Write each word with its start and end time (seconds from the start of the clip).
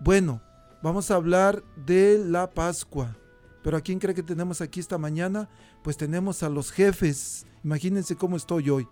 Bueno, 0.01 0.41
vamos 0.81 1.09
a 1.09 1.15
hablar 1.15 1.63
de 1.85 2.21
la 2.23 2.49
Pascua. 2.49 3.15
Pero 3.63 3.77
¿a 3.77 3.81
quién 3.81 3.99
cree 3.99 4.15
que 4.15 4.23
tenemos 4.23 4.61
aquí 4.61 4.79
esta 4.79 4.97
mañana? 4.97 5.49
Pues 5.83 5.97
tenemos 5.97 6.43
a 6.43 6.49
los 6.49 6.71
jefes. 6.71 7.45
Imagínense 7.63 8.15
cómo 8.15 8.37
estoy 8.37 8.69
hoy. 8.69 8.87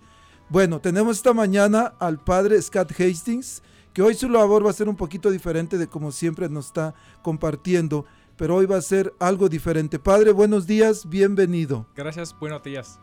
Bueno, 0.50 0.80
tenemos 0.80 1.18
esta 1.18 1.34
mañana 1.34 1.94
al 2.00 2.24
padre 2.24 2.62
Scott 2.62 2.92
Hastings, 2.92 3.62
que 3.98 4.04
hoy 4.04 4.14
su 4.14 4.30
labor 4.30 4.64
va 4.64 4.70
a 4.70 4.74
ser 4.74 4.88
un 4.88 4.96
poquito 4.96 5.32
diferente 5.32 5.80
de 5.80 5.88
como 5.88 6.12
siempre 6.12 6.48
nos 6.50 6.68
está 6.68 6.94
compartiendo, 7.24 8.06
pero 8.36 8.54
hoy 8.54 8.68
va 8.68 8.78
a 8.78 8.82
ser 8.84 9.12
algo 9.18 9.50
diferente. 9.50 9.98
Padre, 9.98 10.34
buenos 10.34 10.68
días, 10.68 11.10
bienvenido. 11.10 11.88
Gracias, 11.96 12.38
buenos 12.40 12.62
días. 12.62 13.00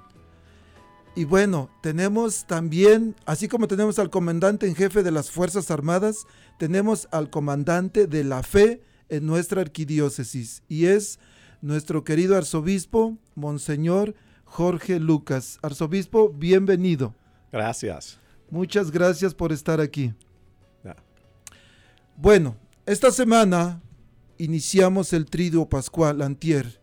Y 1.16 1.25
bueno, 1.25 1.69
tenemos 1.82 2.47
también, 2.47 3.16
así 3.27 3.49
como 3.49 3.66
tenemos 3.66 3.99
al 3.99 4.09
comandante 4.09 4.69
en 4.69 4.77
jefe 4.77 5.03
de 5.03 5.10
las 5.10 5.32
Fuerzas 5.32 5.69
Armadas, 5.72 6.28
tenemos 6.60 7.09
al 7.11 7.28
comandante 7.28 8.06
de 8.06 8.22
la 8.22 8.44
fe 8.44 8.84
en 9.09 9.26
nuestra 9.26 9.62
arquidiócesis, 9.62 10.62
y 10.69 10.87
es 10.87 11.19
nuestro 11.61 12.05
querido 12.05 12.37
arzobispo, 12.37 13.19
Monseñor 13.34 14.14
Jorge 14.44 15.00
Lucas. 15.00 15.58
Arzobispo, 15.61 16.29
bienvenido. 16.29 17.17
Gracias. 17.50 18.20
Muchas 18.49 18.93
gracias 18.93 19.35
por 19.35 19.50
estar 19.50 19.81
aquí. 19.81 20.14
Bueno, 22.16 22.56
esta 22.87 23.11
semana 23.11 23.82
iniciamos 24.38 25.12
el 25.12 25.26
triduo 25.26 25.69
pascual 25.69 26.22
antier. 26.22 26.81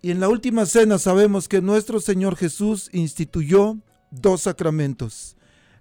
Y 0.00 0.10
en 0.10 0.20
la 0.20 0.28
última 0.28 0.64
cena 0.66 0.98
sabemos 0.98 1.48
que 1.48 1.60
nuestro 1.60 2.00
Señor 2.00 2.36
Jesús 2.36 2.88
instituyó 2.92 3.78
dos 4.10 4.42
sacramentos, 4.42 5.36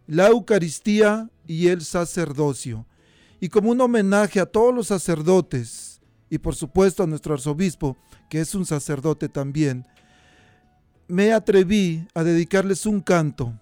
la 0.08 0.28
Eucaristía 0.28 1.30
y 1.46 1.68
el 1.68 1.82
sacerdocio. 1.82 2.86
Y 3.40 3.50
como 3.50 3.70
un 3.70 3.80
homenaje 3.80 4.40
a 4.40 4.48
todos 4.48 4.74
los 4.74 4.88
sacerdotes, 4.88 6.02
y 6.30 6.40
por 6.40 6.56
supuesto 6.56 7.04
a 7.04 7.08
nuestro 7.08 7.36
arzobispo, 7.36 7.96
que 8.30 8.42
es 8.42 8.56
un 8.56 8.66
sacerdote 8.66 9.30
también, 9.30 9.86
me 11.08 11.32
atreví 11.32 12.08
a 12.16 12.24
dedicarles 12.24 12.86
un 12.86 13.02
canto 13.02 13.54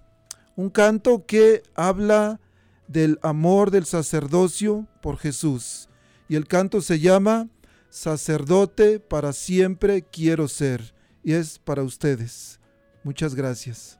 un 0.55 0.69
canto 0.69 1.25
que 1.25 1.63
habla 1.75 2.39
del 2.87 3.19
amor 3.21 3.71
del 3.71 3.85
sacerdocio 3.85 4.87
por 5.01 5.17
Jesús. 5.17 5.89
Y 6.27 6.35
el 6.35 6.47
canto 6.47 6.81
se 6.81 6.99
llama 6.99 7.49
Sacerdote 7.89 8.99
para 8.99 9.33
siempre 9.33 10.03
quiero 10.03 10.47
ser. 10.47 10.93
y 11.23 11.33
es 11.33 11.57
para 11.57 11.81
ustedes. 11.81 12.59
Muchas 13.03 13.33
gracias. 13.33 13.99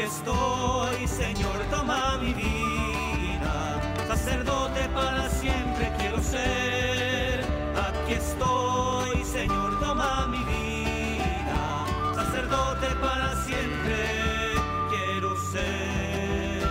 Aquí 0.00 0.08
estoy, 0.08 1.06
Señor, 1.06 1.58
toma 1.70 2.16
mi 2.22 2.32
vida, 2.32 3.82
sacerdote 4.08 4.88
para 4.94 5.28
siempre 5.28 5.92
quiero 5.98 6.22
ser. 6.22 7.44
Aquí 7.76 8.14
estoy, 8.14 9.22
Señor, 9.24 9.78
toma 9.78 10.26
mi 10.28 10.42
vida, 10.44 12.14
sacerdote 12.14 12.86
para 12.98 13.44
siempre 13.44 14.54
quiero 14.88 15.36
ser. 15.52 16.62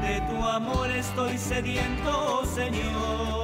De 0.00 0.20
tu 0.30 0.42
amor 0.42 0.90
estoy 0.90 1.36
sediento, 1.36 2.46
Señor. 2.46 3.43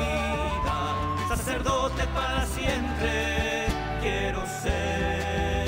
sacerdote 1.51 2.07
para 2.13 2.45
siempre 2.45 3.65
quiero 4.01 4.41
ser. 4.63 5.67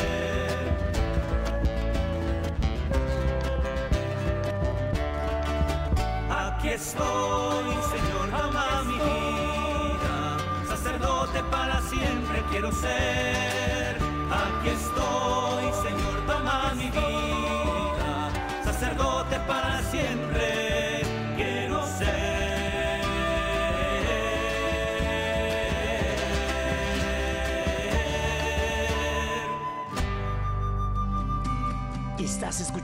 Aquí 6.29 6.69
estoy, 6.69 7.65
Señor, 7.91 8.29
toma 8.31 8.83
mi 8.85 8.93
vida, 8.93 10.37
sacerdote 10.69 11.43
para 11.51 11.81
siempre 11.81 12.43
quiero 12.49 12.71
ser. 12.71 13.97
Aquí 14.31 14.69
estoy, 14.69 15.65
Señor, 15.83 16.25
toma 16.25 16.73
mi 16.75 16.89
vida, 16.91 18.31
sacerdote 18.63 19.37
para 19.47 19.81
siempre 19.91 20.32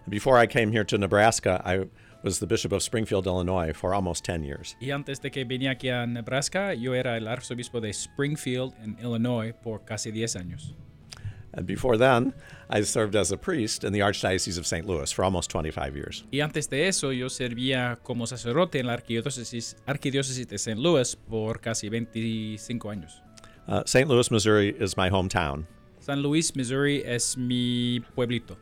Before 0.08 0.38
I 0.38 0.46
came 0.46 0.72
here 0.72 0.84
to 0.84 0.98
Nebraska, 0.98 1.62
I 1.64 1.86
was 2.22 2.38
the 2.38 2.46
Bishop 2.46 2.72
of 2.72 2.82
Springfield, 2.82 3.26
Illinois 3.26 3.72
for 3.72 3.94
almost 3.94 4.24
10 4.24 4.42
years. 4.42 4.76
Y 4.80 4.90
antes 4.90 5.20
de 5.20 5.30
que 5.30 5.44
venía 5.44 5.72
aquí 5.72 5.88
a 5.88 6.06
Nebraska, 6.06 6.74
yo 6.74 6.94
era 6.94 7.16
el 7.16 7.28
arzobispo 7.28 7.80
de 7.80 7.90
Springfield, 7.90 8.74
en 8.82 8.96
Illinois, 9.02 9.52
por 9.52 9.84
casi 9.84 10.10
10 10.10 10.36
años. 10.36 10.74
And 11.54 11.66
before 11.66 11.96
then, 11.96 12.34
I 12.68 12.82
served 12.82 13.16
as 13.16 13.32
a 13.32 13.36
priest 13.36 13.82
in 13.82 13.92
the 13.92 14.00
Archdiocese 14.00 14.58
of 14.58 14.66
St. 14.66 14.86
Louis 14.86 15.10
for 15.10 15.24
almost 15.24 15.50
25 15.50 15.96
years. 15.96 16.24
Y 16.30 16.40
antes 16.40 16.68
de 16.68 16.86
eso, 16.86 17.10
yo 17.10 17.28
servía 17.28 17.98
como 18.02 18.26
sacerdote 18.26 18.80
en 18.80 18.86
la 18.86 18.92
arquidiócesis, 18.94 19.76
arquidiócesis 19.86 20.46
de 20.46 20.56
St. 20.56 20.78
Louis 20.78 21.16
por 21.16 21.60
casi 21.60 21.88
25 21.88 22.90
años. 22.90 23.22
Uh, 23.66 23.82
St. 23.86 24.08
Louis, 24.08 24.30
Missouri 24.30 24.74
is 24.78 24.96
my 24.96 25.10
hometown. 25.10 25.66
San 26.00 26.22
Luis, 26.22 26.54
Missouri 26.54 27.02
es 27.04 27.36
mi 27.36 28.00
pueblito. 28.16 28.56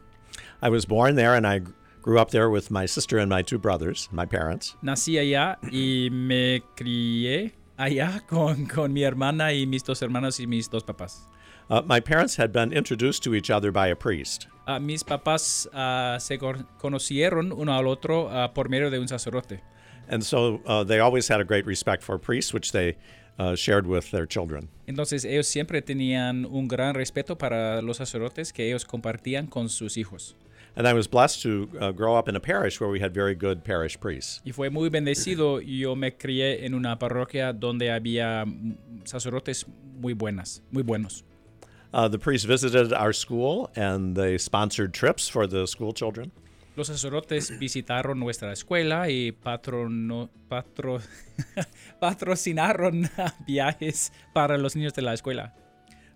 I 0.62 0.68
was 0.68 0.86
born 0.86 1.16
there 1.16 1.34
and 1.34 1.46
I 1.46 1.60
grew 2.06 2.20
up 2.20 2.30
there 2.30 2.48
with 2.48 2.70
my 2.70 2.86
sister 2.86 3.18
and 3.18 3.28
my 3.28 3.42
two 3.42 3.58
brothers, 3.58 4.08
my 4.12 4.24
parents. 4.24 4.76
Nací 4.80 5.18
allá 5.18 5.58
y 5.72 6.08
me 6.12 6.62
crié 6.76 7.50
allá 7.76 8.24
con, 8.28 8.66
con 8.66 8.92
mi 8.92 9.02
hermana 9.02 9.52
y 9.52 9.66
mis 9.66 9.82
dos 9.82 10.00
hermanos 10.02 10.38
y 10.38 10.46
mis 10.46 10.68
dos 10.68 10.84
papás. 10.84 11.22
Uh, 11.68 11.82
my 11.84 11.98
parents 11.98 12.36
had 12.36 12.52
been 12.52 12.72
introduced 12.72 13.24
to 13.24 13.34
each 13.34 13.50
other 13.50 13.72
by 13.72 13.88
a 13.88 13.96
priest. 13.96 14.46
Ah, 14.68 14.78
mis 14.78 15.02
papás 15.02 15.66
ah, 15.74 16.16
se 16.20 16.38
con- 16.38 16.64
conocieron 16.78 17.52
uno 17.52 17.76
al 17.76 17.88
otro 17.88 18.28
ah, 18.30 18.54
por 18.54 18.68
medio 18.68 18.88
de 18.88 19.00
un 19.00 19.08
sacerdote. 19.08 19.60
And 20.08 20.22
so 20.22 20.60
uh, 20.64 20.84
they 20.84 21.00
always 21.00 21.26
had 21.26 21.40
a 21.40 21.44
great 21.44 21.66
respect 21.66 22.04
for 22.04 22.18
priests, 22.18 22.54
which 22.54 22.70
they 22.70 22.96
uh, 23.40 23.56
shared 23.56 23.88
with 23.88 24.12
their 24.12 24.26
children. 24.26 24.68
Entonces 24.86 25.24
ellos 25.24 25.48
siempre 25.48 25.82
tenían 25.82 26.46
un 26.46 26.68
gran 26.68 26.94
respeto 26.94 27.36
para 27.36 27.82
los 27.82 27.96
sacerdotes 27.96 28.52
que 28.52 28.68
ellos 28.68 28.84
compartían 28.84 29.48
con 29.48 29.68
sus 29.68 29.96
hijos. 29.96 30.36
And 30.76 30.86
I 30.86 30.92
was 30.92 31.06
blessed 31.08 31.40
to 31.42 31.68
uh, 31.80 31.90
grow 31.92 32.16
up 32.16 32.28
in 32.28 32.36
a 32.36 32.40
parish 32.40 32.80
where 32.80 32.90
we 32.90 33.00
had 33.00 33.14
very 33.14 33.34
good 33.34 33.64
parish 33.64 33.98
priests. 33.98 34.42
Y 34.44 34.52
fue 34.52 34.68
muy 34.68 34.90
bendecido. 34.90 35.60
Yo 35.60 35.94
me 35.96 36.10
crié 36.10 36.64
en 36.66 36.74
una 36.74 36.98
parroquia 36.98 37.54
donde 37.58 37.90
había 37.90 38.44
mm, 38.44 39.06
sacerdotes 39.06 39.64
muy 39.98 40.12
buenas, 40.12 40.60
muy 40.70 40.82
buenos. 40.82 41.24
Uh, 41.94 42.08
the 42.08 42.18
priests 42.18 42.44
visited 42.44 42.92
our 42.92 43.14
school 43.14 43.70
and 43.74 44.14
they 44.16 44.36
sponsored 44.36 44.92
trips 44.92 45.30
for 45.30 45.46
the 45.46 45.66
school 45.66 45.94
children. 45.94 46.30
Los 46.76 46.88
sacerdotes 46.88 47.58
visitaron 47.58 48.18
nuestra 48.18 48.52
escuela 48.52 49.08
y 49.08 49.32
patrono- 49.32 50.28
patro- 50.50 51.00
patrocinaron 52.02 53.08
viajes 53.46 54.12
para 54.34 54.58
los 54.58 54.76
niños 54.76 54.92
de 54.92 55.00
la 55.00 55.14
escuela. 55.14 55.54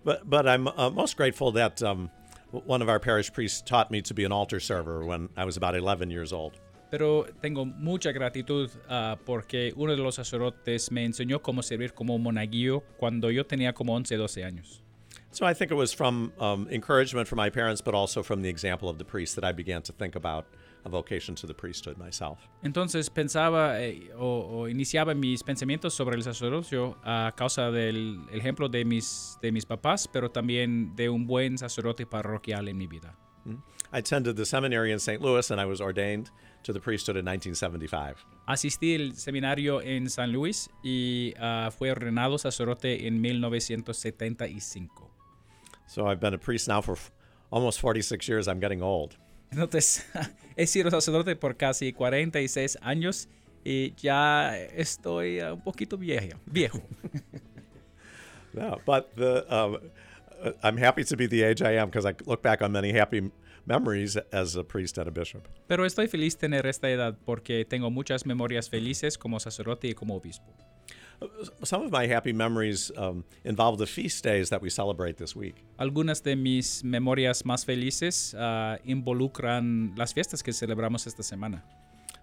But, 0.03 0.29
but 0.29 0.47
I'm 0.47 0.67
uh, 0.67 0.91
most 0.91 1.17
grateful 1.17 1.51
that 1.53 1.81
um, 1.81 2.11
one 2.51 2.81
of 2.81 2.89
our 2.89 2.99
parish 2.99 3.31
priests 3.31 3.61
taught 3.61 3.91
me 3.91 4.01
to 4.01 4.13
be 4.13 4.23
an 4.23 4.31
altar 4.31 4.59
server 4.59 5.05
when 5.05 5.29
I 5.37 5.45
was 5.45 5.57
about 5.57 5.75
11 5.75 6.09
years 6.09 6.33
old. 6.33 6.59
Pero 6.89 7.25
tengo 7.41 7.63
mucha 7.65 8.11
gratitud 8.11 8.69
ah, 8.89 9.15
porque 9.25 9.73
uno 9.77 9.95
de 9.95 10.01
los 10.03 10.15
sacerdotes 10.15 10.91
me 10.91 11.05
enseñó 11.05 11.41
cómo 11.41 11.63
servir 11.63 11.93
como 11.93 12.17
monaguillo 12.17 12.83
cuando 12.97 13.29
yo 13.29 13.45
tenía 13.45 13.73
como 13.73 13.93
11, 13.93 14.17
12 14.17 14.43
años. 14.43 14.81
So 15.31 15.45
I 15.45 15.53
think 15.53 15.71
it 15.71 15.75
was 15.75 15.93
from 15.93 16.33
um, 16.39 16.67
encouragement 16.69 17.25
from 17.29 17.37
my 17.37 17.49
parents, 17.49 17.79
but 17.79 17.95
also 17.95 18.21
from 18.21 18.41
the 18.41 18.49
example 18.49 18.89
of 18.89 18.97
the 18.97 19.05
priest 19.05 19.35
that 19.35 19.45
I 19.45 19.53
began 19.53 19.81
to 19.83 19.93
think 19.93 20.15
about 20.15 20.45
a 20.83 20.89
vocation 20.89 21.35
to 21.35 21.47
the 21.47 21.53
priesthood 21.53 21.97
myself. 21.97 22.39
Entonces 22.63 23.09
pensaba 23.09 23.81
eh, 23.81 24.11
o, 24.17 24.61
o 24.61 24.67
iniciaba 24.67 25.13
mis 25.13 25.43
pensamientos 25.43 25.93
sobre 25.93 26.15
el 26.15 26.23
sacerdocio 26.23 26.97
a 27.03 27.33
causa 27.35 27.71
del 27.71 28.19
ejemplo 28.31 28.69
de 28.69 28.85
mis, 28.85 29.37
de 29.41 29.51
mis 29.51 29.65
papás, 29.65 30.07
pero 30.07 30.29
también 30.29 30.95
de 30.95 31.09
un 31.09 31.27
buen 31.27 31.57
sacerdote 31.57 32.05
parroquial 32.05 32.67
en 32.67 32.77
mi 32.77 32.87
vida. 32.87 33.15
I 33.93 33.97
attended 33.97 34.35
the 34.35 34.45
seminary 34.45 34.91
in 34.91 34.99
St. 34.99 35.21
Louis 35.21 35.51
and 35.51 35.59
I 35.59 35.65
was 35.65 35.81
ordained 35.81 36.29
to 36.63 36.71
the 36.71 36.79
priesthood 36.79 37.17
in 37.17 37.25
1975. 37.25 38.23
Asistí 38.47 38.95
al 38.95 39.15
seminario 39.15 39.81
en 39.81 40.09
San 40.09 40.31
Luis 40.31 40.69
y 40.83 41.33
ah, 41.39 41.71
fue 41.71 41.91
ordenado 41.91 42.37
sacerdote 42.37 43.07
en 43.07 43.19
1975. 43.19 45.09
So 45.87 46.07
I've 46.07 46.21
been 46.21 46.33
a 46.33 46.37
priest 46.37 46.69
now 46.69 46.81
for 46.81 46.97
almost 47.51 47.81
46 47.81 48.27
years. 48.29 48.47
I'm 48.47 48.59
getting 48.59 48.81
old. 48.81 49.17
Entonces, 49.51 50.05
he 50.55 50.65
sido 50.65 50.89
sacerdote 50.89 51.35
por 51.35 51.57
casi 51.57 51.93
46 51.93 52.77
años 52.81 53.27
y 53.63 53.93
ya 53.95 54.57
estoy 54.57 55.41
un 55.41 55.61
poquito 55.61 55.97
viejo. 55.97 56.39
viejo. 56.45 56.81
Yeah, 58.53 58.75
but 58.85 59.15
the 59.15 59.45
um, 59.49 59.77
uh, 60.43 60.51
I'm 60.61 60.75
happy 60.75 61.05
to 61.05 61.15
be 61.15 61.25
the 61.25 61.41
age 61.43 61.61
I 61.61 61.77
am 61.77 61.89
because 61.89 62.05
I 62.05 62.13
look 62.25 62.41
back 62.41 62.61
on 62.61 62.73
many 62.73 62.91
happy 62.91 63.31
memories 63.65 64.17
as 64.33 64.57
a 64.57 64.63
priest 64.63 64.97
and 64.97 65.07
a 65.07 65.11
bishop. 65.11 65.47
Pero 65.67 65.85
estoy 65.85 66.07
feliz 66.07 66.37
tener 66.37 66.65
esta 66.65 66.89
edad 66.89 67.17
porque 67.25 67.65
tengo 67.65 67.89
muchas 67.89 68.25
memorias 68.25 68.69
felices 68.69 69.17
como 69.17 69.39
sacerdote 69.39 69.87
y 69.87 69.93
como 69.93 70.15
obispo. 70.15 70.53
Some 71.63 71.83
of 71.83 71.91
my 71.91 72.07
happy 72.07 72.33
memories 72.33 72.91
um, 72.97 73.23
involve 73.43 73.77
the 73.77 73.85
feast 73.85 74.23
days 74.23 74.49
that 74.49 74.61
we 74.61 74.69
celebrate 74.69 75.17
this 75.17 75.35
week. 75.35 75.63
Algunas 75.77 76.23
de 76.23 76.35
mis 76.35 76.83
memorias 76.83 77.43
más 77.45 77.63
felices 77.65 78.35
ah, 78.37 78.77
involucran 78.85 79.93
las 79.95 80.13
fiestas 80.13 80.41
que 80.41 80.51
celebramos 80.51 81.05
esta 81.05 81.21
semana. 81.23 81.63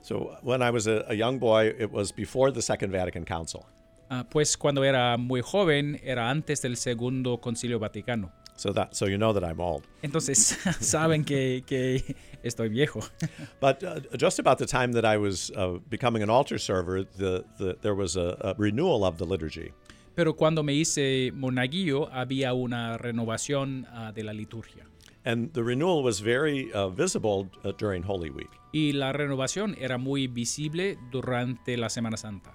So 0.02 0.36
when 0.42 0.62
I 0.62 0.70
was 0.70 0.86
a, 0.86 1.04
a 1.08 1.14
young 1.14 1.38
boy, 1.38 1.74
it 1.78 1.92
was 1.92 2.12
before 2.12 2.50
the 2.50 2.62
Second 2.62 2.90
Vatican 2.90 3.24
Council. 3.24 3.66
Ah, 4.10 4.24
pues 4.28 4.56
cuando 4.56 4.82
era 4.84 5.16
muy 5.18 5.42
joven 5.42 6.00
era 6.02 6.30
antes 6.30 6.62
del 6.62 6.76
Segundo 6.76 7.40
Concilio 7.40 7.78
Vaticano. 7.78 8.32
So 8.58 8.72
that 8.72 8.96
so 8.96 9.06
you 9.06 9.18
know 9.18 9.32
that 9.32 9.44
I'm 9.44 9.60
old. 9.60 9.86
Entonces 10.02 10.36
saben 10.80 11.24
que, 11.24 11.62
que 11.64 12.16
estoy 12.42 12.68
viejo. 12.68 13.00
But 13.60 13.84
uh, 13.84 14.00
just 14.16 14.40
about 14.40 14.58
the 14.58 14.66
time 14.66 14.92
that 14.92 15.04
I 15.04 15.16
was 15.16 15.52
uh, 15.56 15.78
becoming 15.88 16.24
an 16.24 16.28
altar 16.28 16.58
server, 16.58 17.04
the, 17.04 17.44
the 17.58 17.76
there 17.82 17.94
was 17.94 18.16
a, 18.16 18.36
a 18.40 18.54
renewal 18.58 19.04
of 19.04 19.16
the 19.18 19.24
liturgy. 19.24 19.72
Pero 20.16 20.34
cuando 20.34 20.64
me 20.64 20.72
hice 20.72 21.30
monaguillo 21.32 22.10
había 22.12 22.52
una 22.52 22.98
renovación 22.98 23.86
ah, 23.92 24.10
de 24.10 24.24
la 24.24 24.32
liturgia. 24.32 24.84
And 25.24 25.52
the 25.52 25.62
renewal 25.62 26.02
was 26.02 26.18
very 26.18 26.72
uh, 26.72 26.88
visible 26.88 27.48
uh, 27.62 27.70
during 27.78 28.02
Holy 28.02 28.30
Week. 28.30 28.50
Y 28.72 28.90
la 28.92 29.12
renovación 29.12 29.76
era 29.78 29.98
muy 29.98 30.26
visible 30.26 30.98
durante 31.12 31.76
la 31.76 31.88
Semana 31.88 32.16
Santa. 32.16 32.50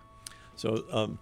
So 0.56 0.84
um, 0.92 1.18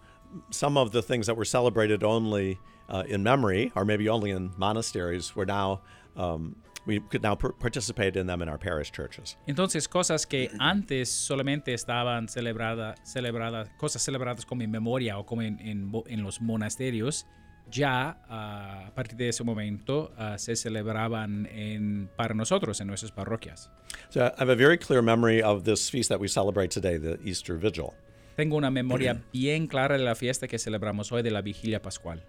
some 0.49 0.77
of 0.77 0.91
the 0.91 1.01
things 1.01 1.27
that 1.27 1.35
were 1.35 1.45
celebrated 1.45 2.03
only 2.03 2.59
uh, 2.89 3.03
in 3.07 3.23
memory, 3.23 3.71
or 3.75 3.85
maybe 3.85 4.09
only 4.09 4.31
in 4.31 4.51
monasteries, 4.57 5.35
were 5.35 5.45
now 5.45 5.81
um, 6.15 6.55
we 6.85 6.99
could 6.99 7.21
now 7.21 7.35
participate 7.35 8.17
in 8.17 8.25
them 8.25 8.41
in 8.41 8.49
our 8.49 8.57
parish 8.57 8.91
churches. 8.91 9.37
Entonces, 9.47 9.87
cosas 9.87 10.25
que 10.25 10.49
antes 10.59 11.09
solamente 11.09 11.73
estaban 11.73 12.27
celebradas, 12.27 12.97
celebradas 13.03 13.69
cosas 13.77 14.01
celebradas 14.01 14.45
como 14.45 14.63
en 14.63 14.71
memoria 14.71 15.17
o 15.17 15.25
como 15.25 15.41
en, 15.41 15.59
en 15.59 15.91
en 16.07 16.23
los 16.23 16.41
monasterios, 16.41 17.25
ya 17.69 18.17
ah, 18.29 18.87
a 18.87 18.95
partir 18.95 19.17
de 19.17 19.29
ese 19.29 19.43
momento 19.43 20.11
ah, 20.17 20.37
se 20.37 20.55
celebraban 20.55 21.47
en, 21.51 22.09
para 22.15 22.33
nosotros 22.33 22.81
en 22.81 22.87
nuestras 22.87 23.11
parroquias. 23.11 23.69
So 24.09 24.25
I 24.25 24.31
have 24.37 24.49
a 24.49 24.55
very 24.55 24.77
clear 24.77 25.01
memory 25.01 25.41
of 25.41 25.63
this 25.63 25.89
feast 25.89 26.09
that 26.09 26.19
we 26.19 26.27
celebrate 26.27 26.71
today, 26.71 26.97
the 26.97 27.19
Easter 27.23 27.57
Vigil. 27.57 27.93
Tengo 28.35 28.55
una 28.55 28.71
memoria 28.71 29.21
bien 29.33 29.67
clara 29.67 29.97
de 29.97 30.03
la 30.03 30.15
fiesta 30.15 30.47
que 30.47 30.57
celebramos 30.57 31.11
hoy 31.11 31.21
de 31.21 31.31
la 31.31 31.41
vigilia 31.41 31.81
pascual. 31.81 32.23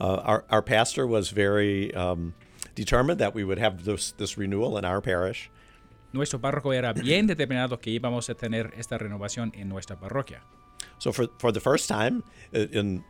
Uh, 0.00 0.20
our, 0.24 0.44
our 0.50 0.62
pastor 0.62 1.06
was 1.06 1.30
very 1.30 1.94
um, 1.94 2.34
determined 2.74 3.18
that 3.18 3.34
we 3.34 3.44
would 3.44 3.58
have 3.58 3.84
this, 3.84 4.12
this 4.16 4.36
renewal 4.36 4.76
in 4.76 4.84
our 4.84 5.00
parish. 5.00 5.50
Nuestro 6.12 6.40
párroco 6.40 6.72
era 6.72 6.92
bien 6.92 7.26
determinado 7.26 7.80
que 7.80 7.90
íbamos 7.90 8.28
a 8.30 8.34
tener 8.34 8.72
esta 8.76 8.98
renovación 8.98 9.52
en 9.54 9.68
nuestra 9.68 9.96
parroquia. 9.96 10.40
So 10.98 11.12
for, 11.12 11.28
for 11.38 11.52
the 11.52 11.60
first 11.60 11.88
time 11.88 12.22
uh, 12.54 12.66
in 12.72 13.04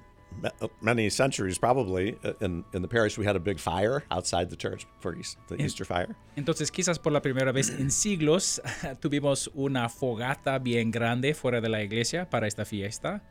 many 0.80 1.10
centuries, 1.10 1.58
probably 1.58 2.16
uh, 2.24 2.32
in, 2.40 2.64
in 2.72 2.82
the 2.82 2.88
parish, 2.88 3.18
we 3.18 3.24
had 3.24 3.36
a 3.36 3.40
big 3.40 3.58
fire 3.58 4.04
outside 4.10 4.50
the 4.50 4.56
church 4.56 4.86
for 5.00 5.16
East, 5.16 5.38
the 5.48 5.60
Easter 5.60 5.84
fire. 5.84 6.14
Entonces, 6.36 6.70
quizás 6.70 6.98
por 6.98 7.12
la 7.12 7.20
primera 7.20 7.52
vez 7.52 7.70
en 7.70 7.90
siglos 7.90 8.60
tuvimos 9.00 9.48
una 9.54 9.88
fogata 9.88 10.58
bien 10.58 10.90
grande 10.90 11.34
fuera 11.34 11.60
de 11.60 11.68
la 11.68 11.82
iglesia 11.82 12.28
para 12.28 12.46
esta 12.46 12.64
fiesta. 12.64 13.22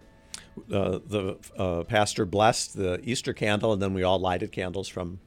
Uh, 0.71 0.99
the 1.07 1.37
uh, 1.57 1.83
pastor 1.83 2.25
blessed 2.25 2.73
the 2.73 2.99
Easter 3.03 3.33
candle, 3.33 3.73
and 3.73 3.81
then 3.81 3.93
we 3.93 4.03
all 4.03 4.19
lighted 4.19 4.51
candles 4.51 4.87
from 4.87 5.19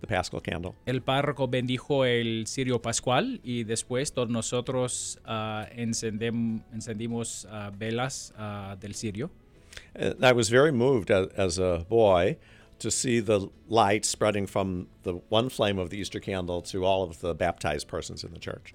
the 0.00 0.06
Paschal 0.06 0.40
candle. 0.40 0.74
El 0.86 1.02
párroco 1.02 1.48
bendijo 1.48 2.04
el 2.04 2.46
cirio 2.46 2.80
pascual 2.80 3.40
y 3.42 3.64
después 3.64 4.12
todos 4.12 4.28
nosotros 4.28 5.18
ah, 5.24 5.66
encendem- 5.74 6.62
encendimos 6.72 7.46
ah, 7.50 7.70
velas 7.76 8.32
del 8.80 8.94
cirio. 8.94 9.30
I 10.22 10.32
was 10.32 10.48
very 10.48 10.72
moved 10.72 11.10
as, 11.10 11.58
a 11.58 11.84
boy 11.88 12.36
to 12.78 12.90
see 12.90 13.20
the 13.20 13.48
light 13.68 14.04
spreading 14.04 14.46
from 14.46 14.88
the 15.02 15.14
one 15.28 15.48
flame 15.48 15.78
of 15.78 15.90
the 15.90 15.98
Easter 15.98 16.20
candle 16.20 16.60
to 16.62 16.84
all 16.84 17.02
of 17.02 17.20
the 17.20 17.34
baptized 17.34 17.88
persons 17.88 18.22
in 18.22 18.32
the 18.32 18.38
church. 18.38 18.74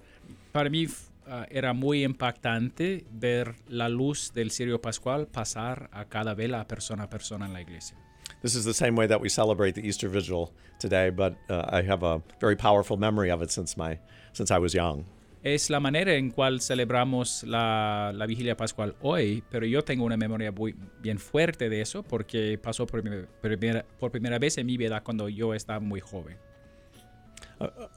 Para 0.52 0.68
mí 0.68 0.92
ah, 1.28 1.46
era 1.50 1.72
muy 1.72 2.04
impactante 2.04 3.04
ver 3.12 3.54
la 3.68 3.86
luz 3.88 4.30
del 4.30 4.50
cirio 4.50 4.78
pascual 4.78 5.26
pasar 5.26 5.88
a 5.92 6.04
cada 6.04 6.34
vela 6.34 6.66
persona 6.66 7.04
a 7.04 7.08
persona 7.08 7.44
en 7.44 7.52
la 7.52 7.60
iglesia. 7.60 7.96
This 8.42 8.56
is 8.56 8.64
the 8.64 8.74
same 8.74 8.96
way 8.96 9.06
that 9.06 9.20
we 9.20 9.28
celebrate 9.28 9.76
the 9.76 9.86
Easter 9.86 10.08
Vigil 10.08 10.52
today, 10.80 11.10
but 11.10 11.36
uh, 11.48 11.64
I 11.68 11.82
have 11.82 12.02
a 12.02 12.22
very 12.40 12.56
powerful 12.56 12.96
memory 12.96 13.30
of 13.30 13.40
it 13.40 13.52
since 13.52 13.76
my 13.76 13.98
since 14.32 14.50
I 14.50 14.58
was 14.58 14.74
young. 14.74 15.04
Es 15.42 15.70
la 15.70 15.80
manera 15.80 16.14
en 16.14 16.30
cual 16.30 16.60
celebramos 16.60 17.42
la, 17.42 18.12
la 18.14 18.26
vigilia 18.26 18.56
pascual 18.56 18.94
hoy, 19.02 19.42
pero 19.50 19.66
yo 19.66 19.82
tengo 19.82 20.04
una 20.04 20.16
memoria 20.16 20.52
muy, 20.52 20.74
bien 21.00 21.18
fuerte 21.18 21.68
de 21.68 21.80
eso 21.80 22.04
porque 22.04 22.58
pasó 22.62 22.86
por 22.86 23.02
primer- 23.02 23.26
primera, 23.40 23.84
por 23.98 24.12
primera 24.12 24.38
vez 24.38 24.56
en 24.58 24.66
mi 24.66 24.76
vida 24.76 25.02
cuando 25.02 25.28
yo 25.28 25.52
estaba 25.52 25.80
muy 25.80 26.00
joven. 26.00 26.36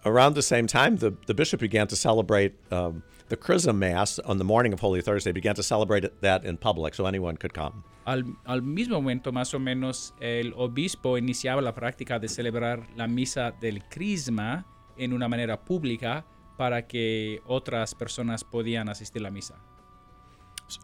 Around 0.04 0.36
the 0.36 0.42
same 0.42 0.68
time, 0.68 0.98
the, 0.98 1.12
the 1.28 1.34
bishop 1.34 1.60
began 1.60 1.88
to 1.88 1.96
celebrate 1.96 2.54
um, 2.72 3.02
the 3.30 3.38
Chrism 3.38 3.78
Mass 3.80 4.20
on 4.26 4.38
the 4.38 4.44
morning 4.44 4.74
of 4.74 4.80
Holy 4.80 5.02
Thursday. 5.02 5.32
Began 5.32 5.56
to 5.56 5.64
celebrate 5.64 6.08
that 6.22 6.46
in 6.46 6.58
public, 6.58 6.94
so 6.96 7.06
anyone 7.08 7.36
could 7.38 7.54
come. 7.54 7.84
Al, 8.06 8.24
al 8.46 8.62
mismo 8.62 9.02
momento, 9.02 9.32
más 9.32 9.54
o 9.56 9.60
menos, 9.60 10.14
el 10.20 10.54
obispo 10.56 11.18
iniciaba 11.18 11.62
la 11.62 11.74
práctica 11.74 12.20
de 12.20 12.28
celebrar 12.28 12.88
la 12.96 13.08
misa 13.08 13.52
del 13.60 13.84
crisma 13.90 14.66
en 14.98 15.14
una 15.14 15.28
manera 15.28 15.60
pública 15.66 16.26
para 16.58 16.88
que 16.88 17.42
otras 17.46 17.96
personas 17.96 18.44
podían 18.44 18.90
asistir 18.90 19.22
a 19.22 19.24
la 19.24 19.32
misa. 19.32 19.56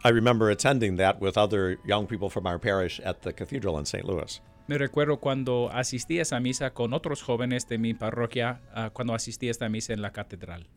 I 0.04 0.10
remember 0.10 0.50
attending 0.50 0.98
that 0.98 1.20
with 1.20 1.38
other 1.38 1.80
young 1.86 2.06
people 2.06 2.30
from 2.30 2.46
our 2.46 2.60
parish 2.60 3.00
at 3.04 3.22
the 3.24 3.34
cathedral 3.34 3.80
in 3.80 3.86
St. 3.86 4.06
Louis. 4.06 4.40
Me 4.68 4.78
recuerdo 4.78 5.20
cuando 5.20 5.70
asistí 5.72 6.20
a 6.20 6.22
esa 6.22 6.40
misa 6.40 6.72
con 6.74 6.94
otros 6.94 7.24
jóvenes 7.24 7.68
de 7.68 7.78
mi 7.78 7.94
parroquia, 7.94 8.62
ah, 8.74 8.90
cuando 8.94 9.14
asistí 9.14 9.48
a 9.48 9.52
esta 9.52 9.68
misa 9.70 9.94
en 9.94 10.02
la 10.02 10.12
catedral. 10.12 10.68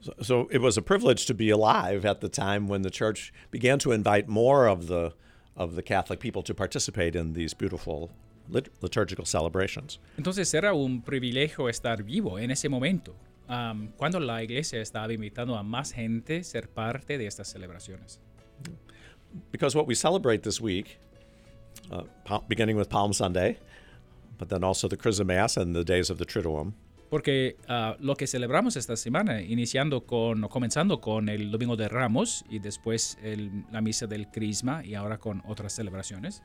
So, 0.00 0.12
so 0.20 0.48
it 0.50 0.60
was 0.60 0.76
a 0.76 0.82
privilege 0.82 1.26
to 1.26 1.34
be 1.34 1.50
alive 1.50 2.04
at 2.04 2.20
the 2.20 2.28
time 2.28 2.68
when 2.68 2.82
the 2.82 2.90
church 2.90 3.32
began 3.50 3.78
to 3.80 3.92
invite 3.92 4.28
more 4.28 4.68
of 4.68 4.86
the 4.86 5.14
of 5.56 5.74
the 5.74 5.82
Catholic 5.82 6.20
people 6.20 6.42
to 6.42 6.54
participate 6.54 7.16
in 7.16 7.32
these 7.32 7.54
beautiful 7.54 8.10
lit- 8.48 8.70
liturgical 8.82 9.24
celebrations. 9.24 9.98
Entonces 10.18 10.52
era 10.54 10.74
un 10.74 11.02
privilegio 11.02 11.68
estar 11.68 12.02
vivo 12.02 12.38
en 12.38 12.50
ese 12.50 12.68
momento, 12.68 13.14
am, 13.48 13.88
cuando 13.96 14.18
la 14.20 14.42
iglesia 14.42 14.80
estaba 14.80 15.12
invitando 15.12 15.56
a 15.56 15.62
más 15.62 15.92
gente 15.92 16.38
a 16.38 16.44
ser 16.44 16.68
parte 16.68 17.18
de 17.18 17.26
estas 17.26 17.48
celebraciones. 17.48 18.20
Because 19.52 19.76
what 19.76 19.86
we 19.86 19.94
celebrate 19.94 20.42
this 20.42 20.60
week, 20.60 20.98
uh, 21.90 22.04
beginning 22.48 22.76
with 22.76 22.88
Palm 22.88 23.12
Sunday, 23.12 23.58
but 24.38 24.48
then 24.48 24.64
also 24.64 24.88
the 24.88 24.96
Chrism 24.96 25.26
Mass 25.26 25.56
and 25.56 25.74
the 25.74 25.84
days 25.84 26.10
of 26.10 26.18
the 26.18 26.24
Triduum, 26.24 26.72
Porque 27.08 27.56
ah, 27.68 27.94
lo 28.00 28.16
que 28.16 28.26
celebramos 28.26 28.76
esta 28.76 28.96
semana, 28.96 29.40
iniciando 29.40 30.04
con, 30.06 30.42
o 30.42 30.48
comenzando 30.48 31.00
con 31.00 31.28
el 31.28 31.52
Domingo 31.52 31.76
de 31.76 31.88
Ramos 31.88 32.44
y 32.50 32.58
después 32.58 33.16
el- 33.22 33.64
la 33.70 33.80
misa 33.80 34.08
del 34.08 34.26
Crisma 34.28 34.84
y 34.84 34.94
ahora 34.94 35.18
con 35.18 35.40
otras 35.46 35.72
celebraciones, 35.72 36.42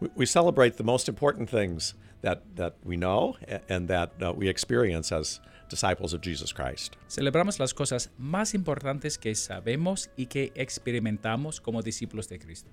we, 0.00 0.08
we 0.16 0.24
celebrate 0.26 0.76
the 0.78 0.82
most 0.82 1.08
important 1.10 1.50
things 1.50 1.94
that, 2.22 2.40
that 2.56 2.74
we 2.84 2.96
know 2.96 3.36
and 3.68 3.86
that 3.88 4.10
uh, 4.22 4.32
we 4.34 4.48
experience 4.48 5.12
as 5.12 5.40
disciples 5.68 6.12
of 6.12 6.20
Jesus 6.20 6.52
Christ. 6.52 6.96
celebramos 7.08 7.58
las 7.58 7.74
cosas 7.74 8.10
más 8.18 8.54
importantes 8.54 9.18
que 9.18 9.34
sabemos 9.34 10.10
y 10.16 10.26
que 10.26 10.52
experimentamos 10.54 11.60
como 11.60 11.82
discípulos 11.82 12.28
de 12.28 12.38
Cristo. 12.38 12.70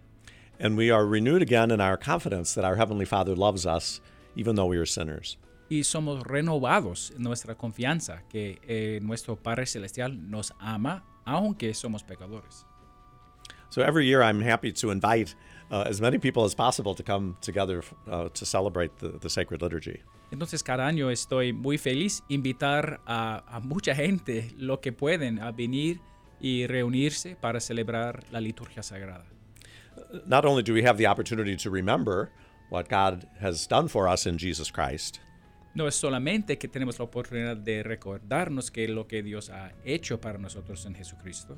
And 0.59 0.77
we 0.77 0.89
are 0.89 1.05
renewed 1.05 1.41
again 1.41 1.71
in 1.71 1.81
our 1.81 1.97
confidence 1.97 2.53
that 2.55 2.63
our 2.63 2.75
Heavenly 2.77 3.05
Father 3.05 3.35
loves 3.35 3.65
us, 3.65 3.99
even 4.35 4.55
though 4.55 4.67
we 4.67 4.77
are 4.77 4.85
sinners. 4.85 5.37
Y 5.69 5.83
somos 5.83 6.23
renovados 6.23 7.11
en 7.15 7.23
nuestra 7.23 7.55
confianza 7.55 8.21
que 8.29 8.59
eh, 8.67 8.99
nuestro 9.01 9.35
Padre 9.35 9.65
Celestial 9.65 10.11
nos 10.29 10.53
ama 10.59 11.03
aunque 11.25 11.73
somos 11.73 12.03
pecadores. 12.03 12.65
So 13.69 13.81
every 13.81 14.05
year 14.05 14.21
I'm 14.21 14.41
happy 14.41 14.71
to 14.73 14.91
invite 14.91 15.35
uh, 15.71 15.83
as 15.87 15.99
many 15.99 16.17
people 16.19 16.45
as 16.45 16.53
possible 16.53 16.93
to 16.93 17.03
come 17.03 17.35
together 17.41 17.83
uh, 18.09 18.29
to 18.29 18.45
celebrate 18.45 18.99
the, 18.99 19.17
the 19.19 19.29
sacred 19.29 19.61
liturgy. 19.61 20.01
Entonces 20.32 20.63
cada 20.63 20.88
año 20.88 21.10
estoy 21.10 21.53
muy 21.53 21.77
feliz 21.77 22.24
invitar 22.29 23.01
a, 23.05 23.44
a 23.48 23.59
mucha 23.59 23.96
gente 23.96 24.51
lo 24.57 24.81
que 24.81 24.92
pueden 24.92 25.40
a 25.40 25.51
venir 25.51 26.00
y 26.40 26.68
reunirse 26.68 27.35
para 27.35 27.59
celebrar 27.59 28.24
la 28.31 28.40
liturgia 28.40 28.83
sagrada. 28.83 29.25
Not 30.25 30.46
only 30.46 30.64
do 30.64 30.74
we 30.74 30.85
have 30.85 30.98
the 30.98 31.07
opportunity 31.07 31.55
to 31.55 31.70
remember 31.70 32.31
what 32.70 32.88
God 32.90 33.25
has 33.42 33.68
done 33.68 33.88
for 33.88 34.07
us 34.07 34.25
in 34.25 34.38
Jesus 34.38 34.72
Christ, 34.72 35.20
No 35.75 35.88
es 35.88 35.96
solamente 35.96 36.57
que 36.57 36.70
tenemos 36.70 37.00
la 37.00 37.05
oportunidad 37.05 37.57
de 37.57 37.83
recordarnos 37.83 38.72
que 38.72 38.88
lo 38.88 39.07
que 39.07 39.22
Dios 39.22 39.50
ha 39.50 39.74
hecho 39.83 40.22
para 40.22 40.38
nosotros 40.38 40.85
en 40.85 40.96
Jesucristo, 40.96 41.57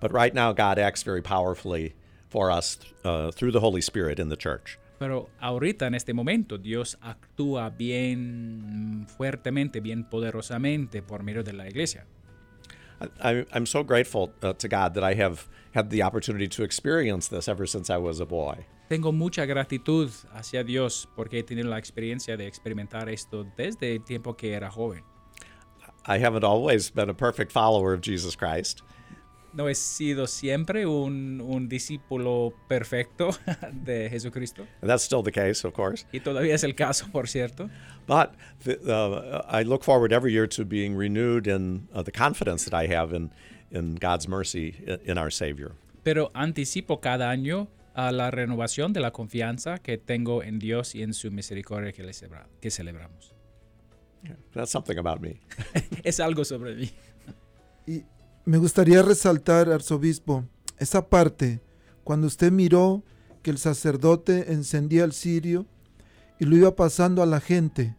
but 0.00 0.12
right 0.12 0.34
now 0.34 0.52
God 0.52 0.80
acts 0.80 1.04
very 1.04 1.22
powerfully 1.22 1.94
for 2.28 2.50
us 2.50 2.80
uh, 3.04 3.30
through 3.30 3.52
the 3.52 3.60
Holy 3.60 3.80
Spirit 3.80 4.18
in 4.18 4.30
the 4.30 4.36
church. 4.36 4.78
Pero 5.02 5.30
ahorita 5.40 5.88
en 5.88 5.96
este 5.96 6.14
momento 6.14 6.58
Dios 6.58 6.96
actúa 7.00 7.70
bien 7.70 9.04
fuertemente, 9.16 9.80
bien 9.80 10.08
poderosamente 10.08 11.02
por 11.02 11.24
medio 11.24 11.42
de 11.42 11.52
la 11.52 11.66
iglesia. 11.66 12.06
I, 13.20 13.44
I'm 13.52 13.66
so 13.66 13.82
grateful 13.82 14.32
uh, 14.44 14.52
to 14.52 14.68
God 14.68 14.94
that 14.94 15.02
I 15.02 15.20
have 15.20 15.48
had 15.74 15.90
the 15.90 16.04
opportunity 16.04 16.46
to 16.46 16.62
experience 16.62 17.28
this 17.28 17.48
ever 17.48 17.66
since 17.66 17.90
I 17.90 17.96
was 17.96 18.20
a 18.20 18.24
boy. 18.24 18.64
Tengo 18.88 19.10
mucha 19.10 19.44
gratitud 19.44 20.08
hacia 20.34 20.62
Dios 20.62 21.08
porque 21.16 21.40
he 21.40 21.42
tenido 21.42 21.68
la 21.68 21.78
experiencia 21.78 22.36
de 22.36 22.46
experimentar 22.46 23.08
esto 23.08 23.44
desde 23.56 23.96
el 23.96 24.04
tiempo 24.04 24.36
que 24.36 24.54
era 24.54 24.70
joven. 24.70 25.02
I 26.06 26.18
haven't 26.18 26.44
always 26.44 26.90
been 26.90 27.10
a 27.10 27.14
perfect 27.14 27.50
follower 27.50 27.92
of 27.92 28.02
Jesus 28.02 28.36
Christ, 28.36 28.82
No 29.54 29.68
he 29.68 29.74
sido 29.74 30.26
siempre 30.26 30.86
un, 30.86 31.40
un 31.40 31.68
discípulo 31.68 32.54
perfecto 32.68 33.30
de 33.72 34.08
Jesucristo 34.08 34.66
and 34.80 34.88
that's 34.90 35.02
still 35.04 35.22
the 35.22 35.30
case, 35.32 35.66
of 35.66 35.74
course. 35.74 36.06
y 36.12 36.20
todavía 36.20 36.54
es 36.54 36.64
el 36.64 36.74
caso, 36.74 37.06
por 37.12 37.28
cierto. 37.28 37.68
But 38.06 38.34
the, 38.64 38.78
uh, 38.90 39.42
I 39.48 39.62
look 39.62 39.84
forward 39.84 40.12
every 40.12 40.32
year 40.32 40.46
to 40.48 40.64
being 40.64 40.96
renewed 40.96 41.46
in 41.46 41.88
uh, 41.92 42.02
the 42.02 42.10
confidence 42.12 42.64
that 42.68 42.74
I 42.74 42.86
have 42.94 43.12
in, 43.14 43.30
in 43.70 43.96
God's 43.96 44.26
mercy 44.26 44.74
in 45.04 45.18
our 45.18 45.30
Savior. 45.30 45.72
Pero 46.02 46.30
anticipo 46.34 47.00
cada 47.00 47.30
año 47.30 47.68
a 47.94 48.10
la 48.10 48.30
renovación 48.30 48.92
de 48.94 49.00
la 49.00 49.10
confianza 49.12 49.78
que 49.78 49.98
tengo 49.98 50.42
en 50.42 50.58
Dios 50.58 50.94
y 50.94 51.02
en 51.02 51.12
su 51.12 51.30
misericordia 51.30 51.92
que, 51.92 52.02
le 52.02 52.12
celebra- 52.12 52.46
que 52.60 52.70
celebramos. 52.70 53.34
That's 54.54 54.70
something 54.70 54.98
about 54.98 55.20
me. 55.20 55.40
Es 56.04 56.20
algo 56.20 56.44
sobre 56.44 56.74
mí. 56.74 56.90
Y 57.86 58.04
me 58.44 58.58
gustaría 58.58 59.02
resaltar, 59.02 59.70
arzobispo, 59.70 60.44
esa 60.78 61.08
parte 61.08 61.60
cuando 62.02 62.26
usted 62.26 62.50
miró 62.50 63.04
que 63.42 63.50
el 63.50 63.58
sacerdote 63.58 64.52
encendía 64.52 65.04
el 65.04 65.12
cirio 65.12 65.66
y 66.40 66.44
lo 66.44 66.56
iba 66.56 66.74
pasando 66.74 67.22
a 67.22 67.26
la 67.26 67.40
gente. 67.40 67.96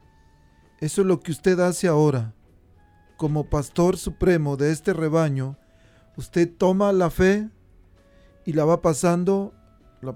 Eso 0.80 1.02
es 1.02 1.08
lo 1.08 1.22
que 1.22 1.32
usted 1.32 1.60
hace 1.60 1.88
ahora. 1.88 2.34
Como 3.16 3.50
pastor 3.50 3.98
supremo 3.98 4.58
de 4.58 4.72
este 4.72 4.92
rebaño, 4.92 5.58
usted 6.18 6.52
toma 6.52 6.92
la 6.92 7.10
fe 7.10 7.50
y 8.46 8.52
la 8.52 8.66
va 8.66 8.82
pasando 8.82 9.54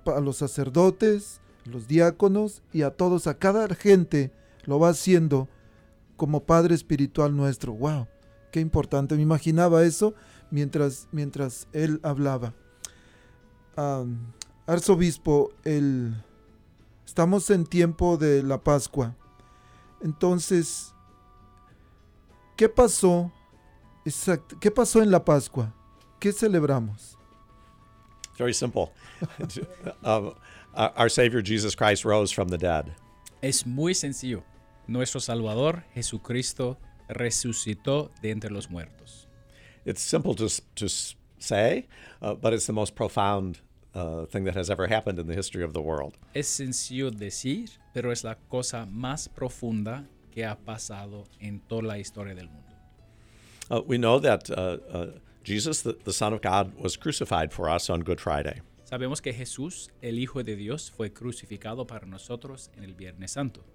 a 0.05 0.19
los 0.19 0.37
sacerdotes, 0.37 1.39
los 1.63 1.87
diáconos 1.87 2.63
y 2.73 2.81
a 2.81 2.91
todos, 2.91 3.27
a 3.27 3.37
cada 3.37 3.73
gente 3.75 4.33
lo 4.65 4.77
va 4.77 4.89
haciendo 4.89 5.47
como 6.17 6.43
Padre 6.43 6.75
Espiritual 6.75 7.35
nuestro. 7.35 7.73
¡Wow! 7.73 8.07
Qué 8.57 8.61
importante. 8.61 9.13
Me 9.15 9.21
imaginaba 9.21 9.83
eso 9.83 10.15
mientras, 10.49 11.07
mientras 11.11 11.67
él 11.73 11.99
hablaba. 12.01 12.55
Arzobispo, 14.65 15.51
el, 15.63 16.15
estamos 17.05 17.51
en 17.51 17.67
tiempo 17.67 18.17
de 18.17 18.41
la 18.41 18.57
Pascua. 18.63 19.15
Entonces, 20.01 20.91
¿qué 22.55 22.67
pasó? 22.67 23.31
Exact- 24.03 24.57
¿Qué 24.59 24.71
pasó 24.71 25.03
en 25.03 25.11
la 25.11 25.23
Pascua? 25.23 25.71
¿Qué 26.19 26.33
celebramos? 26.33 27.15
Very 28.39 28.55
simple. 28.55 28.91
um, 30.03 30.33
our 30.73 30.91
our 30.97 31.09
Savior 31.11 31.43
Jesus 31.43 31.75
Christ 31.75 32.03
rose 32.03 32.31
from 32.33 32.49
the 32.49 32.57
dead. 32.57 32.85
Es 33.43 33.67
muy 33.67 33.93
sencillo. 33.93 34.43
Nuestro 34.87 35.19
Salvador 35.19 35.83
Jesucristo 35.93 36.79
resucitó 37.07 38.11
de 38.21 38.31
entre 38.31 38.49
los 38.49 38.69
muertos. 38.69 39.27
It's 39.85 40.01
simple 40.01 40.35
to, 40.35 40.49
to 40.75 40.87
say, 41.39 41.87
uh, 42.21 42.33
but 42.33 42.53
it's 42.53 42.67
the 42.67 42.73
most 42.73 42.95
profound 42.95 43.59
uh, 43.95 44.25
thing 44.25 44.43
that 44.43 44.55
has 44.55 44.69
ever 44.69 44.87
happened 44.87 45.19
in 45.19 45.27
the 45.27 45.33
history 45.33 45.63
of 45.63 45.73
the 45.73 45.81
world. 45.81 46.17
Es 46.33 46.47
sencillo 46.47 47.09
decir, 47.09 47.69
pero 47.93 48.11
es 48.11 48.23
la 48.23 48.35
cosa 48.49 48.85
más 48.85 49.29
profunda 49.29 50.05
que 50.31 50.45
ha 50.45 50.55
pasado 50.55 51.25
en 51.39 51.61
toda 51.67 51.83
la 51.83 51.97
historia 51.97 52.35
del 52.35 52.47
mundo. 52.47 52.63
Uh, 53.69 53.81
we 53.85 53.97
know 53.97 54.19
that 54.19 54.49
uh, 54.49 54.77
uh, 54.91 55.07
Jesus, 55.43 55.81
the, 55.81 55.97
the 56.03 56.13
Son 56.13 56.33
of 56.33 56.41
God, 56.41 56.73
was 56.77 56.97
crucified 56.97 57.51
for 57.51 57.69
us 57.69 57.89
on 57.89 58.01
Good 58.01 58.19
Friday. 58.19 58.61
Sabemos 58.83 59.21
que 59.21 59.33
Jesús, 59.33 59.89
el 60.01 60.17
Hijo 60.17 60.43
de 60.43 60.55
Dios, 60.55 60.89
fue 60.89 61.11
crucificado 61.11 61.85
para 61.85 62.05
nosotros 62.05 62.69
en 62.77 62.83
el 62.85 62.93
Viernes 62.93 63.31
Santo. 63.31 63.65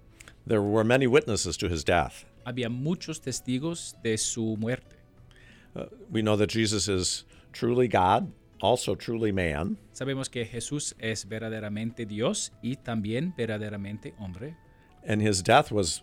There 0.45 0.61
were 0.61 0.83
many 0.83 1.07
witnesses 1.07 1.57
to 1.57 1.69
his 1.69 1.83
death. 1.83 2.25
Había 2.45 2.69
muchos 2.69 3.19
testigos 3.21 3.95
de 4.03 4.17
su 4.17 4.57
muerte. 4.57 4.97
Uh, 5.75 5.85
we 6.11 6.21
know 6.21 6.35
that 6.35 6.49
Jesus 6.49 6.87
is 6.87 7.25
truly 7.53 7.87
God, 7.87 8.31
also 8.61 8.95
truly 8.95 9.31
man, 9.31 9.77
Sabemos 9.93 10.29
que 10.29 10.45
Jesús 10.45 10.93
es 10.99 11.25
verdaderamente 11.25 12.05
Dios 12.07 12.51
y 12.61 12.75
también 12.83 13.33
verdaderamente 13.37 14.13
hombre. 14.19 14.55
and 15.05 15.21
his 15.21 15.41
death 15.41 15.71
was 15.71 16.01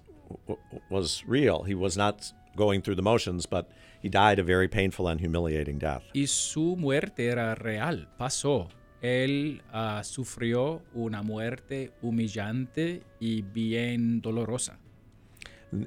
was 0.90 1.24
real. 1.26 1.64
He 1.64 1.74
was 1.74 1.96
not 1.96 2.33
going 2.57 2.83
through 2.83 2.96
the 2.96 3.03
motions, 3.03 3.46
but 3.46 3.70
he 4.00 4.09
died 4.09 4.38
a 4.38 4.42
very 4.44 4.68
painful 4.68 5.09
and 5.09 5.20
humiliating 5.20 5.79
death. 5.79 6.03
Y 6.14 6.26
su 6.26 6.76
muerte 6.76 7.29
era 7.29 7.57
real, 7.61 8.07
pasó. 8.18 8.68
Él 9.02 9.62
ah, 9.72 10.02
sufrió 10.04 10.82
una 10.94 11.22
muerte 11.22 11.92
humillante 12.02 13.02
y 13.18 13.42
bien 13.42 14.20
dolorosa. 14.20 14.78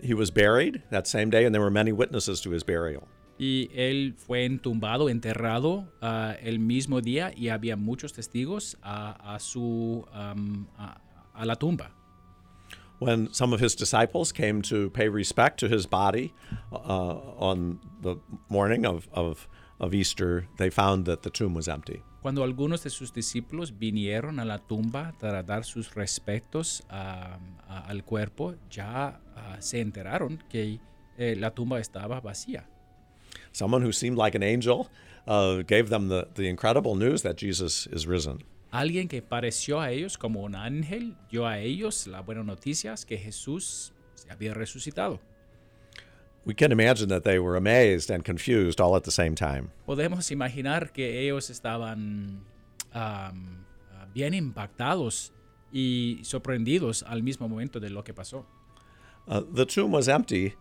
He 0.02 0.13
was 0.13 0.32
buried 0.32 0.82
that 0.91 1.08
same 1.08 1.30
day, 1.30 1.45
and 1.45 1.54
there 1.54 1.62
were 1.62 1.69
many 1.71 1.91
witnesses 1.91 2.41
to 2.41 2.52
his 2.52 2.63
burial. 2.63 3.08
Y 3.38 3.67
él 3.76 4.13
fue 4.15 4.45
entumbado, 4.45 5.10
enterrado 5.10 5.88
ah, 6.02 6.36
el 6.41 6.60
mismo 6.60 7.02
día 7.02 7.32
y 7.36 7.49
había 7.49 7.76
muchos 7.76 8.13
testigos 8.13 8.78
a, 8.82 9.36
a 9.36 9.39
su, 9.39 10.06
a 10.13 11.45
la 11.45 11.56
tumba. 11.56 11.91
When 12.99 13.34
some 13.34 13.52
of 13.54 13.60
his 13.60 13.76
disciples 13.76 14.32
came 14.32 14.62
to 14.63 14.89
pay 14.91 15.10
respect 15.10 15.60
to 15.60 15.67
his 15.67 15.86
body 15.86 16.34
uh, 16.71 16.78
on 17.38 17.80
the 18.02 18.15
morning 18.49 18.86
of, 18.86 19.10
of, 19.12 19.47
of 19.80 19.93
Easter, 19.93 20.47
they 20.58 20.69
found 20.69 21.06
that 21.06 21.23
the 21.23 21.30
tomb 21.30 21.54
was 21.54 21.67
empty. 21.67 22.02
Cuando 22.23 22.43
algunos 22.43 22.81
de 22.83 22.89
sus 22.89 23.13
discípulos 23.13 23.77
vinieron 23.77 24.39
a 24.39 24.45
la 24.45 24.57
tumba 24.57 25.13
para 25.19 25.43
dar 25.43 25.65
sus 25.65 25.93
respetos 25.93 26.81
a- 26.89 27.38
a- 27.67 27.79
al 27.88 28.03
cuerpo, 28.05 28.55
ya 28.71 29.19
ah, 29.36 29.57
se 29.59 29.81
enteraron 29.81 30.41
que 30.49 30.79
eh, 31.17 31.36
la 31.38 31.51
tumba 31.51 31.79
estaba 31.79 32.19
vacía. 32.21 32.65
Someone 33.51 33.86
who 33.86 33.91
seemed 33.91 34.17
like 34.17 34.36
an 34.36 34.41
angel 34.43 34.88
uh, 35.27 35.57
gave 35.67 35.89
them 35.89 36.07
the, 36.09 36.25
the 36.36 36.47
incredible 36.49 36.95
news 36.95 37.21
that 37.23 37.36
Jesus 37.38 37.88
is 37.93 38.07
risen. 38.07 38.39
Alguien 38.71 39.07
que 39.07 39.21
pareció 39.21 39.79
a 39.81 39.91
ellos 39.91 40.17
como 40.17 40.41
un 40.41 40.55
ángel 40.55 41.15
dio 41.29 41.45
a 41.45 41.59
ellos 41.59 42.07
la 42.07 42.21
buena 42.21 42.43
noticia 42.43 42.95
que 43.05 43.17
Jesús 43.17 43.93
se 44.15 44.31
había 44.31 44.53
resucitado. 44.55 45.19
We 46.45 46.53
can 46.53 46.71
imagine 46.71 47.08
that 47.10 47.23
they 47.23 47.39
were 47.39 47.56
amazed 47.56 48.12
and 48.12 48.23
confused 48.25 48.82
all 48.82 48.95
at 48.95 49.03
the 49.03 49.12
same 49.12 49.34
time. 49.36 49.71
Podemos 49.88 50.29
imaginar 50.32 50.91
que 50.91 51.21
ellos 51.21 51.49
estaban 51.49 52.41
ah, 52.93 53.32
bien 54.13 54.34
impactados 54.34 55.32
y 55.71 56.19
sorprendidos 56.23 57.03
al 57.03 57.23
mismo 57.23 57.47
momento 57.47 57.79
de 57.79 57.89
lo 57.89 58.03
que 58.03 58.13
pasó. 58.13 58.45
Uh, 59.27 59.41
the 59.51 59.65
tomb 59.65 59.91
was 59.91 60.08
empty, 60.10 60.56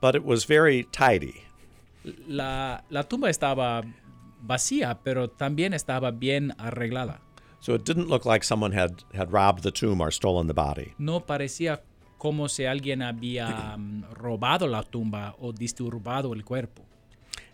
but 0.00 0.14
it 0.14 0.24
was 0.24 0.44
very 0.44 0.84
tidy. 0.90 1.44
La, 2.26 2.82
la 2.90 3.02
tumba 3.04 3.30
estaba 3.30 3.84
vacía, 4.44 4.98
pero 5.04 5.28
también 5.28 5.72
estaba 5.72 6.10
bien 6.10 6.52
arreglada. 6.58 7.20
So 7.60 7.74
it 7.74 7.84
didn't 7.84 8.08
look 8.08 8.24
like 8.24 8.44
someone 8.44 8.72
had, 8.72 9.02
had 9.14 9.32
robbed 9.32 9.62
the 9.62 9.72
tomb 9.72 10.00
or 10.00 10.10
stolen 10.10 10.46
the 10.46 10.54
body. 10.54 10.94
No 10.98 11.20
parecía 11.20 11.80
como 12.18 12.48
si 12.48 12.64
alguien 12.64 13.02
había 13.02 13.76
mm, 13.76 14.12
robado 14.12 14.66
la 14.66 14.82
tumba 14.82 15.34
o 15.38 15.52
disturbado 15.52 16.34
el 16.34 16.44
cuerpo. 16.44 16.84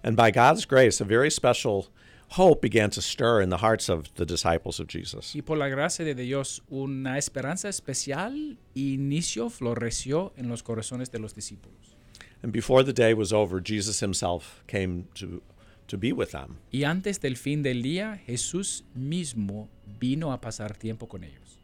And 0.02 0.16
by 0.16 0.30
God's 0.30 0.66
grace, 0.66 1.00
a 1.00 1.04
very 1.04 1.30
special 1.30 1.88
hope 2.30 2.60
began 2.60 2.90
to 2.90 3.00
stir 3.00 3.40
in 3.40 3.50
the 3.50 3.58
hearts 3.58 3.88
of 3.88 4.12
the 4.16 4.26
disciples 4.26 4.80
of 4.80 4.88
Jesus. 4.88 5.34
Y 5.34 5.42
por 5.42 5.56
la 5.56 5.68
gracia 5.68 6.04
de 6.04 6.14
Dios, 6.14 6.62
una 6.68 7.16
esperanza 7.16 7.68
especial 7.68 8.58
inicio 8.74 9.50
floreció 9.50 10.32
en 10.36 10.48
los 10.48 10.62
corazones 10.62 11.10
de 11.10 11.18
los 11.18 11.34
discípulos. 11.34 11.96
And 12.42 12.52
before 12.52 12.82
the 12.82 12.92
day 12.92 13.14
was 13.14 13.32
over, 13.32 13.60
Jesus 13.60 14.00
himself 14.00 14.62
came 14.66 15.06
to, 15.14 15.42
to 15.86 15.96
be 15.96 16.12
with 16.12 16.32
them. 16.32 16.58
Y 16.70 16.84
antes 16.84 17.20
del 17.20 17.36
fin 17.36 17.62
del 17.62 17.82
día, 17.82 18.20
Jesús 18.26 18.84
mismo 18.94 19.68
vino 19.98 20.32
a 20.32 20.40
pasar 20.40 20.76
tiempo 20.76 21.06
con 21.08 21.24
ellos. 21.24 21.58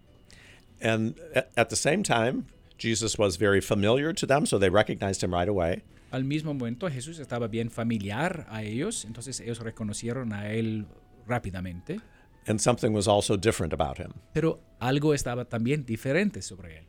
And 0.81 1.19
at, 1.35 1.51
at 1.57 1.69
the 1.69 1.77
same 1.77 2.03
time, 2.03 2.47
Jesus 2.81 3.19
was 3.19 3.37
very 3.37 3.61
familiar 3.61 4.13
to 4.15 4.27
them, 4.27 4.47
so 4.47 4.59
they 4.59 4.71
recognized 4.71 5.23
him 5.23 5.33
right 5.33 5.49
away. 5.49 5.83
Al 6.13 6.25
mismo 6.25 6.55
momento, 6.55 6.89
Jesús 6.89 7.19
estaba 7.21 7.47
bien 7.49 7.71
familiar 7.71 8.47
a 8.49 8.63
ellos, 8.65 9.05
entonces 9.05 9.39
ellos 9.41 9.61
reconocieron 9.61 10.33
a 10.33 10.53
él 10.53 10.87
rápidamente, 11.29 12.01
And 12.47 12.59
something 12.59 12.93
was 12.95 13.07
also 13.07 13.37
different 13.37 13.73
about 13.75 13.99
him. 13.99 14.13
pero 14.33 14.59
algo 14.81 15.13
estaba 15.15 15.45
también 15.45 15.85
diferente 15.85 16.41
sobre 16.43 16.79
él. 16.79 16.85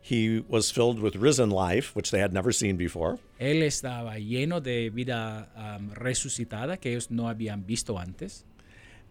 He 0.00 0.42
was 0.48 0.70
filled 0.72 0.98
with 0.98 1.16
risen 1.16 1.50
life, 1.50 1.94
which 1.94 2.10
they 2.10 2.20
had 2.20 2.32
never 2.32 2.52
seen 2.52 2.76
before. 2.76 3.18
Él 3.38 3.62
estaba 3.62 4.18
lleno 4.18 4.60
de 4.60 4.90
vida 4.90 5.48
am, 5.54 5.90
resucitada 5.94 6.78
que 6.78 6.90
ellos 6.92 7.10
no 7.10 7.28
habían 7.28 7.64
visto 7.66 7.98
antes. 7.98 8.44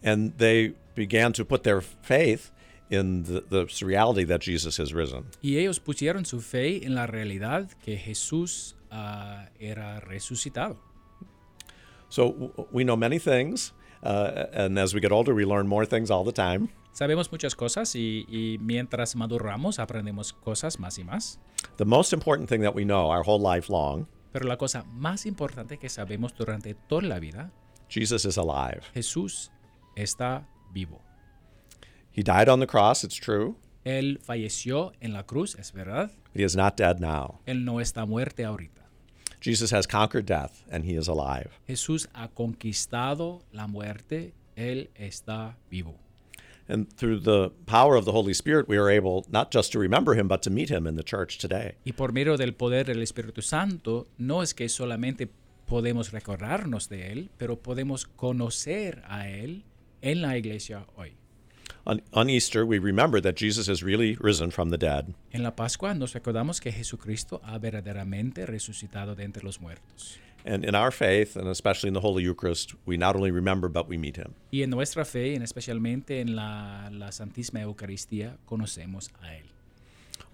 And 0.03 0.33
they 0.37 0.73
began 0.95 1.31
to 1.33 1.45
put 1.45 1.63
their 1.63 1.81
faith 1.81 2.51
in 2.93 3.23
the, 3.23 3.41
the 3.49 3.85
reality 3.85 4.23
that 4.25 4.41
Jesus 4.41 4.77
has 4.77 4.93
risen. 4.93 5.25
Y 5.41 5.57
ellos 5.57 5.79
pusieron 5.79 6.25
su 6.25 6.39
fe 6.41 6.85
en 6.85 6.95
la 6.95 7.07
realidad 7.07 7.69
que 7.83 7.97
Jesús 7.97 8.75
ah, 8.91 9.49
era 9.59 9.99
resucitado. 9.99 10.77
So 12.09 12.67
we 12.71 12.83
know 12.83 12.95
many 12.95 13.17
things, 13.17 13.73
uh, 14.03 14.45
and 14.53 14.77
as 14.77 14.93
we 14.93 15.01
get 15.01 15.11
older, 15.11 15.33
we 15.33 15.45
learn 15.45 15.67
more 15.67 15.85
things 15.85 16.11
all 16.11 16.23
the 16.23 16.31
time. 16.31 16.69
Sabemos 16.93 17.31
muchas 17.31 17.55
cosas 17.55 17.95
y, 17.95 18.25
y 18.29 18.59
mientras 18.59 19.15
maduramos 19.15 19.79
aprendemos 19.79 20.31
cosas 20.31 20.79
más 20.79 20.99
y 20.99 21.03
más. 21.03 21.39
The 21.77 21.85
most 21.85 22.13
important 22.13 22.49
thing 22.49 22.61
that 22.61 22.75
we 22.75 22.83
know 22.83 23.09
our 23.09 23.23
whole 23.23 23.39
life 23.39 23.67
long 23.67 24.07
Pero 24.33 24.47
la 24.47 24.57
cosa 24.57 24.83
más 24.83 25.27
importante 25.27 25.77
que 25.77 25.89
sabemos 25.89 26.33
durante 26.35 26.73
toda 26.73 27.03
la 27.03 27.19
vida, 27.19 27.51
Jesus 27.87 28.25
is 28.25 28.37
alive. 28.37 28.81
Jesús 28.95 29.51
está 29.95 30.47
vivo. 30.71 31.02
He 32.13 32.21
died 32.21 32.47
on 32.47 32.59
the 32.59 32.67
cross, 32.67 33.03
it's 33.03 33.15
true. 33.15 33.55
Él 33.83 34.19
falleció 34.19 34.93
en 35.01 35.13
la 35.13 35.23
cruz, 35.23 35.55
es 35.59 35.71
verdad. 35.71 36.11
He 36.33 36.43
is 36.43 36.55
not 36.55 36.77
dead 36.77 36.99
now. 36.99 37.39
Él 37.47 37.65
no 37.65 37.79
está 37.79 38.07
muerto 38.07 38.43
ahorita. 38.43 38.83
Jesus 39.41 39.71
has 39.71 39.85
conquered 39.85 40.25
death, 40.25 40.63
and 40.71 40.85
he 40.85 40.95
is 40.95 41.07
alive. 41.07 41.49
Jesús 41.67 42.07
ha 42.13 42.29
conquistado 42.29 43.41
la 43.51 43.67
muerte. 43.67 44.33
Él 44.55 44.89
está 44.95 45.55
vivo. 45.69 45.95
And 46.69 46.87
through 46.95 47.19
the 47.21 47.49
power 47.65 47.97
of 47.97 48.05
the 48.05 48.13
Holy 48.13 48.33
Spirit, 48.33 48.69
we 48.69 48.77
are 48.77 48.89
able 48.89 49.25
not 49.29 49.51
just 49.51 49.73
to 49.73 49.79
remember 49.79 50.13
him, 50.13 50.29
but 50.29 50.41
to 50.43 50.49
meet 50.49 50.69
him 50.69 50.87
in 50.87 50.95
the 50.95 51.03
church 51.03 51.39
today. 51.39 51.73
Y 51.83 51.91
por 51.91 52.13
medio 52.13 52.37
del 52.37 52.53
poder 52.53 52.85
del 52.85 53.01
Espíritu 53.01 53.41
Santo, 53.41 54.07
no 54.17 54.41
es 54.41 54.53
que 54.53 54.69
solamente 54.69 55.27
podemos 55.65 56.11
recordarnos 56.11 56.87
de 56.87 57.11
Él, 57.11 57.29
pero 57.37 57.57
podemos 57.57 58.05
conocer 58.05 59.03
a 59.07 59.27
Él 59.27 59.65
en 60.01 60.21
la 60.21 60.37
iglesia 60.37 60.85
hoy. 60.95 61.17
On, 61.85 62.01
on 62.13 62.29
Easter, 62.29 62.65
we 62.65 62.79
remember 62.79 63.19
that 63.21 63.35
Jesus 63.35 63.67
is 63.67 63.83
really 63.83 64.15
risen 64.21 64.51
from 64.51 64.69
the 64.69 64.77
dead. 64.77 65.13
En 65.33 65.43
la 65.43 65.51
Pascua 65.51 65.93
nos 65.93 66.13
recordamos 66.13 66.61
que 66.61 66.71
Jesucristo 66.71 67.41
ha 67.43 67.57
verdaderamente 67.59 68.45
resucitado 68.45 69.15
de 69.15 69.23
entre 69.25 69.43
los 69.43 69.59
muertos. 69.59 70.17
And 70.45 70.65
in 70.65 70.75
our 70.75 70.91
faith, 70.91 71.35
and 71.37 71.47
especially 71.47 71.87
in 71.89 71.93
the 71.93 72.01
Holy 72.01 72.23
Eucharist, 72.23 72.73
we 72.85 72.97
not 72.97 73.15
only 73.15 73.31
remember, 73.31 73.69
but 73.69 73.87
we 73.87 73.97
meet 73.97 74.17
him. 74.17 74.33
Y 74.51 74.61
en 74.61 74.69
nuestra 74.69 75.03
fe, 75.05 75.35
en 75.35 75.41
especialmente 75.41 76.19
en 76.21 76.35
la, 76.35 76.89
la 76.91 77.11
Santísima 77.11 77.61
Eucaristía, 77.61 78.37
conocemos 78.45 79.09
a 79.21 79.35
Él. 79.35 79.43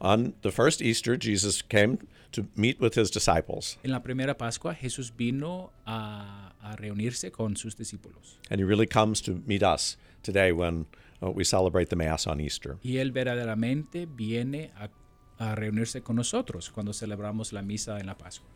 On 0.02 0.34
the 0.44 0.52
first 0.52 0.82
Easter, 0.82 1.16
Jesus 1.20 1.62
came 1.62 1.98
to 2.32 2.48
meet 2.56 2.80
with 2.80 2.96
his 2.96 3.12
disciples, 3.12 3.78
En 3.84 3.92
la 3.92 4.00
primera 4.02 4.36
Pascua, 4.38 4.74
Jesús 4.76 5.12
vino 5.16 5.72
a, 5.86 6.54
a 6.64 6.76
reunirse 6.78 7.32
con 7.32 7.56
sus 7.56 7.76
discípulos. 7.76 8.38
and 8.50 8.60
he 8.60 8.64
really 8.64 8.86
comes 8.88 9.20
to 9.22 9.42
meet 9.46 9.62
us 9.64 9.98
today 10.24 10.52
when 10.52 10.86
uh, 11.21 11.29
we 11.29 11.43
celebrate 11.43 11.89
the 11.89 11.95
Mass 11.95 12.27
on 12.27 12.39
Easter. 12.39 12.77
Y 12.84 12.97
Él 12.97 13.12
verdaderamente 13.12 14.05
viene 14.05 14.71
a, 14.75 14.89
a 15.38 15.55
reunirse 15.55 16.01
con 16.01 16.15
nosotros 16.15 16.69
cuando 16.69 16.93
celebramos 16.93 17.53
la 17.53 17.62
misa 17.62 17.99
en 17.99 18.08
la 18.08 18.17
Pascua. 18.17 18.47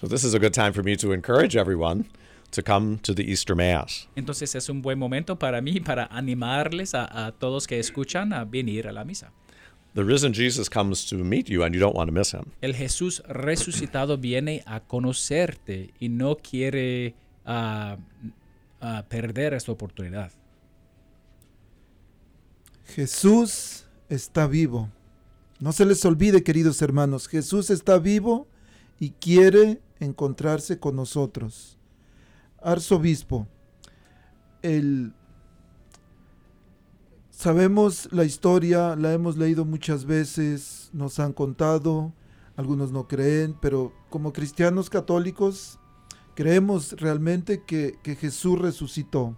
So, 0.00 0.06
this 0.06 0.22
is 0.22 0.34
a 0.34 0.38
good 0.38 0.54
time 0.54 0.72
for 0.72 0.84
me 0.84 0.96
to 0.96 1.12
encourage 1.12 1.56
everyone 1.56 2.06
to 2.52 2.62
come 2.62 2.98
to 3.02 3.14
the 3.14 3.24
Easter 3.30 3.54
Mass. 3.54 4.08
Entonces 4.16 4.54
es 4.54 4.68
un 4.68 4.80
buen 4.80 4.98
momento 4.98 5.38
para 5.38 5.60
mí, 5.60 5.80
para 5.80 6.06
animarles 6.10 6.94
a, 6.94 7.26
a 7.26 7.32
todos 7.32 7.66
que 7.66 7.78
escuchan 7.78 8.32
a 8.32 8.44
venir 8.44 8.86
a 8.86 8.92
la 8.92 9.04
misa. 9.04 9.32
The 9.94 10.04
risen 10.04 10.32
Jesus 10.32 10.68
comes 10.68 11.06
to 11.06 11.16
meet 11.16 11.48
you, 11.48 11.64
and 11.64 11.74
you 11.74 11.80
don't 11.80 11.96
want 11.96 12.08
to 12.08 12.12
miss 12.12 12.32
him. 12.32 12.52
El 12.60 12.74
Jesús 12.74 13.22
resucitado 13.26 14.18
viene 14.18 14.62
a 14.66 14.80
conocerte 14.80 15.92
y 15.98 16.08
no 16.08 16.36
quiere 16.36 17.14
ah, 17.44 17.96
ah, 18.80 19.04
perder 19.08 19.54
esta 19.54 19.72
oportunidad. 19.72 20.30
Jesús 22.88 23.86
está 24.08 24.46
vivo. 24.46 24.88
No 25.60 25.72
se 25.72 25.84
les 25.84 26.04
olvide, 26.04 26.42
queridos 26.42 26.82
hermanos, 26.82 27.28
Jesús 27.28 27.70
está 27.70 27.98
vivo 27.98 28.46
y 29.00 29.10
quiere 29.10 29.80
encontrarse 30.00 30.78
con 30.78 30.96
nosotros. 30.96 31.78
Arzobispo, 32.62 33.46
el 34.62 35.12
sabemos 37.30 38.08
la 38.10 38.24
historia, 38.24 38.96
la 38.96 39.12
hemos 39.12 39.36
leído 39.36 39.64
muchas 39.64 40.04
veces, 40.04 40.90
nos 40.92 41.18
han 41.18 41.32
contado, 41.32 42.12
algunos 42.56 42.90
no 42.90 43.06
creen, 43.06 43.56
pero 43.60 43.92
como 44.10 44.32
cristianos 44.32 44.90
católicos 44.90 45.78
Creemos 46.38 46.92
realmente 47.00 47.64
que, 47.64 47.98
que 48.00 48.14
Jesús 48.14 48.60
resucitó. 48.60 49.36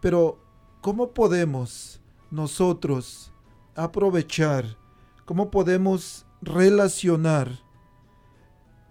Pero, 0.00 0.38
¿cómo 0.80 1.14
podemos 1.14 2.00
nosotros 2.32 3.30
aprovechar, 3.76 4.76
cómo 5.24 5.50
podemos 5.50 6.26
relacionar 6.40 7.60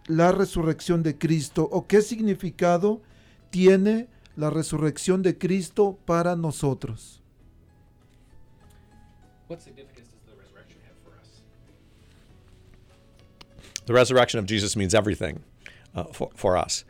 la 0.08 0.32
resurrección 0.32 1.04
de 1.04 1.18
Cristo 1.18 1.68
o 1.72 1.88
qué 1.88 2.02
significado 2.02 3.02
tiene 3.50 4.08
la 4.36 4.50
resurrección 4.50 5.22
de 5.22 5.38
Cristo 5.38 5.98
para 6.06 6.36
nosotros? 6.36 7.22
What 9.50 9.60
significance 9.60 10.12
does 10.12 10.24
the 10.26 10.36
resurrection 10.42 10.80
have 10.88 10.96
for 11.04 11.14
us? 11.20 11.44
The 13.86 13.94
resurrection 13.94 14.40
of 14.40 14.46
Jesus 14.46 14.78
means 14.78 14.94
everything 14.94 15.44
uh, 15.94 16.06
for, 16.14 16.30
for 16.36 16.56
us. 16.56 16.86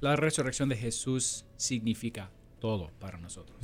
La 0.00 0.16
resurrección 0.16 0.68
de 0.68 0.76
Jesús 0.76 1.44
significa 1.56 2.30
todo 2.62 2.90
para 3.00 3.18
nosotros. 3.18 3.56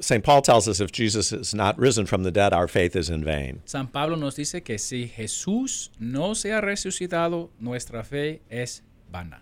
St. 0.00 0.22
Paul 0.22 0.42
tells 0.42 0.68
us 0.68 0.80
if 0.80 0.92
Jesus 0.92 1.32
is 1.32 1.54
not 1.54 1.78
risen 1.78 2.04
from 2.06 2.22
the 2.24 2.30
dead, 2.30 2.52
our 2.52 2.68
faith 2.68 2.94
is 2.94 3.08
in 3.08 3.24
vain. 3.24 3.62
San 3.64 3.86
Pablo 3.86 4.16
nos 4.16 4.36
dice 4.36 4.62
que 4.62 4.78
si 4.78 5.08
Jesús 5.08 5.88
no 5.98 6.34
se 6.34 6.50
ha 6.50 6.60
resucitado, 6.60 7.48
nuestra 7.58 8.04
fe 8.04 8.40
es 8.50 8.82
vana. 9.10 9.40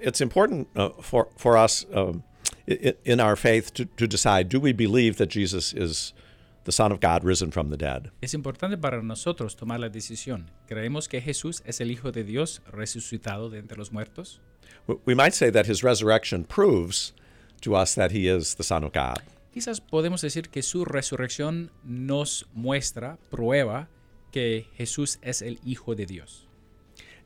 It's 0.00 0.20
important 0.20 0.68
uh, 0.74 0.90
for, 1.00 1.28
for 1.36 1.56
us 1.56 1.86
um, 1.94 2.24
in 2.66 3.20
our 3.20 3.36
faith 3.36 3.72
to, 3.74 3.84
to 3.84 4.06
decide 4.08 4.48
do 4.48 4.58
we 4.58 4.72
believe 4.72 5.18
that 5.18 5.28
Jesus 5.28 5.72
is 5.72 6.12
the 6.64 6.72
Son 6.72 6.90
of 6.92 7.00
God 7.00 7.22
risen 7.22 7.50
from 7.52 7.70
the 7.70 7.76
dead? 7.76 8.10
Es 8.20 8.34
importante 8.34 8.76
para 8.76 9.02
nosotros 9.02 9.54
tomar 9.54 9.78
la 9.78 9.88
decisión. 9.88 10.50
¿Creemos 10.68 11.08
que 11.08 11.20
Jesús 11.20 11.62
es 11.64 11.80
el 11.80 11.90
Hijo 11.90 12.10
de 12.10 12.24
Dios 12.24 12.60
resucitado 12.72 13.50
de 13.50 13.58
entre 13.58 13.78
los 13.78 13.92
muertos? 13.92 14.40
We 15.04 15.14
might 15.14 15.34
say 15.34 15.50
that 15.50 15.66
his 15.66 15.82
resurrection 15.82 16.44
proves 16.44 17.12
to 17.62 17.74
us 17.74 17.94
that 17.94 18.10
he 18.10 18.26
is 18.26 18.54
the 18.54 18.64
Son 18.64 18.84
of 18.84 18.92
God. 18.92 19.20
Quizás 19.54 19.80
podemos 19.80 20.22
decir 20.22 20.50
que 20.50 20.62
su 20.62 20.84
resurrección 20.84 21.70
nos 21.84 22.46
muestra, 22.54 23.18
prueba, 23.30 23.88
que 24.32 24.66
Jesús 24.78 25.18
es 25.22 25.42
el 25.42 25.58
Hijo 25.64 25.94
de 25.94 26.06
Dios. 26.06 26.46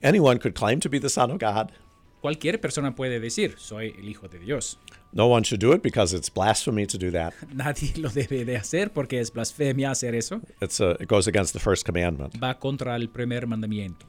Anyone 0.03 0.38
could 0.38 0.55
claim 0.55 0.81
to 0.81 0.88
be 0.88 0.99
the 0.99 1.09
Son 1.09 1.31
of 1.31 1.38
God. 1.38 1.72
Cualquier 2.20 2.61
persona 2.61 2.94
puede 2.96 3.20
decir, 3.20 3.55
soy 3.59 3.94
el 3.96 4.09
Hijo 4.09 4.27
de 4.29 4.40
Dios. 4.40 4.77
No 5.12 5.29
one 5.29 5.44
should 5.44 5.61
do 5.61 5.72
it 5.72 5.83
because 5.83 6.12
it's 6.12 6.29
blasphemy 6.29 6.85
to 6.87 6.99
do 6.99 7.11
that. 7.12 7.33
Nadie 7.55 7.96
lo 7.96 8.09
debe 8.09 8.44
de 8.44 8.57
hacer 8.57 8.92
porque 8.92 9.20
es 9.20 9.31
blasfemia 9.31 9.90
hacer 9.90 10.14
eso. 10.14 10.40
It's 10.61 10.81
a, 10.81 10.96
it 11.01 11.09
goes 11.09 11.29
against 11.29 11.53
the 11.53 11.61
first 11.61 11.85
commandment. 11.85 12.35
Va 12.42 12.55
contra 12.55 12.96
el 12.96 13.07
primer 13.07 13.46
mandamiento. 13.46 14.05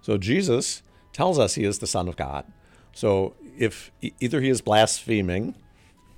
So 0.00 0.18
Jesus 0.18 0.82
tells 1.12 1.38
us 1.38 1.54
he 1.54 1.64
is 1.64 1.78
the 1.78 1.86
Son 1.86 2.08
of 2.08 2.16
God. 2.16 2.44
So 2.94 3.34
if 3.58 3.90
e- 4.02 4.12
either 4.20 4.40
he 4.40 4.48
is 4.50 4.62
blaspheming 4.62 5.54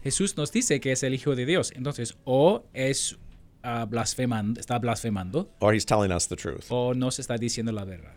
Jesús 0.04 0.36
nos 0.36 0.50
dice 0.52 0.80
que 0.80 0.92
es 0.92 1.02
el 1.02 1.14
Hijo 1.14 1.34
de 1.34 1.46
Dios. 1.46 1.72
Entonces, 1.74 2.14
o 2.26 2.62
es 2.74 3.16
ah, 3.62 3.86
blasfemando, 3.86 4.60
está 4.60 4.78
blasfemando, 4.78 5.48
or 5.60 5.72
he's 5.72 5.86
telling 5.86 6.12
us 6.12 6.26
the 6.28 6.36
truth. 6.36 6.66
o 6.70 6.92
nos 6.92 7.18
está 7.18 7.38
diciendo 7.38 7.72
la 7.72 7.84
verdad. 7.84 8.12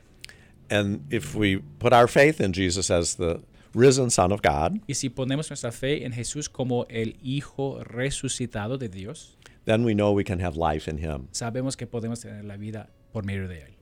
And 0.70 1.02
if 1.14 1.34
we 1.34 1.60
put 1.80 1.94
our 1.94 2.08
faith 2.10 2.42
in 2.42 2.52
Jesus 2.52 2.92
as 2.92 3.16
the 3.16 3.42
risen 3.74 4.10
Son 4.10 4.34
of 4.34 4.42
God, 4.42 4.82
Y 4.86 4.96
si 4.96 5.10
ponemos 5.10 5.50
nuestra 5.50 5.72
fe 5.72 6.04
en 6.04 6.12
Jesús 6.12 6.50
como 6.50 6.86
el 6.90 7.16
Hijo 7.24 7.82
resucitado 7.86 8.78
de 8.78 8.90
Dios, 8.90 9.38
then 9.64 9.86
we 9.86 9.94
know 9.94 10.12
we 10.12 10.26
can 10.26 10.40
have 10.42 10.58
life 10.58 10.90
in 10.90 10.98
him. 10.98 11.30
sabemos 11.32 11.78
que 11.78 11.88
podemos 11.88 12.20
tener 12.20 12.44
la 12.44 12.58
vida 12.58 12.90
por 13.14 13.24
medio 13.24 13.48
de 13.48 13.60
Él. 13.62 13.74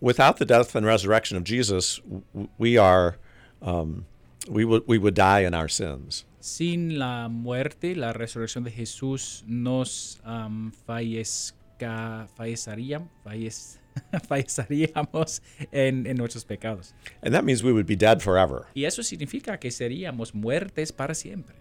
Without 0.00 0.36
the 0.36 0.44
death 0.44 0.76
and 0.76 0.86
resurrection 0.86 1.36
of 1.36 1.42
Jesus, 1.42 1.98
w- 2.08 2.48
we 2.58 2.78
are 2.78 3.16
um, 3.62 4.04
we 4.48 4.64
would 4.64 4.82
we 4.86 4.98
would 4.98 5.14
die 5.14 5.40
in 5.46 5.54
our 5.54 5.68
sins. 5.68 6.24
Sin 6.40 6.98
la 6.98 7.28
muerte, 7.28 7.94
la 7.94 8.12
resurrección 8.12 8.64
de 8.64 8.70
Jesús, 8.70 9.44
nos 9.46 10.18
am, 10.24 10.72
fallezca, 10.86 12.28
fallecerían- 12.36 13.08
fallec- 13.24 13.78
falleceríamos 14.28 15.42
en, 15.72 16.06
en 16.06 16.16
nuestros 16.16 16.44
pecados. 16.44 16.94
And 17.22 17.34
that 17.34 17.44
means 17.44 17.62
we 17.62 17.72
would 17.72 17.86
be 17.86 17.96
dead 17.96 18.20
forever. 18.22 18.66
Y 18.74 18.84
eso 18.84 19.02
significa 19.02 19.58
que 19.58 19.70
seríamos 19.70 20.34
muertes 20.34 20.92
para 20.92 21.14
siempre. 21.14 21.56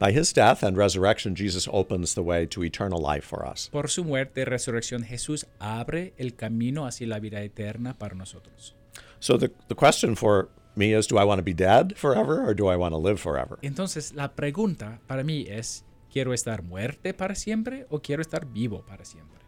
By 0.00 0.12
his 0.12 0.32
death 0.32 0.62
and 0.64 0.76
resurrection, 0.78 1.34
Jesus 1.36 1.68
opens 1.70 2.14
the 2.14 2.22
way 2.22 2.46
to 2.46 2.64
eternal 2.64 2.98
life 3.00 3.22
for 3.24 3.44
us. 3.46 3.68
Por 3.70 3.88
su 3.88 4.02
muerte 4.02 4.40
y 4.40 4.44
resurrección, 4.44 5.04
Jesús 5.04 5.46
abre 5.60 6.14
el 6.16 6.34
camino 6.34 6.86
hacia 6.86 7.06
la 7.06 7.18
vida 7.20 7.42
eterna 7.42 7.92
para 7.98 8.14
nosotros. 8.14 8.74
So 9.20 9.36
the, 9.36 9.50
the 9.68 9.74
question 9.74 10.16
for 10.16 10.48
me 10.76 10.94
is 10.94 11.06
do 11.06 11.18
I 11.18 11.24
want 11.24 11.38
to 11.38 11.42
be 11.42 11.54
dead 11.54 11.96
forever 11.96 12.44
or 12.46 12.54
do 12.54 12.68
I 12.68 12.76
want 12.76 12.92
to 12.92 12.98
live 12.98 13.18
forever? 13.20 13.58
Entonces, 13.62 14.14
la 14.14 14.28
pregunta 14.28 15.00
para 15.06 15.24
mí 15.24 15.46
es, 15.48 15.84
¿quiero 16.12 16.32
estar 16.32 16.62
muerte 16.62 17.14
para 17.14 17.34
siempre 17.34 17.86
o 17.90 18.00
quiero 18.00 18.22
estar 18.22 18.46
vivo 18.46 18.84
para 18.86 19.04
siempre? 19.04 19.40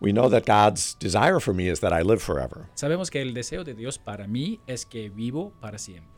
We 0.00 0.12
know 0.12 0.28
that 0.28 0.44
God's 0.44 0.96
desire 0.98 1.40
for 1.40 1.54
me 1.54 1.68
is 1.68 1.80
that 1.80 1.92
I 1.92 2.02
live 2.02 2.20
forever. 2.20 2.68
Sabemos 2.74 3.10
que 3.10 3.22
el 3.22 3.32
deseo 3.32 3.64
de 3.64 3.74
Dios 3.74 3.98
para 3.98 4.26
mí 4.26 4.60
es 4.66 4.84
que 4.84 5.08
vivo 5.08 5.52
para 5.60 5.78
siempre. 5.78 6.10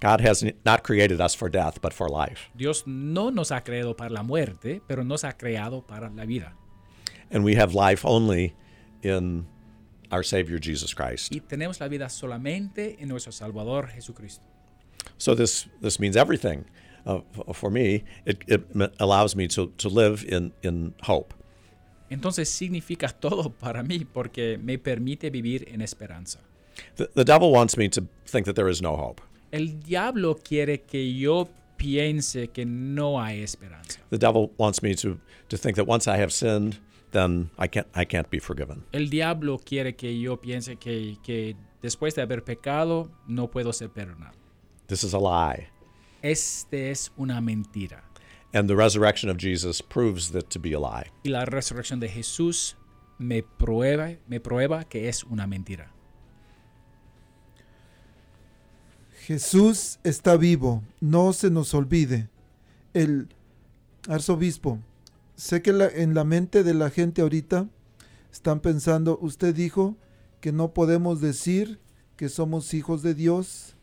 God 0.00 0.20
has 0.20 0.44
not 0.64 0.82
created 0.82 1.20
us 1.20 1.34
for 1.34 1.48
death, 1.48 1.80
but 1.80 1.92
for 1.92 2.08
life. 2.08 2.50
Dios 2.56 2.84
no 2.86 3.30
nos 3.30 3.50
ha 3.50 3.62
creado 3.62 3.96
para 3.96 4.10
la 4.10 4.22
muerte, 4.22 4.80
pero 4.86 5.02
nos 5.02 5.24
ha 5.24 5.32
creado 5.32 5.86
para 5.86 6.10
la 6.10 6.24
vida. 6.24 6.52
And 7.30 7.44
we 7.44 7.56
have 7.56 7.74
life 7.74 8.04
only 8.04 8.54
in 9.02 9.46
our 10.10 10.22
Savior 10.22 10.58
Jesus 10.58 10.94
Christ. 10.94 11.32
Y 11.32 11.40
tenemos 11.40 11.80
la 11.80 11.88
vida 11.88 12.08
solamente 12.08 12.96
en 13.00 13.08
nuestro 13.08 13.32
Salvador 13.32 13.88
Jesucristo. 13.88 14.42
So 15.16 15.34
this, 15.34 15.68
this 15.80 15.98
means 15.98 16.16
everything. 16.16 16.64
Uh, 17.06 17.20
for 17.52 17.70
me, 17.70 18.04
it, 18.26 18.42
it 18.46 18.62
allows 19.00 19.34
me 19.34 19.48
to, 19.48 19.72
to 19.78 19.88
live 19.88 20.24
in, 20.28 20.52
in 20.62 20.94
hope. 21.02 21.34
Entonces 22.10 22.48
significa 22.48 23.08
todo 23.20 23.50
para 23.50 23.82
mí 23.82 24.04
porque 24.04 24.58
me 24.58 24.78
permite 24.78 25.30
vivir 25.30 25.66
en 25.68 25.80
esperanza. 25.80 26.40
The, 26.96 27.08
the 27.14 27.24
devil 27.24 27.50
wants 27.50 27.76
me 27.76 27.88
to 27.88 28.06
think 28.26 28.46
that 28.46 28.54
there 28.54 28.68
is 28.68 28.80
no 28.80 28.96
hope. 28.96 29.20
El 29.50 29.80
diablo 29.80 30.34
quiere 30.34 30.82
que 30.82 31.14
yo 31.14 31.48
piense 31.76 32.48
que 32.52 32.64
no 32.64 33.18
hay 33.18 33.42
esperanza. 33.42 34.00
The 34.10 34.18
devil 34.18 34.52
wants 34.58 34.82
me 34.82 34.94
to, 34.96 35.18
to 35.48 35.56
think 35.56 35.76
that 35.76 35.86
once 35.86 36.06
I 36.06 36.18
have 36.18 36.32
sinned, 36.32 36.78
then 37.12 37.50
I 37.58 37.68
can't, 37.68 37.86
I 37.94 38.04
can't 38.04 38.30
be 38.30 38.38
forgiven. 38.38 38.84
El 38.92 39.08
diablo 39.08 39.58
quiere 39.58 39.94
que 39.96 40.18
yo 40.18 40.36
piense 40.36 40.76
que, 40.76 41.16
que 41.22 41.56
después 41.82 42.14
de 42.14 42.22
haber 42.22 42.44
pecado 42.44 43.10
no 43.26 43.48
puedo 43.48 43.72
ser 43.72 43.90
perdonado. 43.90 44.36
This 44.88 45.04
is 45.04 45.14
a 45.14 45.18
lie. 45.18 45.68
Este 46.22 46.90
es 46.90 47.10
una 47.16 47.40
mentira. 47.40 48.02
And 48.54 48.68
the 48.68 48.76
resurrection 48.76 49.30
of 49.30 49.36
Jesus 49.36 49.82
proves 49.82 50.30
that 50.32 50.50
to 50.50 50.58
be 50.58 50.72
a 50.72 50.80
lie. 50.80 51.10
Y 51.22 51.30
la 51.30 51.44
resurrección 51.44 52.00
de 52.00 52.08
Jesús 52.08 52.76
me 53.18 53.42
prueba, 53.42 54.16
me 54.26 54.40
prueba 54.40 54.84
que 54.84 55.08
es 55.08 55.24
una 55.24 55.46
mentira. 55.46 55.92
Jesús 59.26 59.98
está 60.04 60.38
vivo, 60.38 60.82
no 61.00 61.34
se 61.34 61.50
nos 61.50 61.74
olvide. 61.74 62.30
El 62.94 63.28
arzobispo, 64.08 64.78
sé 65.38 65.62
que 65.62 65.72
la- 65.72 65.88
en 65.88 66.14
la 66.14 66.24
mente 66.24 66.64
de 66.64 66.74
la 66.74 66.90
gente 66.90 67.22
ahorita 67.22 67.68
están 68.32 68.58
pensando, 68.60 69.18
usted 69.22 69.54
dijo 69.54 69.96
que 70.40 70.50
no 70.52 70.74
podemos 70.74 71.20
decir 71.20 71.78
que 72.16 72.28
somos 72.28 72.74
hijos 72.74 73.02
de 73.02 73.14
Dios, 73.14 73.76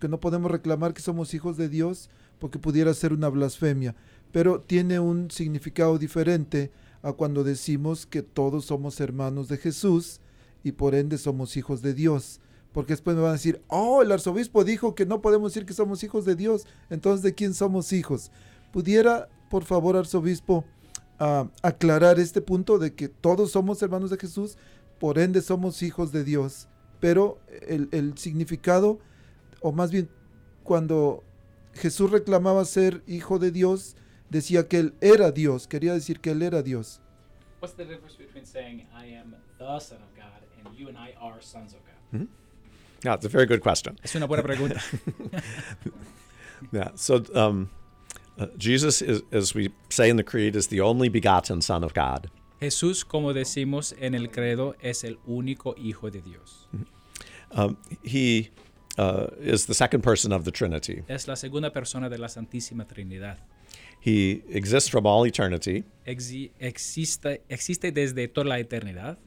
que 0.00 0.08
no 0.08 0.18
podemos 0.18 0.50
reclamar 0.50 0.92
que 0.94 1.00
somos 1.02 1.32
hijos 1.32 1.56
de 1.56 1.68
Dios 1.68 2.10
porque 2.40 2.58
pudiera 2.58 2.92
ser 2.92 3.12
una 3.12 3.28
blasfemia, 3.28 3.94
pero 4.32 4.60
tiene 4.60 4.98
un 4.98 5.30
significado 5.30 5.96
diferente 5.96 6.72
a 7.02 7.12
cuando 7.12 7.44
decimos 7.44 8.04
que 8.04 8.22
todos 8.22 8.64
somos 8.64 9.00
hermanos 9.00 9.46
de 9.46 9.58
Jesús 9.58 10.20
y 10.64 10.72
por 10.72 10.96
ende 10.96 11.18
somos 11.18 11.56
hijos 11.56 11.82
de 11.82 11.94
Dios. 11.94 12.40
Porque 12.72 12.94
después 12.94 13.16
me 13.16 13.22
van 13.22 13.30
a 13.30 13.34
decir, 13.34 13.62
oh, 13.68 14.02
el 14.02 14.10
arzobispo 14.10 14.64
dijo 14.64 14.96
que 14.96 15.06
no 15.06 15.22
podemos 15.22 15.52
decir 15.54 15.64
que 15.64 15.72
somos 15.72 16.02
hijos 16.02 16.24
de 16.24 16.34
Dios. 16.34 16.66
Entonces, 16.90 17.22
¿de 17.22 17.34
quién 17.34 17.54
somos 17.54 17.92
hijos? 17.92 18.32
¿Pudiera, 18.72 19.28
por 19.48 19.64
favor, 19.64 19.96
arzobispo, 19.96 20.64
ah, 21.18 21.48
aclarar 21.62 22.18
este 22.18 22.40
punto 22.40 22.78
de 22.78 22.94
que 22.94 23.08
todos 23.08 23.52
somos 23.52 23.82
hermanos 23.82 24.10
de 24.10 24.16
Jesús, 24.16 24.56
por 24.98 25.18
ende 25.18 25.42
somos 25.42 25.82
hijos 25.82 26.12
de 26.12 26.24
Dios? 26.24 26.68
Pero 27.00 27.38
el, 27.68 27.88
el 27.92 28.16
significado, 28.18 28.98
o 29.60 29.72
más 29.72 29.90
bien, 29.90 30.08
cuando 30.62 31.22
Jesús 31.74 32.10
reclamaba 32.10 32.64
ser 32.64 33.02
hijo 33.06 33.38
de 33.38 33.50
Dios, 33.50 33.96
decía 34.30 34.66
que 34.68 34.78
él 34.78 34.94
era 35.00 35.30
Dios, 35.30 35.66
quería 35.66 35.92
decir 35.92 36.20
que 36.20 36.30
él 36.30 36.42
era 36.42 36.62
Dios. 36.62 37.00
What's 37.60 37.74
the 37.76 37.84
difference 37.84 38.16
between 38.16 38.46
saying 38.46 38.86
I 38.94 39.14
am 39.14 39.34
the 39.58 39.80
Son 39.80 39.98
of 39.98 40.14
God 40.14 40.42
and 40.64 40.76
you 40.76 40.88
and 40.88 40.96
I 40.96 41.14
are 41.20 41.40
sons 41.40 41.74
of 41.74 41.80
God? 41.80 42.28
Yeah, 43.02 43.14
it's 43.14 43.24
a 43.24 43.28
very 43.28 43.46
good 43.46 43.60
question. 43.60 43.98
Es 44.02 44.14
una 44.14 44.26
buena 44.26 44.42
pregunta. 44.42 44.80
Yeah. 46.72 46.90
So 46.94 47.22
um, 47.34 47.70
uh, 48.38 48.46
Jesus, 48.56 49.02
is, 49.02 49.22
as 49.32 49.54
we 49.54 49.70
say 49.88 50.08
in 50.08 50.16
the 50.16 50.22
Creed, 50.22 50.56
is 50.56 50.68
the 50.68 50.80
only 50.80 51.08
begotten 51.08 51.60
Son 51.60 51.82
of 51.84 51.94
God. 51.94 52.28
Jesús, 52.60 53.06
como 53.06 53.32
decimos 53.32 53.94
en 54.00 54.14
el 54.14 54.28
credo, 54.28 54.74
es 54.82 55.04
el 55.04 55.16
único 55.28 55.74
Hijo 55.78 56.10
de 56.10 56.20
Dios. 56.22 56.66
Um, 57.52 57.76
he 58.02 58.50
uh, 58.98 59.26
is 59.40 59.66
the 59.66 59.74
second 59.74 60.02
person 60.02 60.32
of 60.32 60.44
the 60.44 60.50
Trinity. 60.50 61.02
Es 61.08 61.28
la 61.28 61.34
segunda 61.36 61.70
persona 61.70 62.08
de 62.08 62.18
la 62.18 62.28
Santísima 62.28 62.86
Trinidad. 62.86 63.38
He 64.00 64.42
exists 64.50 64.88
from 64.88 65.06
all 65.06 65.26
eternity, 65.26 65.84
Exi- 66.06 66.50
existe, 66.60 67.42
existe 67.48 67.92
desde 67.92 68.28
toda 68.28 68.48
la 68.48 68.58
eternidad 68.58 69.18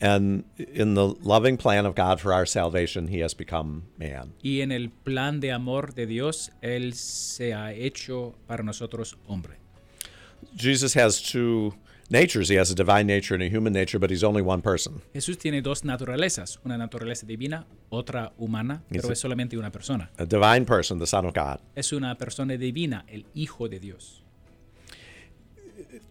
and 0.00 0.44
in 0.56 0.94
the 0.94 1.14
loving 1.22 1.56
plan 1.56 1.86
of 1.86 1.94
God 1.94 2.20
for 2.20 2.32
our 2.32 2.46
salvation, 2.46 3.08
he 3.08 3.20
has 3.20 3.34
become 3.34 3.84
man. 3.98 4.34
y 4.42 4.60
en 4.60 4.72
el 4.72 4.90
plan 4.90 5.40
de 5.40 5.50
amor 5.50 5.94
de 5.94 6.06
Dios, 6.06 6.50
Él 6.62 6.94
se 6.94 7.52
ha 7.52 7.72
hecho 7.72 8.34
para 8.46 8.62
nosotros 8.62 9.16
hombre. 9.26 9.56
Jesus 10.54 10.94
has 10.94 11.20
two 11.22 11.74
natures. 12.10 12.48
He 12.48 12.56
has 12.56 12.70
a 12.70 12.74
divine 12.74 13.06
nature 13.06 13.34
and 13.34 13.42
a 13.42 13.48
human 13.48 13.72
nature, 13.72 13.98
but 13.98 14.10
he's 14.10 14.24
only 14.24 14.42
one 14.42 14.62
person. 14.62 15.02
Jesús 15.14 15.38
tiene 15.38 15.62
dos 15.62 15.84
naturalezas, 15.84 16.58
una 16.64 16.76
naturaleza 16.76 17.26
divina, 17.26 17.66
otra 17.90 18.32
humana, 18.38 18.82
pero 18.88 19.10
es 19.10 19.18
solamente 19.18 19.56
una 19.56 19.70
persona. 19.70 20.10
A 20.18 20.26
divine 20.26 20.64
person, 20.64 20.98
the 20.98 21.06
Son 21.06 21.26
of 21.26 21.34
God. 21.34 21.60
Es 21.74 21.92
una 21.92 22.16
persona 22.16 22.56
divina, 22.56 23.04
el 23.08 23.26
Hijo 23.34 23.68
de 23.68 23.80
Dios. 23.80 24.22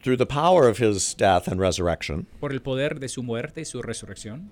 Through 0.06 0.18
the 0.18 0.28
power 0.28 0.70
of 0.70 0.78
his 0.78 1.16
death 1.16 1.48
and 1.48 1.60
resurrection, 1.60 2.28
Por 2.40 2.54
el 2.54 2.60
poder 2.60 3.00
de 3.00 3.08
su 3.10 3.24
muerte 3.24 3.62
y 3.62 3.64
su 3.64 3.82
resurrección, 3.82 4.52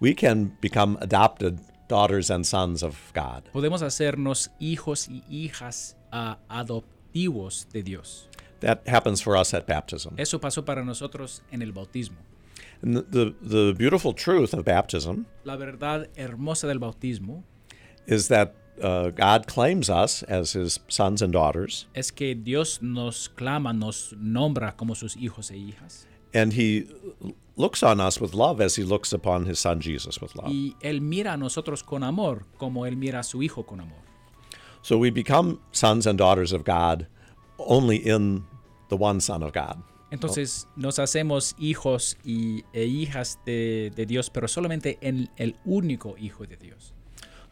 we 0.00 0.14
can 0.14 0.56
become 0.62 0.96
adopted 1.02 1.60
daughters 1.88 2.30
and 2.30 2.46
sons 2.46 2.82
of 2.82 3.12
God. 3.12 3.42
podemos 3.52 3.82
hacernos 3.82 4.48
hijos 4.58 5.10
y 5.10 5.22
hijas 5.28 5.94
ah, 6.10 6.38
adoptivos 6.48 7.68
de 7.70 7.82
Dios. 7.82 8.30
That 8.60 8.88
happens 8.88 9.20
for 9.20 9.36
us 9.36 9.52
at 9.52 9.66
baptism. 9.66 10.14
Eso 10.16 10.40
pasó 10.40 10.64
para 10.64 10.82
nosotros 10.82 11.42
en 11.52 11.60
el 11.60 11.72
bautismo. 11.72 12.16
And 12.80 12.96
the, 12.96 13.02
the, 13.02 13.34
the 13.42 13.74
beautiful 13.76 14.14
truth 14.14 14.54
of 14.54 14.64
baptism 14.64 15.26
La 15.44 15.56
verdad 15.56 16.08
hermosa 16.16 16.66
del 16.66 16.78
bautismo 16.78 17.42
is 18.06 18.28
that 18.28 18.54
uh, 18.82 19.10
God 19.10 19.46
claims 19.46 19.88
us 19.88 20.22
as 20.24 20.52
his 20.52 20.80
sons 20.88 21.22
and 21.22 21.32
daughters, 21.32 21.86
es 21.94 22.10
que 22.10 22.34
Dios 22.34 22.80
nos 22.82 23.28
clama, 23.28 23.72
nos 23.72 24.14
nombra 24.18 24.76
como 24.76 24.94
sus 24.94 25.16
hijos 25.16 25.50
e 25.50 25.56
hijas. 25.56 26.06
and 26.32 26.52
he 26.52 26.86
looks 27.56 27.82
on 27.82 28.00
us 28.00 28.20
with 28.20 28.34
love 28.34 28.60
as 28.60 28.74
he 28.76 28.82
looks 28.82 29.12
upon 29.12 29.46
his 29.46 29.60
son 29.60 29.80
Jesus 29.80 30.20
with 30.20 30.34
love. 30.34 30.48
Y 30.50 30.74
Él 30.82 31.00
mira 31.00 31.34
a 31.34 31.36
nosotros 31.36 31.82
con 31.84 32.02
amor, 32.02 32.44
como 32.58 32.84
Él 32.86 32.96
mira 32.96 33.20
a 33.20 33.22
su 33.22 33.40
hijo 33.42 33.64
con 33.64 33.80
amor. 33.80 33.98
So 34.82 34.98
we 34.98 35.10
become 35.10 35.60
sons 35.72 36.06
and 36.06 36.18
daughters 36.18 36.52
of 36.52 36.64
God 36.64 37.06
only 37.58 37.96
in 37.96 38.44
the 38.88 38.96
one 38.96 39.20
Son 39.20 39.42
of 39.42 39.52
God. 39.52 39.82
Entonces 40.10 40.68
nos 40.76 40.98
hacemos 40.98 41.54
hijos 41.58 42.16
y, 42.24 42.64
e 42.72 42.84
hijas 42.84 43.38
de, 43.46 43.90
de 43.96 44.06
Dios, 44.06 44.30
pero 44.30 44.46
solamente 44.46 44.98
en 45.00 45.30
el 45.36 45.56
único 45.64 46.16
hijo 46.18 46.46
de 46.46 46.56
Dios. 46.56 46.93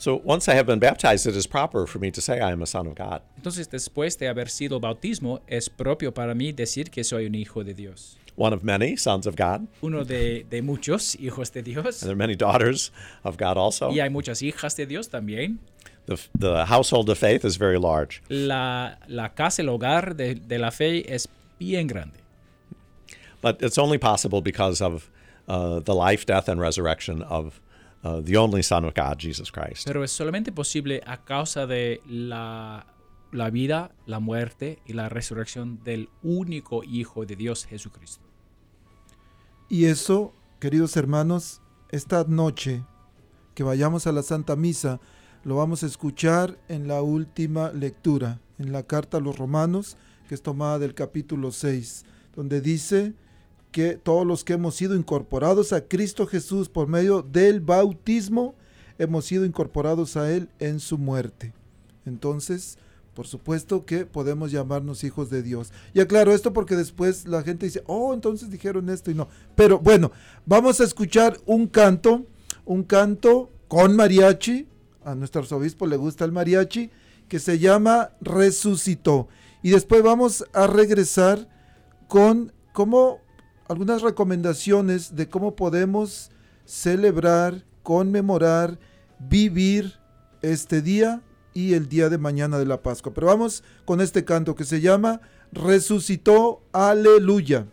So 0.03 0.21
once 0.25 0.49
I 0.49 0.55
have 0.55 0.67
been 0.67 0.81
baptized, 0.81 1.29
it 1.29 1.37
is 1.37 1.47
proper 1.47 1.87
for 1.87 2.01
me 2.01 2.11
to 2.11 2.21
say 2.21 2.41
I 2.41 2.51
am 2.51 2.61
a 2.61 2.67
son 2.67 2.89
of 2.89 2.97
God. 2.97 3.23
Entonces 3.37 3.69
después 3.69 4.19
de 4.19 4.27
haber 4.27 4.49
sido 4.49 4.81
bautismo, 4.81 5.43
es 5.47 5.69
propio 5.69 6.13
para 6.13 6.35
mí 6.35 6.51
decir 6.51 6.91
que 6.91 7.05
soy 7.05 7.25
un 7.27 7.37
hijo 7.37 7.63
de 7.63 7.73
Dios. 7.73 8.17
One 8.35 8.53
of 8.53 8.65
many 8.65 8.97
sons 8.97 9.29
of 9.29 9.37
God, 9.37 9.69
Uno 9.81 10.03
de, 10.03 10.43
de 10.43 10.61
muchos 10.61 11.15
hijos 11.21 11.53
de 11.53 11.63
Dios. 11.63 12.03
and 12.03 12.09
there 12.09 12.15
are 12.15 12.17
many 12.17 12.35
daughters 12.35 12.91
of 13.23 13.37
God 13.37 13.57
also. 13.57 13.91
Y 13.93 14.01
hay 14.01 14.09
muchas 14.09 14.43
hijas 14.43 14.75
de 14.75 14.87
Dios 14.87 15.09
también. 15.09 15.59
The, 16.07 16.19
the 16.37 16.65
household 16.65 17.09
of 17.09 17.17
faith 17.17 17.45
is 17.45 17.55
very 17.57 17.79
large. 17.79 18.23
La, 18.29 18.97
la 19.07 19.29
casa, 19.29 19.63
el 19.63 19.69
hogar 19.69 20.17
de, 20.17 20.35
de 20.35 20.59
la 20.59 20.71
fe 20.73 21.05
es 21.07 21.29
bien 21.61 21.87
grande. 21.87 22.19
But 23.41 23.63
it's 23.63 23.79
only 23.79 23.99
possible 23.99 24.41
because 24.41 24.83
of 24.83 25.09
uh, 25.47 25.79
the 25.79 25.95
life, 25.95 26.27
death, 26.27 26.49
and 26.49 26.61
resurrection 26.61 27.23
of 27.23 27.61
uh, 28.05 28.21
the 28.23 28.37
only 28.37 28.63
Son 28.63 28.85
of 28.85 28.95
God, 28.95 29.19
Jesus 29.19 29.51
Christ. 29.51 29.87
Pero 29.87 30.05
es 30.05 30.11
solamente 30.11 30.53
posible 30.53 31.03
a 31.07 31.25
causa 31.25 31.67
de 31.67 32.01
la, 32.07 32.87
la 33.33 33.51
vida, 33.51 33.93
la 34.07 34.21
muerte 34.21 34.79
y 34.87 34.93
la 34.93 35.09
resurrección 35.09 35.83
del 35.85 36.09
único 36.23 36.85
Hijo 36.85 37.25
de 37.27 37.37
Dios, 37.37 37.65
Jesucristo. 37.65 38.25
Y 39.69 39.87
eso, 39.87 40.35
queridos 40.61 40.97
hermanos, 40.97 41.61
esta 41.91 42.25
noche 42.25 42.85
que 43.55 43.63
vayamos 43.63 44.07
a 44.07 44.13
la 44.13 44.23
Santa 44.23 44.57
Misa, 44.57 45.01
lo 45.45 45.57
vamos 45.57 45.83
a 45.83 45.87
escuchar 45.87 46.59
en 46.69 46.89
la 46.89 47.03
última 47.03 47.73
lectura, 47.73 48.41
en 48.59 48.73
la 48.73 48.85
carta 48.85 49.17
a 49.17 49.21
los 49.21 49.39
romanos, 49.39 49.97
que 50.29 50.35
es 50.35 50.43
tomada 50.43 50.79
del 50.79 50.95
capítulo 50.95 51.51
6, 51.51 52.05
donde 52.35 52.61
dice 52.61 53.15
que 53.73 53.95
todos 53.97 54.27
los 54.27 54.45
que 54.45 54.53
hemos 54.53 54.77
sido 54.77 54.95
incorporados 54.95 55.73
a 55.73 55.89
Cristo 55.89 56.27
Jesús 56.27 56.69
por 56.69 56.87
medio 56.87 57.23
del 57.23 57.61
bautismo, 57.61 58.55
hemos 58.99 59.25
sido 59.25 59.45
incorporados 59.45 60.17
a 60.17 60.31
Él 60.31 60.49
en 60.61 60.79
su 60.79 60.99
muerte. 60.99 61.53
Entonces, 62.05 62.79
por 63.15 63.27
supuesto 63.27 63.85
que 63.85 64.07
podemos 64.07 64.53
llamarnos 64.53 65.05
hijos 65.05 65.31
de 65.31 65.43
Dios. 65.43 65.73
Y 65.95 66.01
aclaro 66.01 66.33
esto 66.33 66.53
porque 66.53 66.77
después 66.77 67.27
la 67.27 67.43
gente 67.43 67.67
dice, 67.67 67.83
oh, 67.87 68.15
entonces 68.15 68.51
dijeron 68.51 68.89
esto 68.89 69.11
y 69.11 69.15
no. 69.15 69.29
Pero 69.55 69.79
bueno, 69.79 70.13
vamos 70.47 70.81
a 70.81 70.85
escuchar 70.85 71.39
un 71.47 71.67
canto, 71.67 72.27
un 72.65 72.83
canto 72.85 73.51
con 73.69 73.97
mariachi. 73.97 74.67
A 75.05 75.15
nuestro 75.15 75.41
arzobispo 75.41 75.87
le 75.87 75.97
gusta 75.97 76.25
el 76.25 76.33
mariachi, 76.33 76.91
que 77.29 77.39
se 77.39 77.59
llama 77.59 78.11
Resucitó. 78.21 79.29
Y 79.63 79.71
después 79.71 80.03
vamos 80.03 80.45
a 80.53 80.67
regresar 80.67 81.49
con 82.09 82.53
como 82.73 83.21
algunas 83.73 84.03
recomendaciones 84.03 85.17
de 85.17 85.29
cómo 85.29 85.57
podemos 85.57 86.31
celebrar, 86.67 87.65
conmemorar, 87.83 88.79
vivir 89.19 89.99
este 90.43 90.83
día 90.83 91.23
y 91.55 91.73
el 91.73 91.89
día 91.89 92.11
de 92.11 92.19
mañana 92.19 92.59
de 92.59 92.67
la 92.67 92.83
Pascua. 92.83 93.15
Pero 93.15 93.29
vamos 93.29 93.65
con 93.87 94.03
este 94.03 94.27
canto 94.27 94.55
que 94.55 94.65
se 94.65 94.83
llama 94.83 95.23
Resucitó, 95.53 96.63
aleluya. 96.73 97.67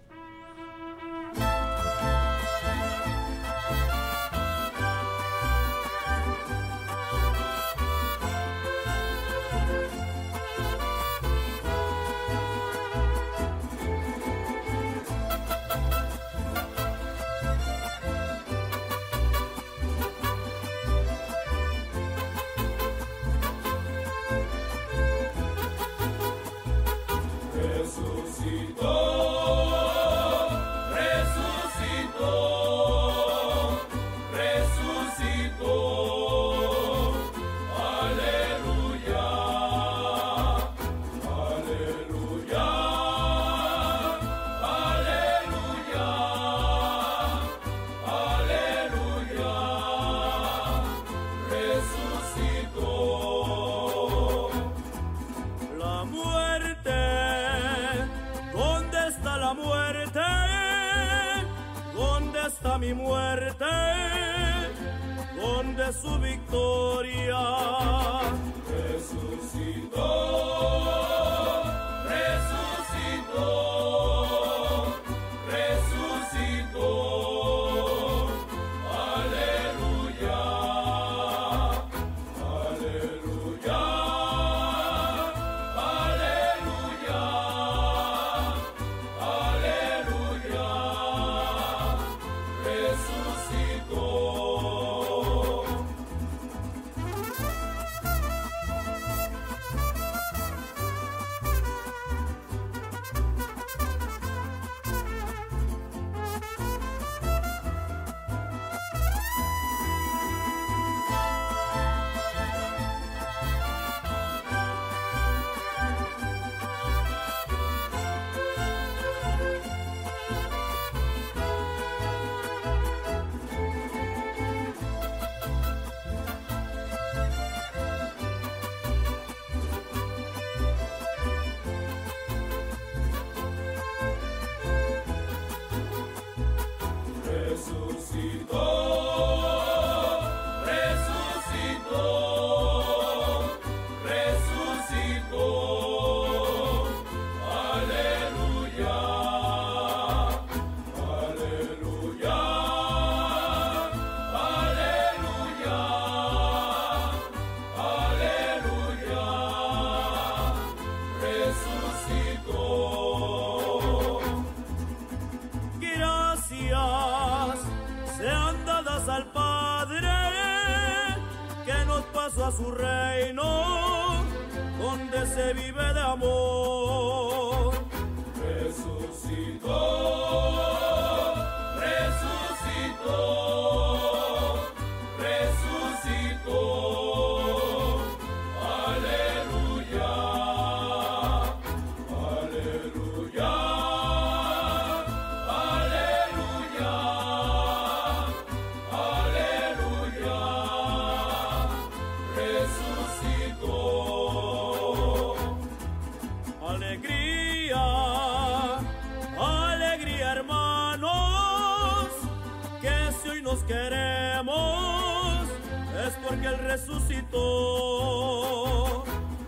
Resucitó. 216.69 217.43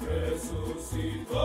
Resucitó. 0.05 1.41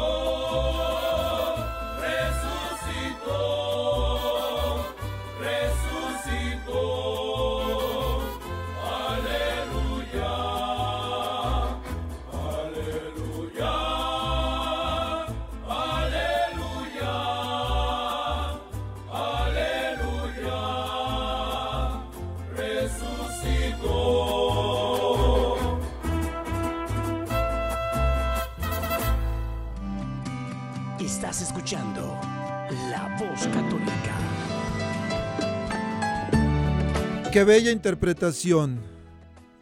Qué 37.36 37.44
bella 37.44 37.70
interpretación. 37.70 38.80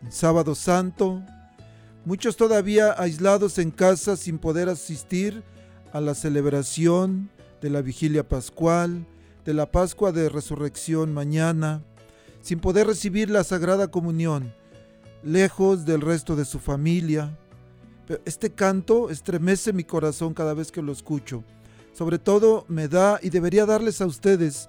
sábado 0.09 0.55
santo, 0.55 1.21
muchos 2.05 2.37
todavía 2.37 2.95
aislados 2.97 3.59
en 3.59 3.73
casa 3.73 4.17
sin 4.17 4.39
poder 4.39 4.69
asistir 4.69 5.43
a 5.93 6.01
la 6.01 6.15
celebración 6.15 7.31
de 7.61 7.71
la 7.71 7.83
vigilia 7.83 8.29
pascual, 8.29 9.05
de 9.45 9.55
la 9.55 9.73
Pascua 9.73 10.13
de 10.13 10.29
Resurrección 10.29 11.13
mañana, 11.13 11.83
sin 12.43 12.61
poder 12.61 12.87
recibir 12.87 13.29
la 13.29 13.43
Sagrada 13.43 13.89
Comunión, 13.89 14.55
lejos 15.25 15.85
del 15.85 16.01
resto 16.01 16.37
de 16.37 16.45
su 16.45 16.61
familia. 16.61 17.37
este 18.25 18.53
canto 18.53 19.11
estremece 19.11 19.73
mi 19.73 19.83
corazón 19.83 20.33
cada 20.33 20.55
vez 20.55 20.71
que 20.71 20.81
lo 20.81 20.93
escucho. 20.93 21.43
Sobre 21.93 22.21
todo 22.21 22.67
me 22.69 22.87
da 22.87 23.19
y 23.21 23.31
debería 23.31 23.67
darles 23.67 24.01
a 24.01 24.07
ustedes 24.07 24.69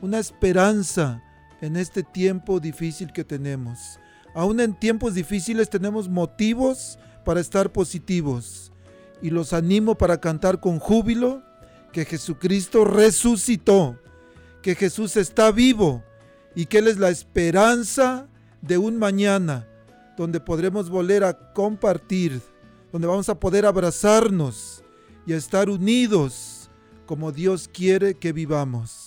una 0.00 0.18
esperanza 0.18 1.22
en 1.60 1.76
este 1.76 2.02
tiempo 2.02 2.60
difícil 2.60 3.12
que 3.12 3.24
tenemos. 3.24 3.98
Aún 4.34 4.60
en 4.60 4.74
tiempos 4.74 5.14
difíciles 5.14 5.70
tenemos 5.70 6.08
motivos 6.08 6.98
para 7.24 7.40
estar 7.40 7.72
positivos 7.72 8.72
y 9.22 9.30
los 9.30 9.52
animo 9.52 9.96
para 9.96 10.20
cantar 10.20 10.60
con 10.60 10.78
júbilo 10.78 11.42
que 11.92 12.04
Jesucristo 12.04 12.84
resucitó, 12.84 13.98
que 14.62 14.74
Jesús 14.74 15.16
está 15.16 15.50
vivo 15.50 16.04
y 16.54 16.66
que 16.66 16.78
Él 16.78 16.88
es 16.88 16.98
la 16.98 17.10
esperanza 17.10 18.28
de 18.60 18.78
un 18.78 18.98
mañana 18.98 19.66
donde 20.16 20.40
podremos 20.40 20.90
volver 20.90 21.24
a 21.24 21.52
compartir, 21.52 22.40
donde 22.92 23.06
vamos 23.06 23.28
a 23.28 23.38
poder 23.38 23.66
abrazarnos 23.66 24.82
y 25.26 25.32
a 25.32 25.36
estar 25.36 25.68
unidos 25.68 26.70
como 27.06 27.32
Dios 27.32 27.68
quiere 27.72 28.14
que 28.14 28.32
vivamos. 28.32 29.05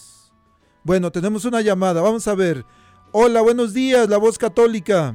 Bueno, 0.89 1.11
tenemos 1.11 1.45
una 1.45 1.61
llamada, 1.61 2.01
vamos 2.01 2.27
a 2.27 2.33
ver. 2.33 2.65
Hola, 3.11 3.41
buenos 3.41 3.75
días, 3.75 4.09
la 4.09 4.17
voz 4.17 4.39
católica. 4.39 5.13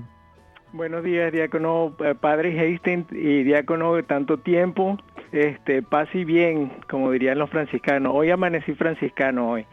Buenos 0.72 1.02
días, 1.02 1.32
diácono 1.32 1.96
eh, 1.98 2.14
Padre 2.14 2.56
Hastings 2.56 3.10
y 3.10 3.42
diácono 3.42 3.96
de 3.96 4.04
tanto 4.04 4.38
tiempo. 4.38 4.96
Este, 5.32 5.82
paz 5.82 6.08
y 6.14 6.24
bien, 6.24 6.70
como 6.88 7.10
dirían 7.10 7.40
los 7.40 7.50
franciscanos. 7.50 8.12
Hoy 8.14 8.30
amanecí 8.30 8.74
franciscano 8.74 9.50
hoy. 9.50 9.66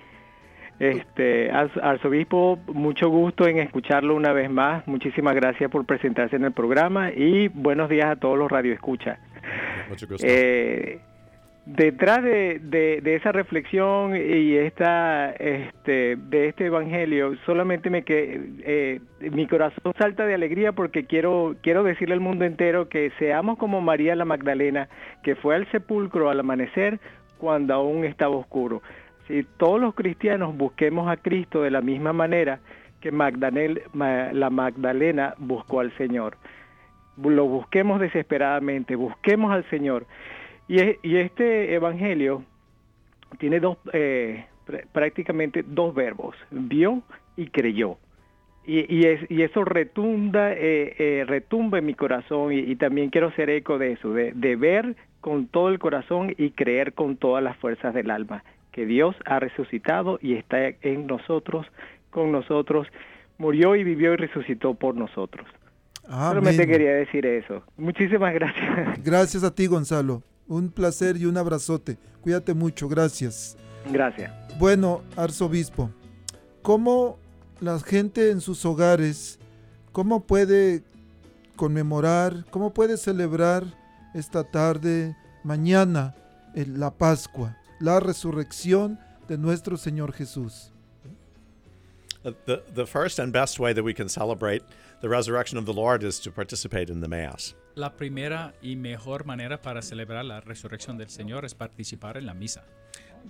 Este, 0.80 1.52
arzobispo, 1.52 2.58
mucho 2.74 3.08
gusto 3.10 3.46
en 3.46 3.60
escucharlo 3.60 4.16
una 4.16 4.34
vez 4.34 4.50
más. 4.50 4.88
Muchísimas 4.88 5.36
gracias 5.36 5.70
por 5.70 5.86
presentarse 5.86 6.36
en 6.36 6.46
el 6.46 6.52
programa 6.52 7.12
y 7.12 7.50
buenos 7.50 7.90
días 7.90 8.10
a 8.10 8.16
todos 8.16 8.40
los 8.40 8.50
radioescuchas. 8.50 9.20
Mucho 9.88 10.08
gusto. 10.08 10.26
Eh, 10.28 11.00
Detrás 11.76 12.22
de, 12.22 13.02
esa 13.06 13.32
reflexión 13.32 14.14
y 14.18 14.58
esta, 14.58 15.32
este, 15.32 16.18
de 16.18 16.50
este 16.50 16.66
evangelio, 16.66 17.38
solamente 17.46 17.90
me 17.90 18.04
que 18.04 18.42
eh, 18.64 19.00
mi 19.32 19.48
corazón 19.48 19.94
salta 19.98 20.26
de 20.26 20.34
alegría 20.34 20.74
porque 20.74 21.06
quiero, 21.06 21.56
quiero 21.62 21.84
decirle 21.84 22.16
al 22.16 22.20
mundo 22.20 22.44
entero 22.44 22.90
que 22.90 23.14
seamos 23.20 23.58
como 23.58 23.80
María 23.80 24.18
la 24.18 24.26
Magdalena, 24.26 24.90
que 25.24 25.36
fue 25.36 25.56
al 25.56 25.66
sepulcro 25.72 26.30
al 26.30 26.42
amanecer 26.42 27.00
cuando 27.38 27.74
aún 27.74 28.04
estaba 28.04 28.36
oscuro. 28.36 28.82
Si 29.30 29.44
todos 29.56 29.80
los 29.80 29.96
cristianos 29.96 30.58
busquemos 30.58 31.10
a 31.10 31.16
Cristo 31.16 31.62
de 31.62 31.72
la 31.72 31.80
misma 31.80 32.12
manera 32.12 32.60
que 33.00 33.12
la 33.12 34.50
Magdalena 34.50 35.36
buscó 35.38 35.80
al 35.80 35.96
Señor, 35.96 36.36
lo 37.16 37.46
busquemos 37.46 38.02
desesperadamente, 38.02 38.98
busquemos 38.98 39.54
al 39.54 39.64
Señor. 39.70 40.06
Y, 40.72 41.18
este 41.18 41.74
evangelio 41.74 42.46
tiene 43.40 43.60
dos, 43.60 43.78
eh, 43.92 44.46
prácticamente 44.94 45.66
dos 45.68 45.94
verbos, 45.94 46.38
vio 46.50 47.04
y 47.36 47.48
creyó. 47.48 47.98
Y, 48.66 48.86
y, 48.88 49.42
eso 49.42 49.66
retunda, 49.66 50.54
eh, 50.54 50.96
eh, 50.98 51.26
retumba 51.28 51.80
en 51.80 51.88
mi 51.88 51.94
corazón 51.94 52.54
y, 52.54 52.74
también 52.78 53.10
quiero 53.10 53.34
ser 53.34 53.50
eco 53.50 53.80
de 53.80 53.92
eso, 53.92 54.14
de, 54.14 54.32
de, 54.32 54.56
ver 54.56 54.96
con 55.20 55.48
todo 55.48 55.68
el 55.68 55.78
corazón 55.78 56.34
y 56.38 56.52
creer 56.52 56.94
con 56.94 57.18
todas 57.18 57.44
las 57.44 57.58
fuerzas 57.58 57.94
del 57.94 58.10
alma, 58.10 58.46
que 58.72 58.86
Dios 58.86 59.14
ha 59.26 59.40
resucitado 59.40 60.20
y 60.22 60.36
está 60.36 60.68
en 60.68 61.06
nosotros, 61.06 61.68
con 62.12 62.32
nosotros, 62.32 62.88
murió 63.38 63.76
y 63.76 63.84
vivió 63.84 64.14
y 64.14 64.16
resucitó 64.16 64.74
por 64.76 64.96
nosotros. 64.96 65.46
Solamente 66.08 66.66
quería 66.66 66.94
decir 66.94 67.26
eso. 67.26 67.62
Muchísimas 67.76 68.34
gracias. 68.34 69.04
Gracias 69.04 69.44
a 69.44 69.54
ti, 69.54 69.68
Gonzalo. 69.68 70.24
Un 70.52 70.70
placer 70.70 71.16
y 71.16 71.26
un 71.26 71.38
abrazote. 71.38 71.98
Cuídate 72.20 72.54
mucho, 72.54 72.90
gracias. 72.90 73.56
Gracias. 73.90 74.34
Bueno, 74.60 75.02
arzobispo, 75.16 75.90
¿cómo 76.62 77.18
la 77.62 77.80
gente 77.80 78.32
en 78.32 78.42
sus 78.42 78.66
hogares, 78.66 79.40
cómo 79.94 80.28
puede 80.28 80.84
conmemorar, 81.56 82.44
cómo 82.50 82.74
puede 82.74 82.98
celebrar 82.98 83.64
esta 84.14 84.44
tarde, 84.44 85.16
mañana, 85.46 86.16
en 86.54 86.82
la 86.82 86.92
Pascua, 86.92 87.58
la 87.80 88.02
resurrección 88.02 89.00
de 89.30 89.38
nuestro 89.38 89.78
Señor 89.78 90.12
Jesús? 90.12 90.74
The, 92.24 92.62
the 92.76 92.86
first 92.86 93.20
and 93.20 93.32
best 93.32 93.58
way 93.58 93.74
that 93.74 93.86
we 93.86 93.94
can 93.94 94.10
celebrate 94.10 94.64
the 95.00 95.08
resurrection 95.08 95.58
of 95.58 95.66
the 95.66 95.74
Lord 95.74 96.04
is 96.04 96.20
to 96.20 96.30
participate 96.30 96.92
in 96.92 97.00
the 97.00 97.08
Mass. 97.08 97.56
La 97.76 97.96
primera 97.96 98.54
y 98.62 98.76
mejor 98.76 99.26
manera 99.26 99.62
para 99.62 99.82
celebrar 99.82 100.26
la 100.26 100.42
resurrección 100.42 100.98
del 100.98 101.10
Señor 101.10 101.46
es 101.46 101.56
participar 101.56 102.18
en 102.18 102.26
la 102.26 102.34
misa. 102.34 102.66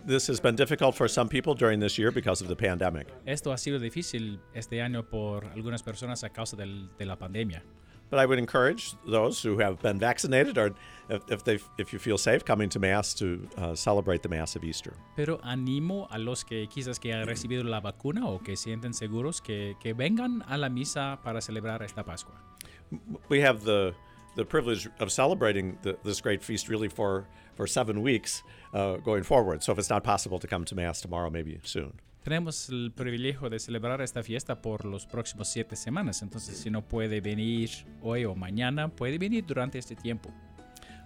This 0.05 0.29
has 0.29 0.39
been 0.39 0.55
difficult 0.55 0.95
for 0.95 1.09
some 1.09 1.29
people 1.29 1.53
during 1.53 1.79
this 1.79 1.97
year 1.97 2.11
because 2.11 2.41
of 2.41 2.47
the 2.47 2.55
pandemic. 2.55 3.07
Esto 3.25 3.51
ha 3.51 3.57
sido 3.57 3.77
difícil 3.77 4.39
este 4.53 4.81
año 4.81 5.03
por 5.03 5.45
algunas 5.47 5.83
personas 5.83 6.23
a 6.23 6.29
causa 6.29 6.55
del, 6.55 6.89
de 6.97 7.05
la 7.05 7.17
pandemia. 7.17 7.61
But 8.09 8.19
I 8.19 8.25
would 8.25 8.39
encourage 8.39 8.93
those 9.05 9.41
who 9.41 9.59
have 9.59 9.81
been 9.81 9.97
vaccinated 9.97 10.57
or 10.57 10.73
if, 11.09 11.21
if, 11.29 11.43
they, 11.45 11.59
if 11.77 11.93
you 11.93 11.99
feel 11.99 12.17
safe 12.17 12.43
coming 12.43 12.67
to 12.69 12.79
Mass 12.79 13.13
to 13.15 13.47
uh, 13.57 13.73
celebrate 13.73 14.21
the 14.21 14.27
Mass 14.27 14.57
of 14.57 14.65
Easter. 14.65 14.93
Pero 15.15 15.39
animo 15.43 16.07
a 16.11 16.17
los 16.17 16.43
que 16.43 16.67
quizás 16.67 16.99
que 16.99 17.13
han 17.13 17.25
recibido 17.25 17.63
la 17.63 17.79
vacuna 17.79 18.27
o 18.27 18.39
que 18.39 18.57
sienten 18.57 18.93
seguros 18.93 19.41
que, 19.41 19.77
que 19.79 19.93
vengan 19.93 20.43
a 20.49 20.57
la 20.57 20.67
misa 20.67 21.19
para 21.23 21.39
celebrar 21.39 21.83
esta 21.83 22.03
Pascua. 22.03 22.35
We 23.29 23.39
have 23.39 23.63
the 23.63 23.93
the 24.36 24.45
privilege 24.45 24.89
of 24.99 25.11
celebrating 25.11 25.77
the, 25.82 25.97
this 26.03 26.21
great 26.21 26.43
feast 26.43 26.69
really 26.69 26.88
for, 26.88 27.27
for 27.55 27.67
seven 27.67 28.01
weeks 28.01 28.43
uh, 28.73 28.97
going 28.97 29.23
forward. 29.23 29.63
So 29.63 29.71
if 29.71 29.79
it's 29.79 29.89
not 29.89 30.03
possible 30.03 30.39
to 30.39 30.47
come 30.47 30.65
to 30.65 30.75
Mass 30.75 31.01
tomorrow, 31.01 31.29
maybe 31.29 31.59
soon. 31.63 31.93
Tenemos 32.23 32.69
el 32.69 32.91
privilegio 32.91 33.49
de 33.49 33.57
celebrar 33.57 33.99
esta 33.99 34.21
fiesta 34.21 34.61
por 34.61 34.86
los 34.86 35.07
próximos 35.07 35.47
siete 35.47 35.75
semanas, 35.75 36.21
entonces 36.21 36.55
si 36.55 36.69
no 36.69 36.84
puede 36.84 37.19
venir 37.19 37.71
hoy 38.03 38.25
o 38.25 38.36
mañana, 38.36 38.89
puede 38.89 39.17
venir 39.17 39.43
durante 39.43 39.79
este 39.79 39.95
tiempo. 39.95 40.32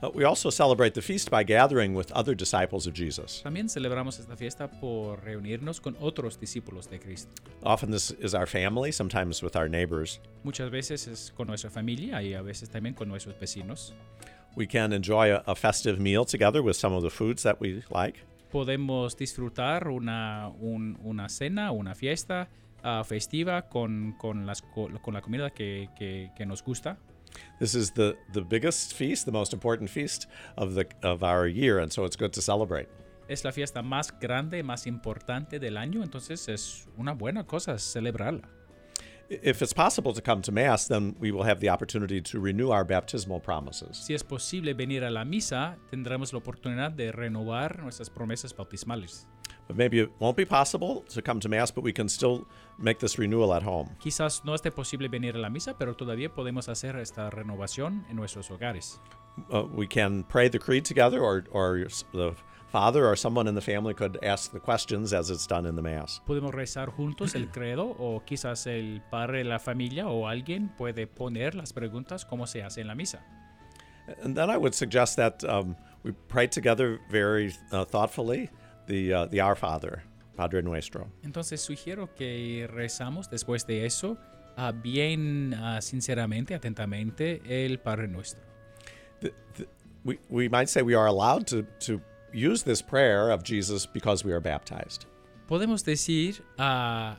Uh, 0.05 0.11
we 0.13 0.23
also 0.23 0.49
celebrate 0.49 0.93
the 0.93 1.01
feast 1.01 1.29
by 1.31 1.43
gathering 1.43 1.93
with 1.95 2.11
other 2.11 2.35
disciples 2.35 2.85
of 2.87 2.93
Jesus. 2.93 3.41
También 3.43 3.69
celebramos 3.69 4.19
esta 4.19 4.35
fiesta 4.35 4.69
por 4.69 5.21
reunirnos 5.23 5.79
con 5.81 5.95
otros 5.99 6.39
discípulos 6.39 6.89
de 6.89 6.99
Cristo. 6.99 7.31
Often 7.63 7.91
this 7.91 8.11
is 8.19 8.33
our 8.35 8.45
family, 8.45 8.91
sometimes 8.91 9.41
with 9.41 9.55
our 9.55 9.67
neighbors. 9.69 10.19
Muchas 10.43 10.69
veces 10.69 11.07
es 11.07 11.31
con 11.35 11.47
nuestra 11.47 11.69
familia 11.69 12.21
y 12.21 12.33
a 12.33 12.41
veces 12.41 12.69
también 12.69 12.93
con 12.93 13.07
nuestros 13.07 13.35
vecinos. 13.39 13.93
We 14.55 14.67
can 14.67 14.93
enjoy 14.93 15.31
a, 15.33 15.43
a 15.47 15.55
festive 15.55 15.99
meal 15.99 16.25
together 16.25 16.61
with 16.61 16.75
some 16.75 16.93
of 16.95 17.03
the 17.03 17.09
foods 17.09 17.43
that 17.43 17.59
we 17.59 17.81
like. 17.89 18.19
Podemos 18.51 19.17
disfrutar 19.17 19.87
una, 19.89 20.49
un- 20.61 20.97
una 21.03 21.27
cena, 21.29 21.71
una 21.71 21.93
fiesta 21.95 22.47
ah, 22.83 23.03
festiva 23.03 23.63
con, 23.67 24.13
con, 24.17 24.45
las, 24.45 24.61
con 24.61 25.13
la 25.13 25.21
comida 25.21 25.49
que, 25.49 25.89
que- 25.97 26.29
que 26.37 26.45
nos 26.45 26.63
gusta. 26.63 26.97
This 27.59 27.75
is 27.75 27.91
the, 27.91 28.15
the 28.33 28.41
biggest 28.41 28.93
feast, 28.93 29.25
the 29.25 29.31
most 29.31 29.53
important 29.53 29.89
feast 29.89 30.27
of, 30.57 30.75
the, 30.75 30.85
of 31.03 31.23
our 31.23 31.47
year, 31.47 31.79
and 31.79 31.91
so 31.91 32.05
it's 32.05 32.15
good 32.15 32.33
to 32.33 32.41
celebrate. 32.41 32.87
Es 33.27 33.43
la 33.43 33.51
fiesta 33.51 33.81
más 33.81 34.11
grande, 34.19 34.61
más 34.63 34.85
importante 34.85 35.59
del 35.59 35.77
año, 35.77 36.03
entonces 36.03 36.47
es 36.47 36.87
una 36.97 37.13
buena 37.13 37.45
cosa 37.45 37.79
celebrarla. 37.79 38.49
If 39.27 39.63
it's 39.63 39.73
possible 39.73 40.13
to 40.13 40.21
come 40.21 40.43
to 40.43 40.51
Mass, 40.51 40.87
then 40.87 41.15
we 41.19 41.31
will 41.31 41.43
have 41.43 41.59
the 41.59 41.69
opportunity 41.69 42.21
to 42.21 42.39
renew 42.39 42.69
our 42.69 42.83
baptismal 42.83 43.39
promises. 43.39 43.97
Si 43.97 44.13
es 44.13 44.23
posible 44.23 44.75
venir 44.75 45.03
a 45.03 45.09
la 45.09 45.25
misa, 45.25 45.77
tendremos 45.89 46.31
la 46.31 46.37
oportunidad 46.39 46.91
de 46.91 47.11
renovar 47.11 47.81
nuestras 47.81 48.11
promesas 48.11 48.55
bautismales. 48.55 49.27
But 49.67 49.77
maybe 49.77 49.99
it 49.99 50.11
won't 50.19 50.37
be 50.37 50.45
possible 50.45 51.03
to 51.09 51.21
come 51.21 51.39
to 51.39 51.49
Mass, 51.49 51.71
but 51.71 51.83
we 51.83 51.91
can 51.91 52.07
still 52.07 52.45
make 52.77 52.99
this 52.99 53.17
renewal 53.17 53.53
at 53.53 53.63
home. 53.63 53.89
Quizás 53.99 54.43
no 54.45 54.53
esté 54.53 54.71
posible 54.71 55.07
venir 55.07 55.35
a 55.35 55.39
la 55.39 55.49
misa, 55.49 55.75
pero 55.77 55.95
todavía 55.95 56.29
podemos 56.29 56.69
hacer 56.69 56.95
esta 56.97 57.29
renovación 57.29 58.05
en 58.09 58.15
nuestros 58.15 58.49
hogares. 58.49 58.99
Uh, 59.51 59.63
we 59.73 59.87
can 59.87 60.23
pray 60.23 60.47
the 60.47 60.59
creed 60.59 60.85
together, 60.85 61.19
or, 61.19 61.43
or 61.51 61.87
the 62.13 62.33
father 62.75 63.07
or 63.07 63.15
someone 63.15 63.47
in 63.47 63.55
the 63.55 63.61
family 63.61 63.93
could 63.93 64.17
ask 64.21 64.51
the 64.51 64.59
questions 64.59 65.13
as 65.13 65.29
it's 65.29 65.47
done 65.47 65.65
in 65.65 65.75
the 65.75 65.81
Mass. 65.81 66.21
Podemos 66.27 66.53
rezar 66.53 66.89
juntos 66.89 67.33
el 67.35 67.47
credo 67.47 67.95
o 67.97 68.21
quizás 68.25 68.67
el 68.67 69.01
padre 69.09 69.39
de 69.39 69.45
la 69.45 69.59
familia 69.59 70.07
o 70.07 70.27
alguien 70.27 70.69
puede 70.77 71.07
poner 71.07 71.55
las 71.55 71.71
preguntas 71.73 72.25
como 72.25 72.45
se 72.45 72.61
hace 72.63 72.81
en 72.81 72.87
la 72.87 72.95
misa. 72.95 73.23
And 74.21 74.35
then 74.35 74.49
I 74.49 74.57
would 74.57 74.75
suggest 74.75 75.15
that 75.15 75.43
um, 75.45 75.75
we 76.03 76.11
pray 76.27 76.47
together 76.47 76.99
very 77.09 77.53
uh, 77.71 77.85
thoughtfully 77.85 78.49
the, 78.87 79.13
uh, 79.13 79.25
the 79.27 79.41
Our 79.41 79.55
Father, 79.55 80.03
Padre 80.35 80.61
Nuestro. 80.61 81.07
Entonces 81.23 81.61
sugiero 81.61 82.13
que 82.15 82.67
rezamos 82.71 83.29
después 83.29 83.65
de 83.65 83.85
eso 83.85 84.17
ah, 84.57 84.71
bien 84.71 85.53
ah, 85.53 85.81
sinceramente, 85.81 86.55
atentamente, 86.55 87.41
el 87.45 87.79
Padre 87.79 88.07
Nuestro. 88.07 88.41
The, 89.21 89.33
the, 89.55 89.67
we, 90.03 90.19
we 90.29 90.49
might 90.49 90.69
say 90.69 90.81
we 90.81 90.95
are 90.95 91.07
allowed 91.07 91.47
to, 91.47 91.63
to 91.81 92.01
use 92.33 92.63
this 92.63 92.81
prayer 92.81 93.31
of 93.31 93.43
Jesus 93.43 93.85
because 93.85 94.23
we 94.25 94.31
are 94.31 94.41
baptized. 94.41 95.05
Podemos 95.47 95.83
decir, 95.83 96.43
ah, 96.57 97.17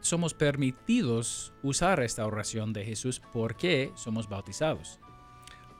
somos 0.00 0.34
permitidos 0.34 1.52
usar 1.62 2.00
esta 2.00 2.26
oración 2.26 2.72
de 2.72 2.84
Jesús 2.84 3.20
porque 3.32 3.92
somos 3.94 4.28
bautizados. 4.28 4.98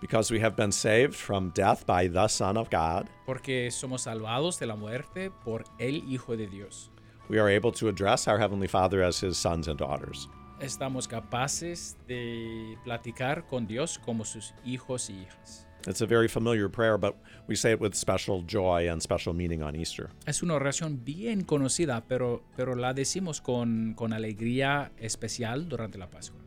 Because 0.02 0.32
we 0.32 0.40
have 0.40 0.56
been 0.56 0.72
saved 0.72 1.14
from 1.14 1.50
death 1.54 1.86
by 1.86 2.08
the 2.08 2.26
Son 2.26 2.56
of 2.56 2.68
God, 2.70 3.08
Porque 3.24 3.70
somos 3.70 4.02
salvados 4.02 4.58
de 4.58 4.66
la 4.66 4.74
muerte 4.74 5.30
por 5.44 5.62
el 5.78 6.02
Hijo 6.08 6.36
de 6.36 6.48
Dios. 6.48 6.90
we 7.28 7.38
are 7.38 7.48
able 7.48 7.70
to 7.72 7.88
address 7.88 8.26
our 8.28 8.36
Heavenly 8.36 8.66
Father 8.66 9.00
as 9.02 9.20
His 9.20 9.38
sons 9.38 9.68
and 9.68 9.78
daughters. 9.78 10.28
Estamos 10.60 11.06
capaces 11.08 11.96
de 12.08 12.76
platicar 12.84 13.46
con 13.48 13.66
Dios 13.66 13.96
como 14.04 14.24
sus 14.24 14.52
hijos 14.66 15.08
y 15.08 15.14
hijas. 15.24 15.66
It's 15.86 16.00
a 16.00 16.06
very 16.06 16.28
familiar 16.28 16.68
prayer, 16.68 16.96
but 16.98 17.16
we 17.48 17.54
say 17.56 17.72
it 17.72 17.80
with 17.80 17.94
special 17.94 18.42
joy 18.42 18.88
and 18.88 19.00
special 19.02 19.32
meaning 19.32 19.62
on 19.62 19.74
Easter. 19.74 20.10
Es 20.26 20.42
una 20.42 20.54
oración 20.54 21.04
bien 21.04 21.42
conocida, 21.42 22.04
pero, 22.08 22.42
pero 22.56 22.74
la 22.74 22.92
decimos 22.92 23.40
con, 23.40 23.94
con 23.94 24.12
alegría 24.12 24.92
especial 24.98 25.68
durante 25.68 25.96
la 25.98 26.06
Pascua. 26.08 26.40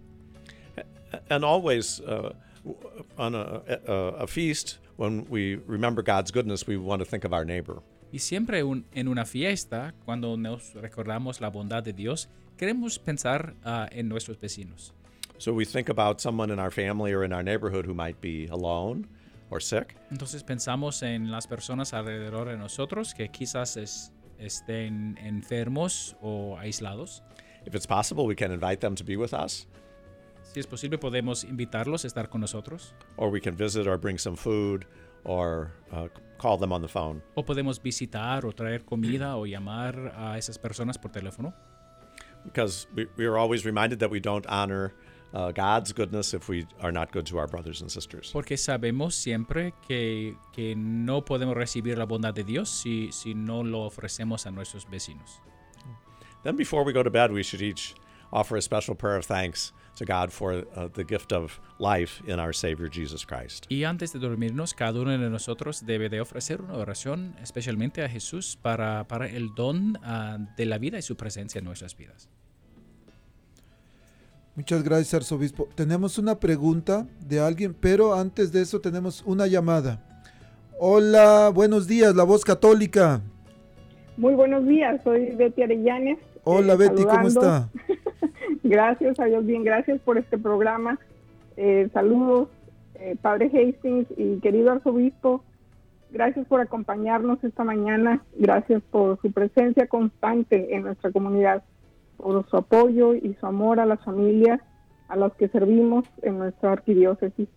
And 1.30 1.43
always 1.45 1.99
uh, 2.01 2.34
on 3.18 3.36
a, 3.36 3.61
a, 3.88 3.93
a 4.24 4.28
feast, 4.28 4.80
when 4.97 5.26
we 5.30 5.55
remember 5.68 6.01
God's 6.03 6.32
goodness, 6.32 6.66
we 6.68 6.78
want 6.78 6.99
to 7.01 7.05
think 7.05 7.24
of 7.26 7.34
our 7.34 7.45
neighbor. 7.45 7.82
Y 8.11 8.20
siempre 8.20 8.63
un- 8.63 8.86
en 8.93 9.07
una 9.07 9.26
fiesta, 9.26 9.93
cuando 10.05 10.38
nos 10.38 10.74
recordamos 10.74 11.41
la 11.41 11.49
bondad 11.49 11.84
de 11.84 11.91
Dios, 11.93 12.30
queremos 12.57 12.97
pensar 12.99 13.53
ah, 13.66 13.88
en 13.91 14.07
nuestros 14.07 14.39
vecinos. 14.39 14.93
So 15.38 15.51
we 15.53 15.66
think 15.66 15.89
about 15.89 16.22
someone 16.22 16.49
in 16.53 16.59
our 16.59 16.72
family 16.72 17.11
or 17.13 17.24
in 17.26 17.34
our 17.34 17.43
neighborhood 17.43 17.86
who 17.86 17.93
might 17.93 18.22
be 18.22 18.47
alone 18.49 19.07
or 19.49 19.59
sick. 19.61 19.95
Entonces 20.11 20.43
pensamos 20.43 21.03
en 21.03 21.30
las 21.30 21.45
personas 21.45 21.93
alrededor 21.93 22.47
de 22.47 22.57
nosotros 22.57 23.13
que 23.13 23.28
quizás 23.30 23.76
es- 23.76 24.11
estén 24.39 25.18
enfermos 25.18 26.16
o 26.22 26.57
aislados. 26.57 27.22
If 27.66 27.76
it's 27.76 27.88
possible, 27.88 28.26
we 28.26 28.36
can 28.36 28.51
invite 28.51 28.78
them 28.80 28.95
to 28.95 29.03
be 29.03 29.18
with 29.18 29.34
us, 29.34 29.68
Si 30.56 30.62
es 30.62 30.68
posible, 30.68 30.97
podemos 30.97 31.43
invitarlos 31.43 32.06
a 32.06 32.08
estar 32.08 32.30
con 32.30 32.39
nosotros. 32.39 32.93
or 33.18 33.30
we 33.30 33.41
can 33.41 33.58
visit 33.58 33.88
or 33.88 33.97
bring 33.97 34.18
some 34.18 34.38
food 34.38 34.86
or 35.26 35.74
uh, 35.91 36.08
call 36.38 36.58
them 36.58 36.72
on 36.72 36.82
the 36.82 36.88
phone. 36.88 37.22
O 37.36 37.43
podemos 37.43 37.78
visitar 37.84 38.45
o 38.45 38.53
traer 38.53 38.86
comida 38.86 39.36
o 39.36 39.45
llamar 39.45 40.14
a 40.16 40.38
esas 40.38 40.58
personas 40.58 40.97
por 40.97 41.12
teléfono. 41.12 41.53
Because 42.45 42.88
we, 42.95 43.06
we 43.18 43.26
are 43.26 43.38
always 43.38 43.66
reminded 43.66 43.99
that 43.99 44.10
we 44.10 44.22
don't 44.22 44.45
honor 44.47 44.93
uh, 45.34 45.51
God's 45.51 45.91
goodness 45.91 46.34
if 46.34 46.47
we 46.47 46.66
are 46.80 46.93
not 46.93 47.12
good 47.12 47.26
to 47.26 47.38
our 47.38 47.47
brothers 47.47 47.82
and 47.82 47.91
sisters. 47.91 48.32
Porque 48.32 48.56
sabemos 48.56 49.14
siempre 49.14 49.74
que, 49.86 50.38
que 50.53 50.74
no 50.74 51.26
podemos 51.26 51.58
recibir 51.58 51.97
la 51.97 52.06
bondad 52.06 52.34
de 52.34 52.45
Dios 52.45 52.70
si, 52.70 53.12
si 53.12 53.34
no 53.34 53.62
lo 53.62 53.82
ofrecemos 53.82 54.45
a 54.45 54.51
nuestros 54.51 54.86
vecinos. 54.86 55.41
Then, 56.43 56.56
before 56.56 56.86
we 56.86 56.93
go 56.93 57.03
to 57.03 57.12
bed, 57.12 57.34
we 57.34 57.43
should 57.43 57.62
each 57.62 57.93
offer 58.32 58.56
a 58.56 58.62
special 58.62 58.95
prayer 58.95 59.18
of 59.18 59.26
thanks 59.26 59.74
to 59.96 60.06
God 60.06 60.32
for 60.32 60.66
uh, 60.76 60.88
the 60.93 61.04
gift 61.04 61.32
of 61.32 61.60
life 61.80 62.22
in 62.28 62.39
our 62.39 62.54
Savior 62.54 62.89
Jesus 62.89 63.26
Christ. 63.26 63.66
Y 63.70 63.84
antes 63.84 64.14
de 64.14 64.20
dormirnos, 64.20 64.74
cada 64.74 65.00
uno 65.00 65.12
de 65.12 65.30
nosotros 65.30 65.86
debe 65.86 66.10
de 66.10 66.22
ofrecer 66.22 66.62
una 66.62 66.76
oración 66.76 67.36
especialmente 67.41 68.04
a 68.04 68.10
Jesús 68.10 68.58
para, 68.62 69.08
para 69.08 69.28
el 69.28 69.54
don 69.56 69.98
ah, 70.04 70.38
de 70.58 70.66
la 70.66 70.78
vida 70.78 70.98
y 70.98 71.02
su 71.02 71.16
presencia 71.16 71.60
en 71.60 71.66
nuestras 71.66 71.96
vidas. 71.96 72.30
Muchas 74.56 74.84
gracias, 74.84 75.14
arzobispo. 75.14 75.68
Tenemos 75.76 76.18
una 76.18 76.39
pregunta 76.39 77.06
de 77.20 77.41
alguien, 77.41 77.74
pero 77.74 78.14
antes 78.14 78.54
de 78.54 78.62
eso 78.62 78.80
tenemos 78.80 79.22
una 79.26 79.48
llamada. 79.48 80.02
Hola, 80.80 81.52
buenos 81.54 81.88
días, 81.88 82.16
la 82.16 82.24
voz 82.24 82.46
católica. 82.46 83.22
Muy 84.16 84.34
buenos 84.34 84.66
días, 84.66 85.02
soy 85.04 85.36
Betty 85.36 85.64
Arellanes. 85.64 86.20
Hola 86.46 86.74
eh, 86.74 86.78
Betty, 86.78 87.04
¿cómo 87.04 87.30
saludando. 87.30 87.70
está? 87.76 88.04
Gracias 88.68 89.20
a 89.20 89.26
Dios, 89.26 89.45
bien, 89.45 89.63
gracias 89.63 90.01
por 90.01 90.18
este 90.18 90.39
programa. 90.39 90.97
Eh, 91.55 91.88
saludos, 91.93 92.49
eh, 92.95 93.16
Padre 93.22 93.45
Hastings 93.45 94.07
y 94.18 94.39
querido 94.39 94.72
arzobispo. 94.72 95.43
Gracias 96.09 96.47
por 96.47 96.61
acompañarnos 96.61 97.43
esta 97.43 97.63
mañana. 97.63 98.24
Gracias 98.36 98.82
por 98.89 99.22
su 99.22 99.32
presencia 99.32 99.86
constante 99.86 100.76
en 100.76 100.82
nuestra 100.82 101.11
comunidad, 101.11 101.63
por 102.18 102.43
su 102.49 102.57
apoyo 102.57 103.13
y 103.13 103.36
su 103.39 103.45
amor 103.45 103.80
a 103.80 103.86
las 103.86 104.03
familias 104.03 104.59
a 105.09 105.16
las 105.16 105.32
que 105.34 105.47
servimos 105.49 106.05
en 106.24 106.39
nuestra 106.39 106.72
arquidiócesis. 106.72 107.47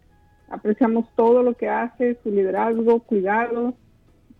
Apreciamos 0.50 1.06
todo 1.16 1.42
lo 1.42 1.54
que 1.54 1.70
hace, 1.70 2.18
su 2.22 2.30
liderazgo, 2.30 3.00
cuidado, 3.00 3.72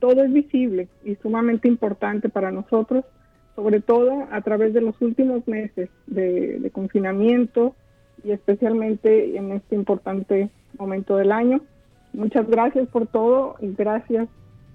todo 0.00 0.22
es 0.22 0.30
visible 0.30 0.88
y 1.02 1.14
sumamente 1.14 1.66
importante 1.66 2.28
para 2.28 2.50
nosotros, 2.50 3.06
sobre 3.59 3.80
todo 3.80 4.28
a 4.30 4.40
través 4.42 4.72
de 4.72 4.80
los 4.80 4.94
últimos 5.02 5.48
meses 5.48 5.90
de, 6.06 6.61
de 6.61 6.70
confinamiento 6.70 7.74
y 8.22 8.30
especialmente 8.30 9.36
en 9.36 9.50
este 9.50 9.74
importante 9.74 10.48
momento 10.78 11.16
del 11.16 11.32
año. 11.32 11.61
Muchas 12.12 12.48
gracias 12.48 12.86
por 12.86 13.09
todo 13.09 13.56
y 13.61 13.74
gracias, 13.74 14.28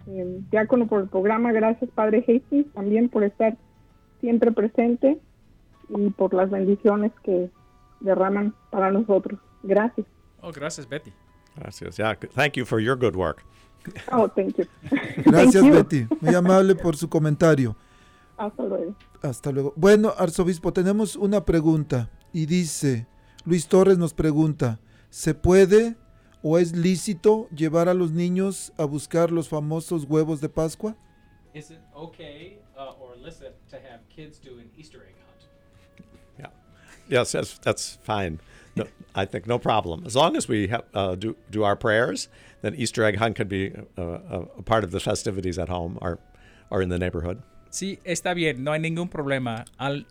eh, 0.08 0.42
Diácono, 0.52 0.88
por 0.88 1.00
el 1.00 1.08
programa. 1.08 1.54
Gracias, 1.54 1.90
Padre 1.92 2.26
Hastings, 2.28 2.74
también 2.74 3.08
por 3.08 3.24
estar 3.24 3.56
siempre 4.20 4.52
presente 4.52 5.18
y 5.88 6.10
por 6.10 6.34
las 6.34 6.50
bendiciones 6.50 7.14
que 7.24 7.50
derraman 8.02 8.54
para 8.70 8.92
nosotros. 8.92 9.40
Gracias. 9.64 10.06
Oh, 10.42 10.52
gracias, 10.52 10.90
Betty. 10.90 11.14
Gracias. 11.56 11.96
Yeah, 11.96 12.18
thank 12.36 12.58
you 12.58 12.66
for 12.66 12.82
your 12.82 12.98
good 12.98 13.16
work. 13.16 13.46
Oh, 14.12 14.28
thank 14.28 14.58
you. 14.58 14.66
Gracias 15.24 15.64
Thank 15.64 15.68
you. 15.68 15.74
Betty, 15.74 16.08
muy 16.20 16.36
amable 16.36 16.76
por 16.76 16.98
su 16.98 17.08
comentario. 17.08 17.78
Hasta 18.44 18.64
luego. 18.64 18.96
Hasta 19.22 19.52
luego. 19.52 19.74
Bueno, 19.78 20.14
arzobispo, 20.18 20.74
tenemos 20.74 21.16
una 21.16 21.46
pregunta 21.46 22.10
y 22.34 22.46
dice, 22.46 23.08
Luis 23.46 23.68
Torres 23.68 23.98
nos 23.98 24.14
pregunta, 24.14 24.80
¿se 25.10 25.34
puede 25.34 25.96
o 26.42 26.58
es 26.58 26.76
lícito 26.76 27.48
llevar 27.56 27.88
a 27.88 27.94
los 27.94 28.12
niños 28.12 28.74
a 28.78 28.84
buscar 28.84 29.32
los 29.32 29.48
famosos 29.48 30.06
huevos 30.06 30.42
de 30.42 30.50
Pascua? 30.50 30.98
Is 31.54 31.72
it 31.72 31.80
okay 31.96 32.60
uh, 32.78 33.00
or 33.00 33.16
illicit 33.16 33.56
to 33.70 33.78
have 33.78 34.02
kids 34.10 34.40
do 34.40 34.60
an 34.60 34.70
Easter 34.78 35.00
egg 35.08 35.16
hunt? 35.26 35.48
Yeah. 36.38 36.48
Yes, 37.08 37.32
that's, 37.32 37.58
that's 37.60 37.98
fine. 38.04 38.40
No, 38.76 38.88
I 39.16 39.26
think 39.26 39.48
no 39.48 39.58
problem. 39.58 40.04
As 40.06 40.16
long 40.16 40.36
as 40.36 40.50
we 40.50 40.68
have, 40.68 40.84
uh, 40.94 41.16
do, 41.16 41.38
do 41.50 41.64
our 41.64 41.78
prayers, 41.78 42.28
then 42.62 42.76
Easter 42.76 43.06
egg 43.06 43.18
hunt 43.18 43.38
could 43.38 43.48
be 43.48 43.72
uh, 43.98 44.02
a, 44.02 44.42
a 44.58 44.64
part 44.64 44.84
of 44.84 44.92
the 44.92 45.00
festivities 45.00 45.58
at 45.58 45.70
home 45.70 45.98
or, 46.02 46.20
or 46.70 46.82
in 46.82 46.90
the 46.90 47.00
neighborhood. 47.00 47.42
Sí, 47.74 47.98
está 48.04 48.36
bien, 48.36 48.64
no 48.64 48.72
hay 48.72 48.80
ningún 48.80 49.10
problema. 49.10 49.66
Al, 49.78 50.06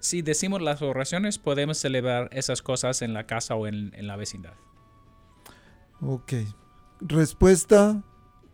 si 0.00 0.20
decimos 0.20 0.60
las 0.60 0.82
oraciones, 0.82 1.38
podemos 1.38 1.78
celebrar 1.78 2.28
esas 2.30 2.60
cosas 2.60 3.00
en 3.00 3.14
la 3.14 3.26
casa 3.26 3.54
o 3.54 3.66
en, 3.66 3.90
en 3.96 4.06
la 4.06 4.16
vecindad. 4.16 4.52
Ok. 6.02 6.34
Respuesta, 7.00 8.04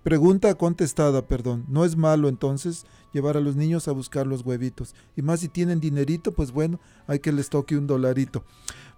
pregunta 0.05 0.55
contestada, 0.55 1.27
perdón. 1.27 1.65
No 1.67 1.85
es 1.85 1.97
malo 1.97 2.29
entonces 2.29 2.87
llevar 3.13 3.37
a 3.37 3.41
los 3.41 3.57
niños 3.57 3.89
a 3.89 3.93
buscar 3.93 4.29
los 4.29 4.47
huevitos. 4.47 4.95
Y 5.17 5.23
más 5.23 5.41
si 5.41 5.49
tienen 5.49 5.81
dinerito, 5.81 6.31
pues 6.31 6.53
bueno, 6.53 6.79
hay 7.09 7.19
que 7.19 7.33
les 7.33 7.51
toque 7.51 7.77
un 7.77 7.89
dolarito. 7.89 8.45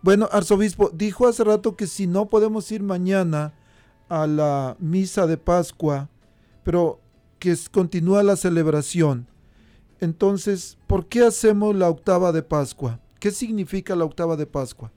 Bueno, 0.03 0.29
arzobispo, 0.31 0.91
dijo 0.91 1.27
hace 1.27 1.43
rato 1.43 1.75
que 1.75 1.87
si 1.87 2.07
no 2.07 2.29
podemos 2.29 2.71
ir 2.71 2.83
mañana 2.83 3.55
a 4.11 4.27
la 4.27 4.77
misa 4.79 5.27
de 5.27 5.39
Pascua, 5.39 6.11
pero 6.65 7.01
que 7.39 7.57
continúa 7.73 8.23
la 8.23 8.37
celebración. 8.37 9.27
Entonces, 10.05 10.77
¿por 10.87 11.07
qué 11.09 11.23
hacemos 11.23 11.75
la 11.75 11.89
octava 11.89 12.31
de 12.31 12.43
Pascua? 12.43 13.01
¿Qué 13.19 13.31
significa 13.31 13.97
la 13.97 14.05
octava 14.05 14.37
de 14.37 14.45
Pascua? 14.45 14.93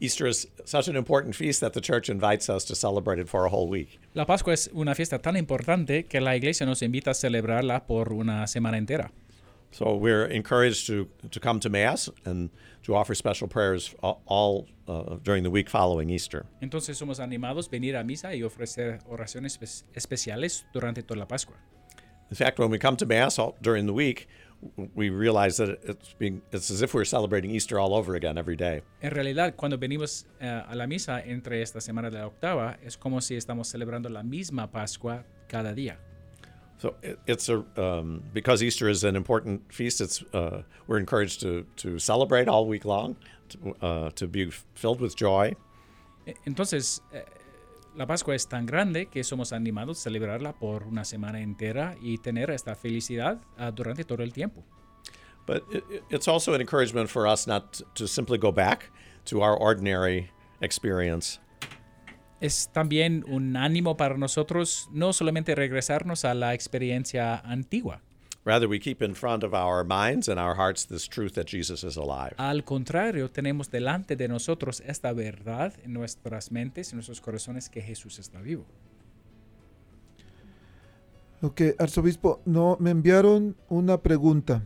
Easter 0.00 0.26
is 0.26 0.48
such 0.64 0.88
an 0.88 0.96
important 0.96 1.36
feast 1.36 1.60
that 1.60 1.72
the 1.72 1.80
church 1.80 2.08
invites 2.08 2.48
us 2.48 2.64
to 2.64 2.74
celebrate 2.74 3.20
it 3.20 3.28
for 3.28 3.46
a 3.46 3.48
whole 3.48 3.68
week. 3.68 4.00
La 4.14 4.24
Pascua 4.24 4.52
es 4.52 4.68
una 4.74 4.94
fiesta 4.96 5.20
tan 5.20 5.36
importante 5.36 6.06
que 6.08 6.20
la 6.20 6.34
iglesia 6.34 6.66
nos 6.66 6.82
invita 6.82 7.12
a 7.12 7.14
celebrarla 7.14 7.86
por 7.86 8.12
una 8.12 8.48
semana 8.48 8.78
entera. 8.78 9.12
So 9.70 9.94
we're 9.94 10.26
encouraged 10.26 10.88
to, 10.88 11.08
to 11.30 11.38
come 11.38 11.60
to 11.60 11.70
Mass 11.70 12.10
and 12.24 12.50
to 12.82 12.94
offer 12.94 13.14
special 13.14 13.48
prayers 13.48 13.94
all, 14.02 14.22
all 14.26 14.66
uh, 14.88 15.16
during 15.22 15.42
the 15.42 15.50
week 15.50 15.68
following 15.70 16.10
Easter. 16.10 16.46
Entonces 16.60 16.96
somos 16.98 17.20
animados 17.20 17.68
a 17.68 17.70
venir 17.70 17.96
a 17.96 18.04
misa 18.04 18.34
y 18.34 18.42
ofrecer 18.42 18.98
oraciones 19.08 19.58
espe- 19.58 19.84
especiales 19.94 20.64
durante 20.72 21.02
toda 21.02 21.20
la 21.20 21.26
Pascua. 21.26 21.56
In 22.30 22.36
fact, 22.36 22.58
when 22.58 22.70
we 22.70 22.78
come 22.78 22.96
to 22.96 23.06
Mass 23.06 23.38
all, 23.38 23.54
during 23.60 23.86
the 23.86 23.92
week, 23.92 24.26
we 24.94 25.10
realize 25.10 25.56
that 25.58 25.78
it's, 25.84 26.14
being, 26.18 26.40
it's 26.50 26.70
as 26.70 26.80
if 26.82 26.94
we're 26.94 27.04
celebrating 27.04 27.50
Easter 27.50 27.78
all 27.78 27.92
over 27.92 28.14
again 28.14 28.38
every 28.38 28.56
day. 28.56 28.82
En 29.02 29.10
realidad, 29.10 29.54
cuando 29.56 29.76
venimos 29.76 30.24
eh, 30.40 30.62
a 30.66 30.74
la 30.74 30.86
misa 30.86 31.20
entre 31.20 31.60
esta 31.60 31.80
semana 31.80 32.10
de 32.10 32.18
la 32.18 32.26
octava, 32.26 32.78
es 32.82 32.96
como 32.96 33.20
si 33.20 33.36
estamos 33.36 33.68
celebrando 33.68 34.08
la 34.08 34.22
misma 34.22 34.70
Pascua 34.70 35.24
cada 35.46 35.74
día. 35.74 35.98
So 36.82 36.94
it, 37.00 37.16
it's 37.28 37.48
a 37.48 37.62
um, 37.76 38.22
because 38.34 38.60
Easter 38.60 38.88
is 38.88 39.04
an 39.04 39.14
important 39.14 39.72
feast. 39.72 40.00
It's 40.00 40.20
uh, 40.34 40.62
we're 40.88 40.98
encouraged 40.98 41.40
to 41.42 41.64
to 41.76 41.98
celebrate 42.00 42.48
all 42.48 42.66
week 42.66 42.84
long, 42.84 43.14
to, 43.50 43.56
uh, 43.80 44.10
to 44.16 44.26
be 44.26 44.50
filled 44.74 45.00
with 45.00 45.14
joy, 45.14 45.54
Entonces, 46.44 47.00
eh, 47.12 47.22
la 47.96 48.06
Pascua 48.06 48.34
es 48.34 48.46
tan 48.46 48.66
grande 48.66 49.06
que 49.10 49.22
somos 49.22 49.52
animados 49.52 49.98
a 49.98 50.10
celebrarla 50.10 50.54
por 50.58 50.82
una 50.88 51.04
semana 51.04 51.40
entera 51.40 51.94
y 52.02 52.18
tener 52.18 52.50
esta 52.50 52.74
felicidad 52.74 53.38
ah, 53.58 53.70
durante 53.70 54.02
todo 54.04 54.22
el 54.24 54.32
tiempo. 54.32 54.64
but 55.46 55.64
it, 55.72 55.84
it- 55.90 56.04
it's 56.10 56.26
also 56.28 56.52
an 56.54 56.60
encouragement 56.60 57.08
for 57.10 57.26
us 57.28 57.46
not 57.46 57.80
to 57.94 58.06
simply 58.08 58.38
go 58.38 58.50
back 58.52 58.90
to 59.24 59.40
our 59.40 59.56
ordinary 59.56 60.30
experience, 60.60 61.38
Es 62.42 62.68
también 62.72 63.24
un 63.28 63.56
ánimo 63.56 63.96
para 63.96 64.18
nosotros 64.18 64.88
no 64.92 65.12
solamente 65.12 65.54
regresarnos 65.54 66.24
a 66.24 66.34
la 66.34 66.52
experiencia 66.52 67.38
antigua, 67.38 68.02
Rather, 68.44 68.68
we 68.68 68.80
keep 68.80 69.00
in 69.02 69.14
front 69.14 69.44
of 69.44 69.54
our 69.54 69.84
minds 69.84 70.28
and 70.28 70.40
our 70.40 70.56
hearts 70.56 70.84
this 70.84 71.06
truth 71.06 71.34
that 71.34 71.46
Jesus 71.46 71.84
is 71.84 71.96
alive. 71.96 72.34
Al 72.38 72.64
contrario, 72.64 73.30
tenemos 73.30 73.70
delante 73.70 74.16
de 74.16 74.26
nosotros 74.26 74.82
esta 74.84 75.12
verdad 75.12 75.74
en 75.84 75.92
nuestras 75.92 76.50
mentes, 76.50 76.90
en 76.92 76.96
nuestros 76.96 77.20
corazones, 77.20 77.68
que 77.68 77.80
Jesús 77.80 78.18
está 78.18 78.40
vivo. 78.40 78.66
Ok, 81.40 81.60
arzobispo, 81.78 82.40
no, 82.44 82.76
me 82.80 82.90
enviaron 82.90 83.54
una 83.68 83.98
pregunta. 83.98 84.62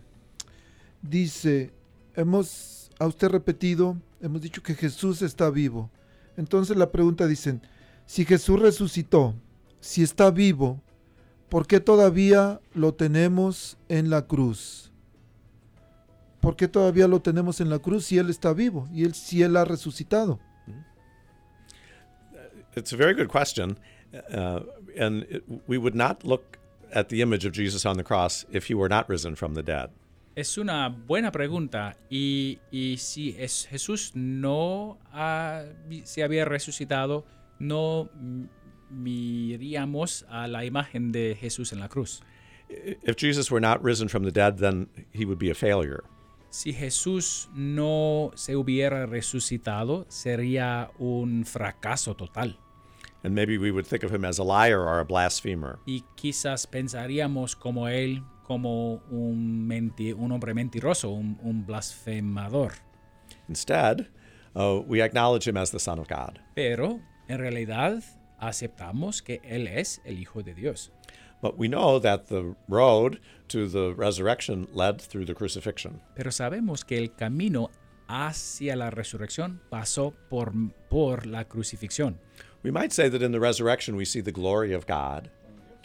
Dice, 1.02 1.70
hemos 2.14 2.90
a 2.98 3.06
usted 3.06 3.28
repetido, 3.28 3.98
hemos 4.22 4.40
dicho 4.40 4.62
que 4.62 4.74
Jesús 4.74 5.20
está 5.20 5.50
vivo. 5.50 5.90
Entonces 6.36 6.76
la 6.76 6.90
pregunta 6.90 7.26
dicen, 7.26 7.62
si 8.04 8.24
Jesús 8.24 8.60
resucitó, 8.60 9.34
si 9.80 10.02
está 10.02 10.30
vivo, 10.30 10.80
¿por 11.48 11.66
qué 11.66 11.80
todavía 11.80 12.60
lo 12.74 12.94
tenemos 12.94 13.78
en 13.88 14.10
la 14.10 14.26
cruz? 14.26 14.92
¿Por 16.40 16.56
qué 16.56 16.68
todavía 16.68 17.08
lo 17.08 17.20
tenemos 17.20 17.60
en 17.60 17.70
la 17.70 17.78
cruz 17.78 18.06
si 18.06 18.18
Él 18.18 18.30
está 18.30 18.52
vivo 18.52 18.88
y 18.92 19.04
él, 19.04 19.14
si 19.14 19.42
Él 19.42 19.56
ha 19.56 19.64
resucitado? 19.64 20.38
It's 22.76 22.92
a 22.92 22.96
very 22.96 23.14
good 23.14 23.28
question, 23.28 23.78
uh, 24.12 24.60
and 24.98 25.24
we 25.66 25.78
would 25.78 25.94
not 25.94 26.24
look 26.24 26.58
at 26.92 27.08
the 27.08 27.22
image 27.22 27.46
of 27.46 27.52
Jesus 27.52 27.86
on 27.86 27.96
the 27.96 28.04
cross 28.04 28.44
if 28.52 28.66
he 28.68 28.74
were 28.74 28.88
not 28.88 29.08
risen 29.08 29.34
from 29.34 29.54
the 29.54 29.62
dead. 29.62 29.90
Es 30.36 30.58
una 30.58 30.88
buena 30.90 31.32
pregunta 31.32 31.96
y, 32.10 32.58
y 32.70 32.98
si 32.98 33.34
es 33.38 33.66
Jesús 33.68 34.12
no 34.14 34.98
ha- 35.10 35.64
se 36.04 36.22
había 36.22 36.44
resucitado, 36.44 37.24
no 37.58 38.10
miríamos 38.90 40.26
a 40.28 40.46
la 40.46 40.64
imagen 40.66 41.10
de 41.10 41.36
Jesús 41.40 41.72
en 41.72 41.80
la 41.80 41.88
cruz. 41.88 42.20
If 42.68 43.16
Jesus 43.16 43.50
were 43.50 43.60
not 43.66 43.82
risen 43.82 44.08
from 44.08 44.24
the 44.24 44.30
dead, 44.30 44.56
then 44.58 44.88
he 45.12 45.24
would 45.24 45.38
be 45.38 45.50
a 45.50 45.54
failure. 45.54 46.02
Si 46.50 46.72
Jesús 46.72 47.48
no 47.54 48.30
se 48.34 48.56
hubiera 48.56 49.06
resucitado, 49.06 50.04
sería 50.08 50.90
un 50.98 51.44
fracaso 51.46 52.14
total. 52.14 52.58
And 53.24 53.34
maybe 53.34 53.56
we 53.58 53.70
would 53.70 53.86
think 53.86 54.04
of 54.04 54.12
him 54.12 54.24
as 54.24 54.38
a 54.38 54.44
liar 54.44 54.80
or 54.80 55.00
a 55.00 55.04
blasphemer. 55.04 55.78
y 55.86 56.04
quizás 56.14 56.66
pensaríamos 56.66 57.56
como 57.56 57.88
él 57.88 58.22
como 58.46 59.02
un, 59.10 59.66
menti- 59.66 60.14
un 60.14 60.30
hombre 60.30 60.54
mentiroso, 60.54 61.10
un, 61.10 61.36
un 61.42 61.64
blasfemador. 61.66 62.72
Instead, 63.48 64.06
uh, 64.54 64.80
we 64.86 65.00
acknowledge 65.00 65.48
him 65.48 65.56
as 65.56 65.70
the 65.70 65.80
Son 65.80 65.98
of 65.98 66.06
God. 66.08 66.38
Pero 66.54 67.00
en 67.28 67.38
realidad 67.38 68.02
aceptamos 68.40 69.22
que 69.22 69.40
él 69.42 69.66
es 69.66 70.00
el 70.04 70.18
Hijo 70.18 70.42
de 70.42 70.54
Dios. 70.54 70.90
But 71.42 71.58
we 71.58 71.68
know 71.68 71.98
that 72.00 72.28
the 72.28 72.54
road 72.68 73.18
to 73.48 73.68
the 73.68 73.94
resurrection 73.94 74.68
led 74.72 75.00
through 75.00 75.26
the 75.26 75.34
crucifixion. 75.34 76.00
Pero 76.14 76.30
sabemos 76.30 76.84
que 76.86 76.98
el 76.98 77.14
camino 77.14 77.70
hacia 78.08 78.76
la 78.76 78.90
resurrección 78.90 79.60
pasó 79.70 80.14
por, 80.30 80.52
por 80.88 81.26
la 81.26 81.44
crucifixión. 81.44 82.18
We 82.62 82.70
might 82.70 82.92
say 82.92 83.08
that 83.08 83.22
in 83.22 83.32
the 83.32 83.40
resurrection 83.40 83.96
we 83.96 84.04
see 84.04 84.20
the 84.22 84.32
glory 84.32 84.72
of 84.72 84.86
God, 84.86 85.30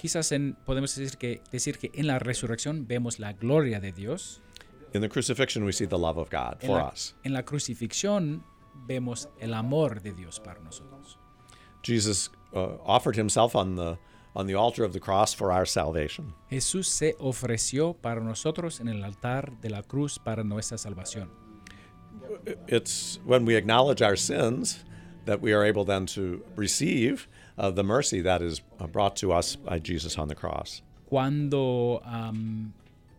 Quizás 0.02 0.32
en- 0.32 0.58
podemos 0.66 0.96
decir 0.96 1.18
que, 1.20 1.44
decir 1.52 1.78
que 1.78 1.92
en 1.94 2.08
la 2.08 2.18
resurrección 2.18 2.88
vemos 2.88 3.20
la 3.20 3.34
gloria 3.34 3.80
de 3.80 3.92
Dios. 3.92 4.42
in 4.94 5.00
the 5.02 5.08
crucifixion 5.08 5.64
we 5.64 5.72
see 5.72 5.86
the 5.88 5.98
love 5.98 6.18
of 6.18 6.30
God 6.32 6.58
En 6.62 6.68
for 6.68 6.78
la, 6.80 6.90
us. 6.92 7.16
en 7.24 7.34
la 7.34 7.44
crucifixión 7.44 8.44
vemos 8.88 9.30
el 9.40 9.54
amor 9.54 10.02
de 10.02 10.12
Dios 10.14 10.40
para 10.40 10.60
nosotros. 10.60 11.18
Jesus 11.84 12.30
uh, 12.54 12.78
offered 12.84 13.16
himself 13.16 13.56
on 13.56 13.76
the 13.76 13.98
on 14.34 14.48
the 14.48 14.56
altar 14.56 14.84
of 14.84 14.92
the 14.94 15.00
cross 15.00 15.34
for 15.36 15.52
our 15.52 15.66
salvation. 15.68 16.34
Jesús 16.50 16.88
se 16.88 17.16
ofreció 17.20 17.94
para 18.02 18.22
nosotros 18.22 18.80
en 18.80 18.88
el 18.88 19.04
altar 19.04 19.60
de 19.62 19.70
la 19.70 19.84
cruz 19.84 20.18
para 20.20 20.44
nuestra 20.44 20.78
salvación. 20.78 21.30
It's 22.68 23.20
when 23.26 23.46
we 23.46 23.56
acknowledge 23.56 24.02
our 24.02 24.16
sins 24.18 24.84
that 25.26 25.42
we 25.42 25.54
are 25.54 25.64
able 25.64 25.86
then 25.86 26.06
to 26.08 26.44
receive 26.56 27.28
uh, 27.58 27.72
the 27.72 27.84
mercy 27.84 28.22
that 28.22 28.42
is 28.42 28.62
uh, 28.80 28.88
brought 28.88 29.16
to 29.18 29.32
us 29.32 29.56
by 29.56 29.80
Jesus 29.80 30.18
on 30.18 30.28
the 30.28 30.36
cross. 30.36 30.82
Cuando 31.10 32.02
am, 32.06 32.74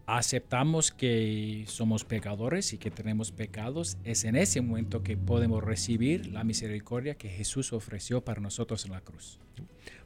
aceptamos 0.09 0.90
que 0.90 1.64
somos 1.66 2.05
pecadores 2.05 2.72
y 2.72 2.78
que 2.78 2.90
tenemos 2.90 3.30
pecados, 3.30 3.96
es 4.05 4.24
en 4.24 4.36
ese 4.36 4.61
momento 4.61 5.03
que 5.03 5.16
podemos 5.16 5.62
recibir 5.62 6.32
la 6.32 6.44
misericordia 6.44 7.14
que 7.14 7.28
Jesús 7.28 7.72
ofreció 7.72 8.24
para 8.24 8.40
nosotros 8.40 8.84
en 8.84 8.92
la 8.92 9.00
cruz. 9.00 9.38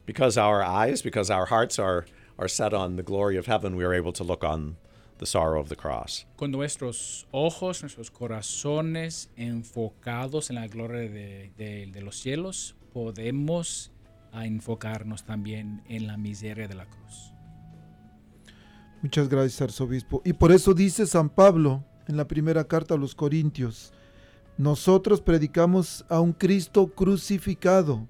Because 0.05 0.37
our 0.37 0.63
eyes, 0.63 1.01
because 1.01 1.29
our 1.29 1.45
hearts 1.45 1.79
are 1.79 2.05
are 2.39 2.47
set 2.47 2.73
on 2.73 2.97
the 2.97 3.03
glory 3.03 3.35
of 3.35 3.47
heaven, 3.47 3.75
we 3.75 3.83
are 3.83 3.93
able 3.93 4.13
to 4.13 4.23
look 4.23 4.43
on 4.43 4.77
the 5.17 5.25
sorrow 5.25 5.59
of 5.59 5.69
the 5.69 5.75
cross. 5.75 6.25
Con 6.35 6.51
nuestros 6.51 7.27
ojos, 7.31 7.81
nuestros 7.81 8.11
corazones 8.11 9.29
enfocados 9.35 10.49
en 10.49 10.55
la 10.57 10.67
gloria 10.67 10.99
de, 11.01 11.51
de- 11.57 11.87
de 11.91 12.01
los 12.01 12.17
cielos, 12.17 12.75
podemos 12.93 13.91
enfocarnos 14.33 15.23
también 15.23 15.81
en 15.87 16.05
la 16.07 16.17
miseria 16.17 16.67
de 16.67 16.75
la 16.75 16.85
cruz. 16.85 17.33
Muchas 19.01 19.29
gracias, 19.29 19.61
arzobispo. 19.61 20.21
Y 20.25 20.33
por 20.33 20.51
eso 20.51 20.73
dice 20.73 21.05
San 21.05 21.29
Pablo 21.29 21.83
en 22.07 22.17
la 22.17 22.27
primera 22.27 22.67
carta 22.67 22.95
a 22.95 22.97
los 22.97 23.13
Corintios, 23.15 23.93
nosotros 24.57 25.21
predicamos 25.21 26.03
a 26.09 26.19
un 26.19 26.33
Cristo 26.33 26.87
crucificado, 26.87 28.07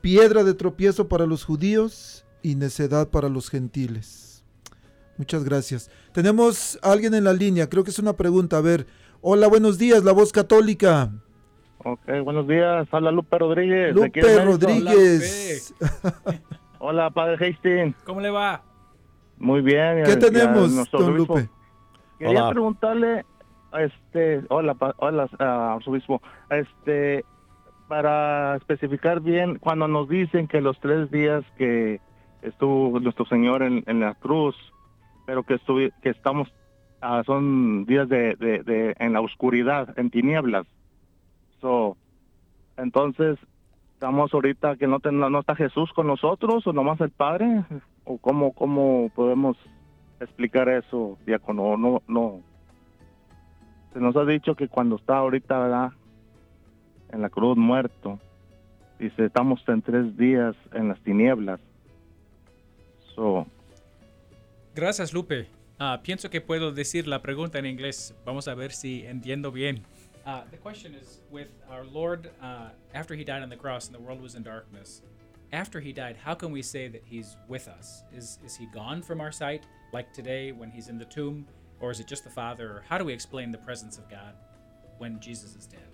piedra 0.00 0.42
de 0.42 0.54
tropiezo 0.54 1.08
para 1.08 1.26
los 1.26 1.44
judíos 1.44 2.24
y 2.42 2.56
necedad 2.56 3.08
para 3.08 3.28
los 3.28 3.48
gentiles. 3.48 4.27
Muchas 5.18 5.44
gracias. 5.44 5.90
Tenemos 6.12 6.78
a 6.82 6.92
alguien 6.92 7.12
en 7.14 7.24
la 7.24 7.32
línea, 7.32 7.68
creo 7.68 7.84
que 7.84 7.90
es 7.90 7.98
una 7.98 8.12
pregunta. 8.14 8.56
A 8.56 8.60
ver, 8.60 8.86
hola, 9.20 9.48
buenos 9.48 9.76
días, 9.78 10.04
la 10.04 10.12
voz 10.12 10.32
católica. 10.32 11.10
Ok, 11.84 12.00
buenos 12.24 12.46
días. 12.48 12.86
Habla 12.90 13.10
Lupe 13.10 13.36
Rodríguez. 13.38 13.94
Lupe 13.94 14.20
de. 14.22 14.44
Rodríguez. 14.44 15.74
Hola, 16.80 17.10
padre 17.10 17.34
Hastings. 17.48 17.96
¿Cómo 18.04 18.20
le 18.20 18.30
va? 18.30 18.62
Muy 19.38 19.60
bien. 19.62 20.04
¿Qué 20.04 20.16
tenemos, 20.16 20.74
don 20.90 21.02
obispo. 21.12 21.36
Lupe? 21.36 21.48
Quería 22.18 22.42
Hola. 22.44 22.50
preguntarle, 22.50 23.24
este, 23.78 24.42
hola, 24.48 24.74
pa- 24.74 24.94
hola, 24.98 25.28
ah, 25.38 25.74
arzobispo, 25.76 26.20
este, 26.50 27.24
para 27.88 28.56
especificar 28.56 29.20
bien, 29.20 29.58
cuando 29.58 29.86
nos 29.86 30.08
dicen 30.08 30.48
que 30.48 30.60
los 30.60 30.78
tres 30.80 31.10
días 31.12 31.44
que 31.56 32.00
estuvo 32.42 32.98
nuestro 32.98 33.24
Señor 33.26 33.62
en, 33.62 33.84
en 33.86 34.00
la 34.00 34.14
cruz, 34.14 34.56
pero 35.28 35.42
que 35.42 35.56
estuvi- 35.56 35.92
que 36.00 36.08
estamos, 36.08 36.48
ah, 37.02 37.22
son 37.26 37.84
días 37.84 38.08
de, 38.08 38.34
de, 38.36 38.62
de- 38.62 38.96
en 38.98 39.12
la 39.12 39.20
oscuridad, 39.20 39.86
en 39.98 40.08
tinieblas. 40.08 40.66
So, 41.60 41.98
entonces, 42.78 43.38
estamos 43.92 44.32
ahorita 44.32 44.76
que 44.76 44.86
no, 44.86 45.00
ten- 45.00 45.18
no 45.20 45.38
está 45.38 45.54
Jesús 45.54 45.92
con 45.92 46.06
nosotros 46.06 46.66
o 46.66 46.72
nomás 46.72 46.98
el 47.02 47.10
Padre, 47.10 47.62
o 48.06 48.16
cómo, 48.16 48.54
cómo 48.54 49.10
podemos 49.14 49.58
explicar 50.18 50.66
eso, 50.70 51.18
diácono, 51.26 51.76
no, 51.76 52.00
no. 52.08 52.40
Se 53.92 54.00
nos 54.00 54.16
ha 54.16 54.24
dicho 54.24 54.54
que 54.54 54.68
cuando 54.68 54.96
está 54.96 55.18
ahorita, 55.18 55.58
¿verdad? 55.58 55.90
En 57.12 57.20
la 57.20 57.28
cruz 57.28 57.54
muerto, 57.58 58.18
dice, 58.98 59.26
estamos 59.26 59.60
en 59.68 59.82
tres 59.82 60.16
días 60.16 60.56
en 60.72 60.88
las 60.88 60.98
tinieblas. 61.00 61.60
So, 63.14 63.46
Gracias, 64.78 65.12
Lupe. 65.12 65.48
Ah, 65.80 66.02
pienso 66.04 66.30
que 66.30 66.40
puedo 66.40 66.70
decir 66.70 67.08
la 67.08 67.20
pregunta 67.20 67.58
en 67.58 67.66
inglés. 67.66 68.14
Vamos 68.24 68.46
a 68.46 68.54
ver 68.54 68.70
si 68.70 69.04
entiendo 69.04 69.50
bien. 69.50 69.84
Uh, 70.24 70.42
the 70.52 70.56
question 70.56 70.94
is 70.94 71.20
with 71.32 71.48
our 71.68 71.84
Lord, 71.84 72.30
uh, 72.40 72.68
after 72.94 73.16
he 73.16 73.24
died 73.24 73.42
on 73.42 73.48
the 73.48 73.56
cross 73.56 73.88
and 73.88 73.94
the 73.96 74.00
world 74.00 74.22
was 74.22 74.36
in 74.36 74.44
darkness, 74.44 75.02
after 75.52 75.80
he 75.80 75.92
died, 75.92 76.16
how 76.16 76.32
can 76.32 76.52
we 76.52 76.62
say 76.62 76.86
that 76.86 77.02
he's 77.04 77.36
with 77.48 77.66
us? 77.66 78.04
Is, 78.16 78.38
is 78.46 78.54
he 78.54 78.66
gone 78.66 79.02
from 79.02 79.20
our 79.20 79.32
sight, 79.32 79.66
like 79.92 80.12
today 80.12 80.52
when 80.52 80.70
he's 80.70 80.86
in 80.86 80.96
the 80.96 81.06
tomb? 81.06 81.44
Or 81.80 81.90
is 81.90 81.98
it 81.98 82.06
just 82.06 82.22
the 82.22 82.30
Father? 82.30 82.84
How 82.88 82.98
do 82.98 83.04
we 83.04 83.12
explain 83.12 83.50
the 83.50 83.58
presence 83.58 83.98
of 83.98 84.08
God 84.08 84.36
when 84.98 85.18
Jesus 85.18 85.56
is 85.56 85.66
dead? 85.66 85.88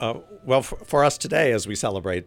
Uh, 0.00 0.14
well, 0.44 0.62
for, 0.62 0.76
for 0.84 1.04
us 1.04 1.18
today, 1.18 1.52
as 1.52 1.66
we 1.66 1.74
celebrate, 1.74 2.26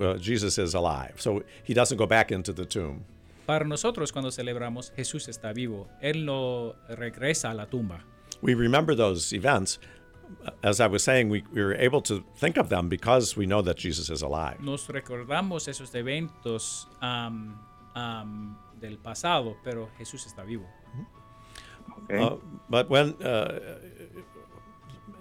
uh, 0.00 0.14
Jesus 0.16 0.58
is 0.58 0.74
alive. 0.74 1.14
So 1.20 1.42
he 1.62 1.74
doesn't 1.74 1.96
go 1.98 2.06
back 2.06 2.32
into 2.32 2.52
the 2.52 2.64
tomb. 2.64 3.04
Para 3.46 3.64
nosotros, 3.64 4.12
cuando 4.12 4.30
celebramos, 4.30 4.92
Jesús 4.96 5.28
está 5.28 5.52
vivo. 5.52 5.88
Él 6.02 6.24
no 6.24 6.74
regresa 6.88 7.50
a 7.50 7.54
la 7.54 7.66
tumba. 7.66 8.00
We 8.40 8.54
remember 8.54 8.94
those 8.94 9.32
events. 9.32 9.78
As 10.62 10.80
I 10.80 10.86
was 10.86 11.02
saying, 11.02 11.28
we, 11.28 11.44
we 11.52 11.62
were 11.62 11.74
able 11.74 12.00
to 12.02 12.24
think 12.36 12.56
of 12.56 12.68
them 12.68 12.88
because 12.88 13.36
we 13.36 13.46
know 13.46 13.60
that 13.62 13.76
Jesus 13.76 14.08
is 14.08 14.22
alive. 14.22 14.60
Nos 14.60 14.86
recordamos 14.86 15.68
esos 15.68 15.92
eventos 15.94 16.86
am, 17.02 17.58
am, 17.94 18.56
del 18.80 18.96
pasado, 18.96 19.56
pero 19.62 19.90
Jesús 19.98 20.24
está 20.26 20.46
vivo. 20.46 20.66
okay. 22.04 22.18
Uh, 22.18 22.36
but 22.70 22.88
when 22.88 23.14
uh, 23.22 23.58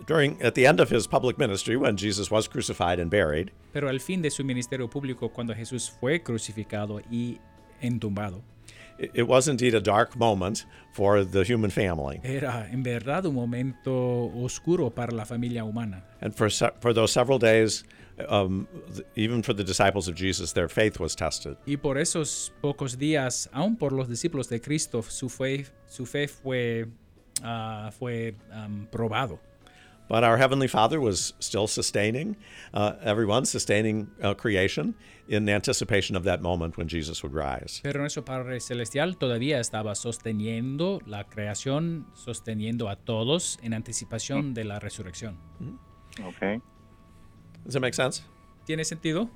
during 0.07 0.41
at 0.41 0.55
the 0.55 0.65
end 0.65 0.79
of 0.79 0.89
his 0.89 1.07
public 1.07 1.37
ministry, 1.37 1.75
when 1.77 1.97
Jesus 1.97 2.29
was 2.31 2.47
crucified 2.47 2.99
and 2.99 3.09
buried, 3.09 3.51
Pero 3.73 3.89
al 3.89 3.99
fin 3.99 4.21
de 4.21 4.29
su 4.29 4.43
ministerio 4.43 4.89
público, 4.89 5.29
cuando 5.31 5.53
Jesús 5.53 5.89
fue 5.89 6.21
crucificado 6.21 7.01
y 7.11 7.39
entumbado, 7.81 8.41
it, 8.99 9.11
it 9.13 9.27
was 9.27 9.47
indeed 9.47 9.73
a 9.73 9.79
dark 9.81 10.15
moment 10.15 10.65
for 10.93 11.23
the 11.23 11.43
human 11.43 11.71
family, 11.71 12.19
era 12.23 12.67
en 12.71 12.83
verdad 12.83 13.25
un 13.25 13.35
momento 13.35 14.31
oscuro 14.43 14.89
para 14.89 15.11
la 15.13 15.23
familia 15.25 15.63
humana. 15.63 16.03
and 16.21 16.35
for 16.35 16.49
for 16.49 16.93
those 16.93 17.11
several 17.11 17.39
days, 17.39 17.83
um, 18.27 18.67
even 19.15 19.41
for 19.41 19.53
the 19.53 19.63
disciples 19.63 20.07
of 20.07 20.15
Jesus, 20.15 20.53
their 20.53 20.67
faith 20.67 20.99
was 20.99 21.15
tested. 21.15 21.57
Y 21.65 21.77
por 21.77 21.97
esos 21.97 22.51
pocos 22.61 22.97
días, 22.97 23.49
aún 23.53 23.77
por 23.77 23.91
los 23.93 24.07
discípulos 24.07 24.49
de 24.49 24.59
Cristo, 24.59 25.01
su 25.01 25.29
fe, 25.29 25.65
su 25.87 26.05
fe 26.05 26.27
fue, 26.27 26.87
ah, 27.43 27.91
fue 27.97 28.35
am, 28.51 28.87
probado. 28.91 29.39
But 30.12 30.26
our 30.26 30.36
Heavenly 30.36 30.68
Father 30.68 30.99
was 30.99 31.34
still 31.39 31.68
sustaining 31.68 32.36
uh, 32.74 32.95
everyone, 33.01 33.45
sustaining 33.45 34.09
uh, 34.22 34.34
creation 34.34 34.93
in 35.30 35.47
anticipation 35.47 36.18
of 36.18 36.26
that 36.26 36.41
moment 36.41 36.76
when 36.78 36.89
Jesus 36.89 37.24
would 37.24 37.34
rise. 37.34 37.80
Pero 37.82 38.01
nuestro 38.01 38.22
Padre 38.22 38.59
Celestial 38.59 39.16
todavía 39.18 39.59
estaba 39.62 39.95
sosteniendo 39.95 40.99
la 41.07 41.24
creación, 41.30 42.07
sosteniendo 42.14 42.89
a 42.89 42.97
todos 42.97 43.57
en 43.64 43.74
anticipación 43.74 44.53
de 44.53 44.66
la 44.66 44.80
resurrección. 44.80 45.38
okay. 46.28 46.59
Does 47.64 47.74
that 47.76 47.80
make 47.80 47.93
sense? 47.93 48.22
¿Tiene 48.68 48.84
sentido? 48.84 49.30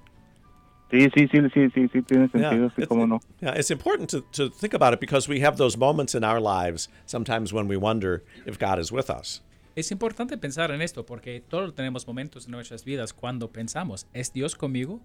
Sí, 0.92 1.08
sí, 1.16 1.30
sí, 1.32 1.40
sí, 1.54 1.70
sí, 1.74 1.88
sí, 1.94 2.02
tiene 2.02 2.28
Yeah, 2.34 2.50
sentido, 2.50 2.70
sí, 2.76 2.82
it's- 2.82 2.88
cómo 2.90 3.08
no. 3.08 3.22
Yeah, 3.42 3.54
it's 3.56 3.72
important 3.72 4.10
to, 4.10 4.22
to 4.34 4.50
think 4.50 4.74
about 4.74 4.94
it 4.94 5.00
because 5.00 5.30
we 5.30 5.40
have 5.40 5.56
those 5.56 5.78
moments 5.78 6.14
in 6.16 6.26
our 6.26 6.42
lives 6.42 6.90
sometimes 7.06 7.54
when 7.54 7.70
we 7.70 7.78
wonder 7.78 8.24
if 8.46 8.60
God 8.60 8.78
is 8.78 8.92
with 8.92 9.10
us. 9.10 9.40
Es 9.76 9.92
importante 9.92 10.38
pensar 10.38 10.72
en 10.72 10.82
esto 10.82 11.06
porque 11.06 11.42
todos 11.42 11.76
tenemos 11.76 12.08
momentos 12.08 12.46
en 12.46 12.52
nuestras 12.52 12.86
vidas 12.86 13.14
cuando 13.14 13.52
pensamos, 13.52 14.08
¿es 14.14 14.32
Dios 14.32 14.56
conmigo? 14.56 15.02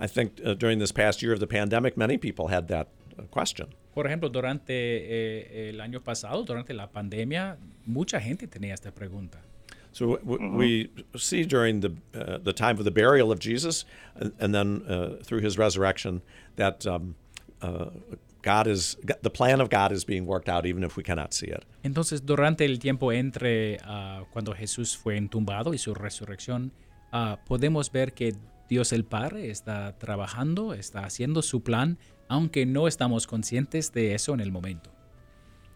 I 0.00 0.06
think 0.08 0.40
uh, 0.42 0.54
during 0.54 0.78
this 0.78 0.92
past 0.92 1.20
year 1.20 1.34
of 1.34 1.40
the 1.40 1.46
pandemic, 1.46 1.96
many 1.96 2.16
people 2.16 2.46
had 2.48 2.66
that 2.68 2.88
uh, 3.18 3.24
question. 3.30 3.68
Por 3.94 4.06
ejemplo, 4.06 4.30
durante 4.30 4.72
eh, 4.72 5.68
el 5.68 5.80
año 5.80 6.00
pasado, 6.02 6.42
durante 6.42 6.72
la 6.72 6.90
pandemia, 6.90 7.58
mucha 7.86 8.18
gente 8.18 8.46
tenía 8.48 8.72
esta 8.72 8.92
pregunta. 8.92 9.42
So 9.92 10.16
w- 10.24 10.56
we 10.56 10.90
see 11.16 11.44
during 11.44 11.80
the 11.80 11.92
uh, 12.14 12.38
the 12.38 12.52
time 12.52 12.78
of 12.78 12.84
the 12.84 12.90
burial 12.90 13.30
of 13.30 13.38
Jesus, 13.38 13.84
and, 14.16 14.32
and 14.40 14.52
then 14.54 14.82
uh, 14.88 15.22
through 15.22 15.42
his 15.44 15.56
resurrection, 15.58 16.22
that 16.56 16.84
um, 16.86 17.14
uh, 17.62 17.90
God 18.44 18.66
is 18.66 18.96
the 19.22 19.30
plan 19.30 19.60
of 19.60 19.70
God 19.70 19.90
is 19.90 20.04
being 20.04 20.26
worked 20.26 20.48
out, 20.48 20.66
even 20.66 20.84
if 20.84 20.96
we 20.96 21.02
cannot 21.02 21.32
see 21.32 21.46
it. 21.46 21.64
Entonces, 21.82 22.24
durante 22.24 22.64
el 22.64 22.78
tiempo 22.78 23.10
entre 23.10 23.78
ah, 23.84 24.24
cuando 24.32 24.52
Jesús 24.52 24.96
fue 24.96 25.16
entumbado 25.16 25.72
y 25.72 25.78
su 25.78 25.94
resurrección, 25.94 26.72
ah, 27.10 27.38
podemos 27.48 27.90
ver 27.90 28.12
que 28.12 28.34
Dios 28.68 28.92
el 28.92 29.04
Padre 29.04 29.50
está 29.50 29.96
trabajando, 29.98 30.74
está 30.74 31.04
haciendo 31.04 31.42
su 31.42 31.62
plan, 31.62 31.98
aunque 32.28 32.66
no 32.66 32.86
estamos 32.86 33.26
conscientes 33.26 33.92
de 33.92 34.14
eso 34.14 34.34
en 34.34 34.40
el 34.40 34.52
momento. 34.52 34.90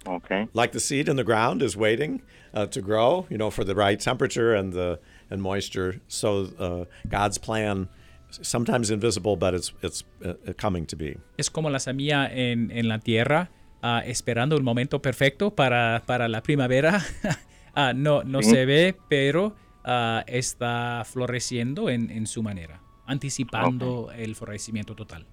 Okay. 0.07 0.49
Like 0.55 0.73
the 0.73 0.81
seed 0.81 1.09
in 1.09 1.17
the 1.17 1.25
ground 1.25 1.63
is 1.63 1.77
waiting 1.77 2.23
uh, 2.55 2.67
to 2.67 2.81
grow, 2.81 3.27
you 3.29 3.37
know, 3.37 3.51
for 3.51 3.65
the 3.65 3.75
right 3.75 4.01
temperature 4.01 4.55
and 4.55 4.73
the 4.73 5.01
and 5.31 5.43
moisture. 5.43 6.01
So 6.09 6.49
uh, 6.59 6.85
God's 7.09 7.37
plan, 7.39 7.89
sometimes 8.31 8.91
invisible, 8.91 9.37
but 9.37 9.55
it's 9.55 9.75
it's 9.83 10.05
uh, 10.25 10.35
coming 10.61 10.87
to 10.87 10.97
be. 10.97 11.19
Es 11.37 11.51
como 11.51 11.71
la 11.71 11.79
semilla 11.81 12.27
en, 12.33 12.71
en 12.71 12.89
la 12.89 12.99
tierra, 12.99 13.51
ah, 13.83 14.03
esperando 14.05 14.57
el 14.57 14.63
momento 14.63 15.01
perfecto 15.01 15.55
para, 15.55 16.03
para 16.07 16.29
la 16.29 16.43
primavera. 16.43 17.01
Ah, 17.81 17.93
no 17.95 18.25
no 18.25 18.43
se 18.43 18.67
ve, 18.67 18.97
pero 19.09 19.55
ah, 19.85 20.25
está 20.27 21.05
floreciendo 21.05 21.91
en, 21.91 22.11
en 22.11 22.27
su 22.27 22.43
manera, 22.43 22.81
anticipando 23.07 24.11
el 24.11 24.35
florecimiento 24.35 24.97
total. 24.97 25.27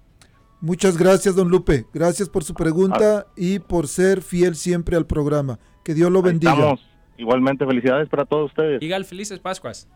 Muchas 0.60 0.96
gracias, 0.96 1.34
don 1.34 1.48
Lupe. 1.48 1.86
Gracias 1.92 2.28
por 2.28 2.44
su 2.44 2.54
pregunta 2.54 3.26
y 3.36 3.58
por 3.58 3.88
ser 3.88 4.22
fiel 4.22 4.54
siempre 4.54 4.96
al 4.96 5.06
programa. 5.06 5.58
Que 5.82 5.92
Dios 5.92 6.12
lo 6.12 6.20
Ahí 6.20 6.24
bendiga. 6.26 6.52
Estamos. 6.52 6.80
Igualmente, 7.18 7.66
felicidades 7.66 8.08
para 8.08 8.24
todos 8.24 8.50
ustedes. 8.50 8.78
Diga 8.78 9.02
felices 9.02 9.40
Pascuas. 9.40 9.88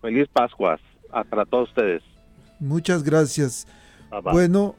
Feliz 0.00 0.26
Pascuas 0.32 0.80
a- 1.12 1.22
para 1.22 1.44
todos 1.44 1.68
ustedes. 1.68 2.02
Muchas 2.60 3.02
gracias. 3.02 3.66
Bye, 4.10 4.20
bye. 4.22 4.32
Bueno, 4.32 4.74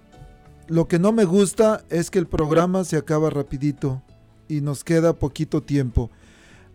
lo 0.68 0.88
que 0.88 1.00
no 1.00 1.12
me 1.12 1.26
gusta 1.26 1.84
es 1.90 2.10
que 2.12 2.20
el 2.20 2.28
programa 2.28 2.84
se 2.84 2.98
acaba 2.98 3.30
rapidito 3.30 4.02
y 4.48 4.62
nos 4.62 4.84
queda 4.84 5.14
poquito 5.14 5.62
tiempo. 5.62 6.10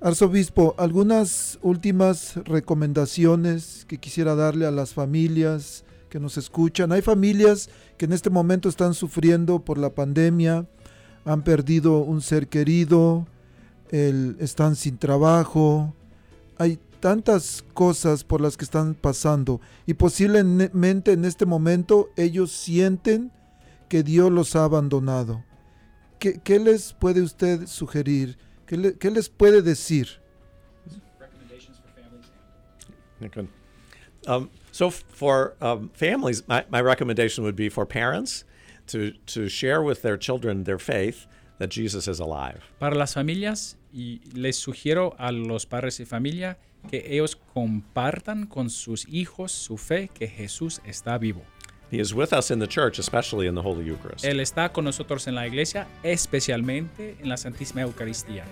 Arzobispo, 0.00 0.74
algunas 0.78 1.58
últimas 1.62 2.36
recomendaciones 2.44 3.84
que 3.88 3.98
quisiera 3.98 4.34
darle 4.34 4.66
a 4.66 4.70
las 4.70 4.92
familias 4.94 5.84
que 6.10 6.20
nos 6.20 6.36
escuchan. 6.36 6.92
Hay 6.92 7.02
familias 7.02 7.70
que 7.96 8.04
en 8.04 8.12
este 8.12 8.30
momento 8.30 8.68
están 8.68 8.94
sufriendo 8.94 9.60
por 9.64 9.78
la 9.78 9.90
pandemia, 9.94 10.66
han 11.24 11.42
perdido 11.42 11.98
un 11.98 12.20
ser 12.20 12.48
querido, 12.48 13.26
el- 13.90 14.36
están 14.40 14.76
sin 14.76 14.98
trabajo. 14.98 15.94
Hay 16.58 16.78
tantas 17.04 17.62
cosas 17.74 18.24
por 18.24 18.40
las 18.40 18.56
que 18.56 18.64
están 18.64 18.94
pasando 18.94 19.60
y 19.84 19.92
posiblemente 19.92 21.12
en 21.12 21.26
este 21.26 21.44
momento 21.44 22.08
ellos 22.16 22.50
sienten 22.50 23.30
que 23.90 24.02
Dios 24.02 24.32
los 24.32 24.56
ha 24.56 24.64
abandonado. 24.64 25.44
¿Qué, 26.18 26.40
qué 26.42 26.58
les 26.58 26.94
puede 26.94 27.20
usted 27.20 27.66
sugerir? 27.66 28.38
¿Qué, 28.66 28.78
le- 28.78 28.94
qué 28.94 29.10
les 29.10 29.28
puede 29.28 29.60
decir? 29.60 30.06
Um, 34.26 34.48
so 34.72 34.88
for 34.88 35.56
um, 35.60 35.90
families, 35.92 36.42
my, 36.48 36.64
my 36.70 36.80
recommendation 36.80 37.44
would 37.44 37.54
be 37.54 37.68
for 37.68 37.84
parents 37.84 38.44
to, 38.86 39.12
to 39.26 39.50
share 39.50 39.82
with 39.82 40.00
their 40.00 40.16
children 40.16 40.64
their 40.64 40.78
faith 40.78 41.26
that 41.58 41.68
Jesus 41.68 42.08
is 42.08 42.18
alive. 42.18 42.62
Para 42.80 42.94
las 42.94 43.12
familias, 43.12 43.76
y 43.94 44.20
les 44.34 44.56
sugiero 44.56 45.14
a 45.18 45.30
los 45.30 45.66
padres 45.66 46.00
y 46.00 46.04
familia 46.04 46.58
que 46.90 47.14
ellos 47.14 47.36
compartan 47.54 48.46
con 48.46 48.68
sus 48.68 49.06
hijos 49.08 49.52
su 49.52 49.78
fe 49.78 50.10
que 50.12 50.26
Jesús 50.26 50.80
está 50.84 51.16
vivo. 51.16 51.42
He 51.90 52.00
is 52.00 52.12
with 52.12 52.32
us 52.32 52.50
in 52.50 52.58
the 52.58 52.66
church, 52.66 52.98
especially 52.98 53.46
in 53.46 53.54
the 53.54 53.60
Holy 53.60 53.86
Eucharist. 53.86 54.24
Él 54.24 54.40
está 54.40 54.72
con 54.72 54.84
nosotros 54.84 55.28
en 55.28 55.36
la 55.36 55.46
iglesia, 55.46 55.86
especialmente 56.02 57.16
en 57.20 57.28
la 57.28 57.36
Santísima 57.36 57.82
Eucaristía. 57.82 58.44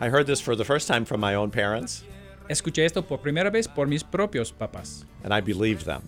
I 0.00 0.08
heard 0.08 0.26
this 0.26 0.42
for 0.42 0.56
the 0.56 0.64
first 0.64 0.88
time 0.88 1.04
from 1.04 1.20
my 1.20 1.34
own 1.34 1.50
parents, 1.50 2.04
Escuché 2.48 2.84
esto 2.84 3.06
por 3.06 3.20
primera 3.20 3.48
vez 3.48 3.68
por 3.68 3.86
mis 3.86 4.02
propios 4.02 4.52
papás 4.52 5.06
and 5.22 5.32
I 5.32 5.40
believed 5.40 5.84
them, 5.84 6.02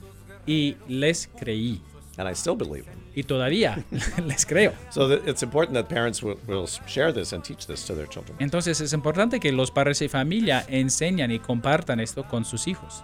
y 0.45 0.77
les 0.89 1.29
creí. 1.29 1.81
And 2.19 2.29
I 2.29 2.35
still 2.35 2.57
believe 2.57 2.85
them. 2.85 2.99
Y 3.15 3.23
todavía 3.23 3.85
les 4.27 4.45
creo. 4.47 4.73
So 4.91 5.11
it's 5.13 5.43
important 5.43 5.75
that 5.75 5.89
parents 5.89 6.23
will, 6.23 6.39
will 6.47 6.67
share 6.87 7.13
this 7.13 7.33
and 7.33 7.43
teach 7.45 7.67
this 7.67 7.85
to 7.87 7.95
their 7.95 8.07
children. 8.07 8.37
Entonces 8.39 8.81
es 8.81 8.93
importante 8.93 9.41
que 9.41 9.53
los 9.53 9.71
padres 9.71 10.01
y 10.03 10.09
familia 10.09 10.65
enseñan 10.69 11.31
y 11.31 11.39
compartan 11.39 12.01
esto 12.01 12.25
con 12.25 12.45
sus 12.45 12.67
hijos. 12.67 13.03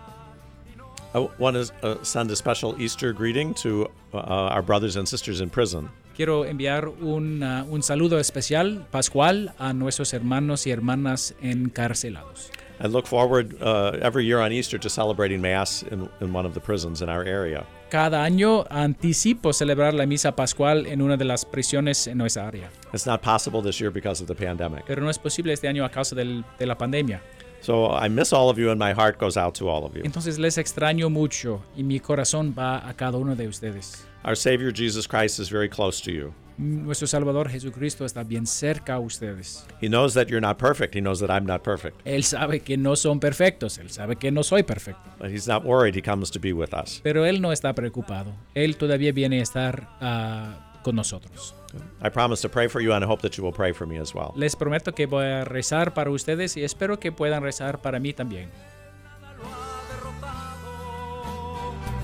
I 1.14 1.26
want 1.38 1.56
to 1.56 1.72
uh, 1.82 2.04
send 2.04 2.30
a 2.30 2.36
special 2.36 2.74
Easter 2.78 3.14
greeting 3.14 3.54
to 3.54 3.90
uh, 4.12 4.18
our 4.18 4.62
brothers 4.62 4.96
and 4.96 5.08
sisters 5.08 5.40
in 5.40 5.48
prison. 5.48 5.88
Quiero 6.14 6.44
enviar 6.44 6.88
un, 6.88 7.42
uh, 7.42 7.64
un 7.70 7.82
saludo 7.82 8.18
especial, 8.18 8.86
pascual, 8.90 9.54
a 9.58 9.72
nuestros 9.72 10.12
hermanos 10.12 10.66
y 10.66 10.70
hermanas 10.70 11.34
encarcelados. 11.40 12.50
I 12.80 12.86
look 12.86 13.06
forward 13.06 13.60
uh, 13.60 13.98
every 14.00 14.24
year 14.24 14.38
on 14.40 14.52
Easter 14.52 14.78
to 14.78 14.88
celebrating 14.88 15.40
Mass 15.40 15.82
in, 15.82 16.08
in 16.20 16.32
one 16.32 16.46
of 16.46 16.54
the 16.54 16.60
prisons 16.60 17.02
in 17.02 17.08
our 17.08 17.24
area. 17.24 17.64
Cada 17.90 18.22
año 18.22 18.66
anticipo 18.70 19.52
celebrar 19.52 19.94
la 19.94 20.04
misa 20.06 20.36
pascual 20.36 20.86
en 20.86 21.00
una 21.02 21.16
de 21.16 21.24
las 21.24 21.44
prisiones 21.44 22.06
en 22.06 22.18
nuestra 22.18 22.46
área, 22.46 22.68
It's 22.92 23.06
not 23.06 23.22
possible 23.22 23.62
this 23.62 23.80
year 23.80 23.90
because 23.90 24.20
of 24.20 24.28
the 24.28 24.34
pandemic. 24.34 24.84
pero 24.86 25.02
no 25.02 25.08
es 25.10 25.18
posible 25.18 25.52
este 25.52 25.66
año 25.68 25.84
a 25.84 25.88
causa 25.90 26.14
del- 26.14 26.44
de 26.58 26.66
la 26.66 26.76
pandemia. 26.76 27.20
So 27.60 27.90
I 27.90 28.08
miss 28.08 28.32
all 28.32 28.48
of 28.50 28.58
you, 28.58 28.70
and 28.70 28.78
my 28.78 28.92
heart 28.92 29.18
goes 29.18 29.36
out 29.36 29.54
to 29.56 29.68
all 29.68 29.84
of 29.84 29.96
you. 29.96 30.02
Entonces 30.04 30.38
les 30.38 30.58
extraño 30.58 31.10
mucho 31.10 31.60
y 31.76 31.82
mi 31.82 31.98
corazón 31.98 32.54
va 32.56 32.86
a 32.88 32.94
cada 32.94 33.18
uno 33.18 33.34
de 33.34 33.48
ustedes. 33.48 34.04
Our 34.24 34.36
Savior 34.36 34.70
Jesus 34.72 35.06
Christ 35.08 35.40
is 35.40 35.48
very 35.50 35.68
close 35.68 36.00
to 36.02 36.12
you. 36.12 36.32
Nuestro 36.58 37.06
Salvador 37.06 37.48
Jesucristo 37.48 38.04
está 38.04 38.24
bien 38.24 38.44
cerca 38.46 38.94
a 38.94 38.98
ustedes. 38.98 39.64
He 39.80 39.88
knows 39.88 40.14
that 40.14 40.26
you're 40.26 40.44
not 40.44 40.58
perfect. 40.58 40.94
He 40.96 41.00
knows 41.00 41.20
that 41.20 41.30
I'm 41.30 41.46
not 41.46 41.62
perfect. 41.62 42.00
Él 42.04 42.24
sabe 42.24 42.60
que 42.60 42.76
no 42.76 42.96
son 42.96 43.20
perfectos, 43.20 43.78
Él 43.78 43.90
sabe 43.90 44.16
que 44.16 44.32
no 44.32 44.42
soy 44.42 44.64
perfecto, 44.64 45.00
But 45.20 45.30
He's 45.30 45.46
not 45.46 45.64
worried. 45.64 45.94
He 45.96 46.02
comes 46.02 46.30
to 46.32 46.40
be 46.40 46.52
with 46.52 46.74
us. 46.74 47.00
pero 47.02 47.24
Él 47.24 47.40
no 47.40 47.52
está 47.52 47.72
preocupado. 47.74 48.32
Él 48.54 48.76
todavía 48.76 49.12
viene 49.12 49.38
a 49.38 49.42
estar 49.42 49.88
ah, 50.00 50.80
con 50.82 50.96
nosotros. 50.96 51.54
I 52.02 52.08
promise 52.10 52.40
to 52.42 52.48
pray 52.48 52.66
for 52.66 52.80
you, 52.80 52.92
and 52.92 53.04
I 53.04 53.06
hope 53.08 53.22
that 53.22 53.36
you 53.36 53.44
will 53.44 53.52
pray 53.54 53.72
for 53.72 53.86
me 53.86 53.98
as 54.00 54.12
well. 54.12 54.32
Les 54.34 54.56
prometo 54.56 54.94
que 54.94 55.06
voy 55.06 55.26
a 55.26 55.44
rezar 55.44 55.94
para 55.94 56.10
ustedes 56.10 56.56
y 56.56 56.64
espero 56.64 56.98
que 56.98 57.12
puedan 57.12 57.42
rezar 57.42 57.80
para 57.80 58.00
mí 58.00 58.12
también. 58.14 58.48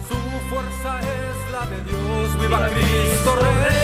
Su 0.06 0.14
fuerza 0.48 1.00
es 1.00 1.50
la 1.52 1.66
de 1.66 1.82
Dios. 1.82 2.40
Viva 2.40 2.68
Cristo 2.68 3.36
Rey, 3.36 3.83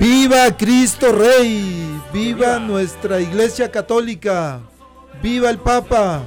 ¡Viva 0.00 0.56
Cristo 0.56 1.12
Rey! 1.12 2.00
¡Viva 2.10 2.58
nuestra 2.58 3.20
Iglesia 3.20 3.70
Católica! 3.70 4.62
¡Viva 5.22 5.50
el 5.50 5.58
Papa! 5.58 6.22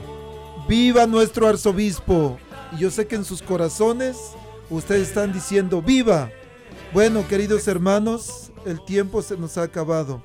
¡Viva 0.68 1.08
nuestro 1.08 1.48
arzobispo! 1.48 2.38
Y 2.72 2.82
yo 2.82 2.92
sé 2.92 3.08
que 3.08 3.16
en 3.16 3.26
sus 3.26 3.42
corazones 3.42 4.34
ustedes 4.70 5.08
están 5.08 5.34
diciendo 5.34 5.82
¡Viva! 5.82 6.30
Bueno, 6.94 7.28
queridos 7.28 7.68
hermanos, 7.68 8.52
el 8.64 8.80
tiempo 8.86 9.24
se 9.24 9.38
nos 9.38 9.58
ha 9.58 9.64
acabado. 9.64 10.22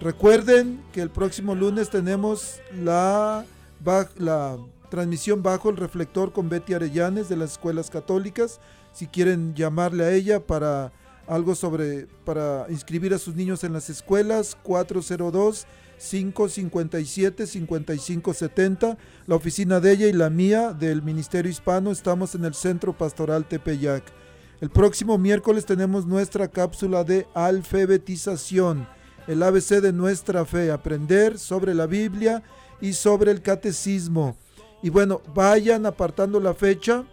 Recuerden 0.00 0.82
que 0.92 1.02
el 1.02 1.10
próximo 1.10 1.54
lunes 1.54 1.88
tenemos 1.88 2.58
la, 2.82 3.44
la 4.18 4.58
transmisión 4.90 5.40
bajo 5.40 5.70
el 5.70 5.76
reflector 5.76 6.32
con 6.32 6.48
Betty 6.48 6.74
Arellanes 6.74 7.28
de 7.28 7.36
las 7.36 7.52
escuelas 7.52 7.90
católicas. 7.90 8.58
Si 8.92 9.06
quieren 9.06 9.54
llamarle 9.54 10.02
a 10.02 10.10
ella 10.10 10.44
para 10.44 10.90
algo 11.26 11.54
sobre 11.54 12.06
para 12.24 12.66
inscribir 12.68 13.14
a 13.14 13.18
sus 13.18 13.34
niños 13.34 13.64
en 13.64 13.72
las 13.72 13.90
escuelas 13.90 14.56
402 14.62 15.66
557 15.98 17.46
5570 17.46 18.98
la 19.26 19.34
oficina 19.36 19.78
de 19.78 19.92
ella 19.92 20.06
y 20.08 20.12
la 20.12 20.30
mía 20.30 20.72
del 20.72 21.02
Ministerio 21.02 21.50
Hispano 21.50 21.90
estamos 21.90 22.34
en 22.34 22.44
el 22.44 22.54
Centro 22.54 22.96
Pastoral 22.96 23.46
Tepeyac. 23.46 24.04
El 24.60 24.70
próximo 24.70 25.18
miércoles 25.18 25.64
tenemos 25.64 26.06
nuestra 26.06 26.48
cápsula 26.48 27.04
de 27.04 27.26
alfabetización 27.34 28.86
el 29.26 29.42
ABC 29.42 29.80
de 29.80 29.92
nuestra 29.92 30.44
fe 30.44 30.70
aprender 30.70 31.38
sobre 31.38 31.74
la 31.74 31.86
Biblia 31.86 32.42
y 32.80 32.92
sobre 32.92 33.30
el 33.30 33.42
catecismo. 33.42 34.36
Y 34.82 34.90
bueno 34.90 35.22
vayan 35.34 35.86
apartando 35.86 36.40
la 36.40 36.54
fecha 36.54 37.04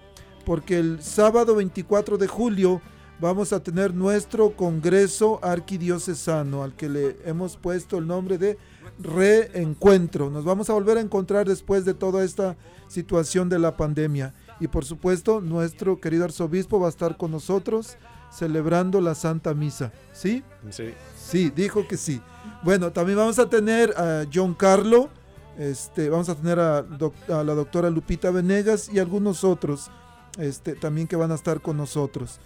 porque 0.45 0.79
el 0.79 1.03
sábado 1.03 1.55
24 1.55 2.17
de 2.17 2.27
julio 2.27 2.81
vamos 3.19 3.53
a 3.53 3.61
tener 3.61 3.93
nuestro 3.93 4.51
Congreso 4.55 5.39
Arquidiocesano, 5.43 6.63
al 6.63 6.75
que 6.75 6.89
le 6.89 7.17
hemos 7.25 7.57
puesto 7.57 7.97
el 7.97 8.07
nombre 8.07 8.37
de 8.37 8.57
Reencuentro. 8.99 10.29
Nos 10.29 10.45
vamos 10.45 10.69
a 10.69 10.73
volver 10.73 10.97
a 10.97 11.01
encontrar 11.01 11.47
después 11.47 11.85
de 11.85 11.93
toda 11.93 12.23
esta 12.23 12.55
situación 12.87 13.49
de 13.49 13.59
la 13.59 13.77
pandemia. 13.77 14.33
Y 14.59 14.67
por 14.67 14.83
supuesto, 14.85 15.39
nuestro 15.41 15.99
querido 16.01 16.25
arzobispo 16.25 16.79
va 16.79 16.87
a 16.87 16.89
estar 16.89 17.17
con 17.17 17.31
nosotros 17.31 17.97
celebrando 18.31 19.01
la 19.01 19.15
Santa 19.15 19.53
Misa. 19.53 19.91
¿Sí? 20.13 20.43
See? 20.69 20.93
Sí, 21.17 21.49
dijo 21.55 21.87
que 21.87 21.97
sí. 21.97 22.21
Bueno, 22.63 22.91
también 22.91 23.17
vamos 23.17 23.39
a 23.39 23.49
tener 23.49 23.91
a 23.97 24.25
John 24.33 24.53
Carlo, 24.53 25.09
este, 25.57 26.09
vamos 26.09 26.29
a 26.29 26.35
tener 26.35 26.59
a, 26.59 26.81
doc- 26.83 27.29
a 27.29 27.43
la 27.43 27.53
doctora 27.53 27.89
Lupita 27.89 28.31
Venegas 28.31 28.89
y 28.93 28.99
algunos 28.99 29.43
otros 29.43 29.89
este, 30.37 30.75
también 30.75 31.07
que 31.07 31.15
van 31.15 31.31
a 31.31 31.35
estar 31.35 31.61
con 31.61 31.77
nosotros. 31.77 32.39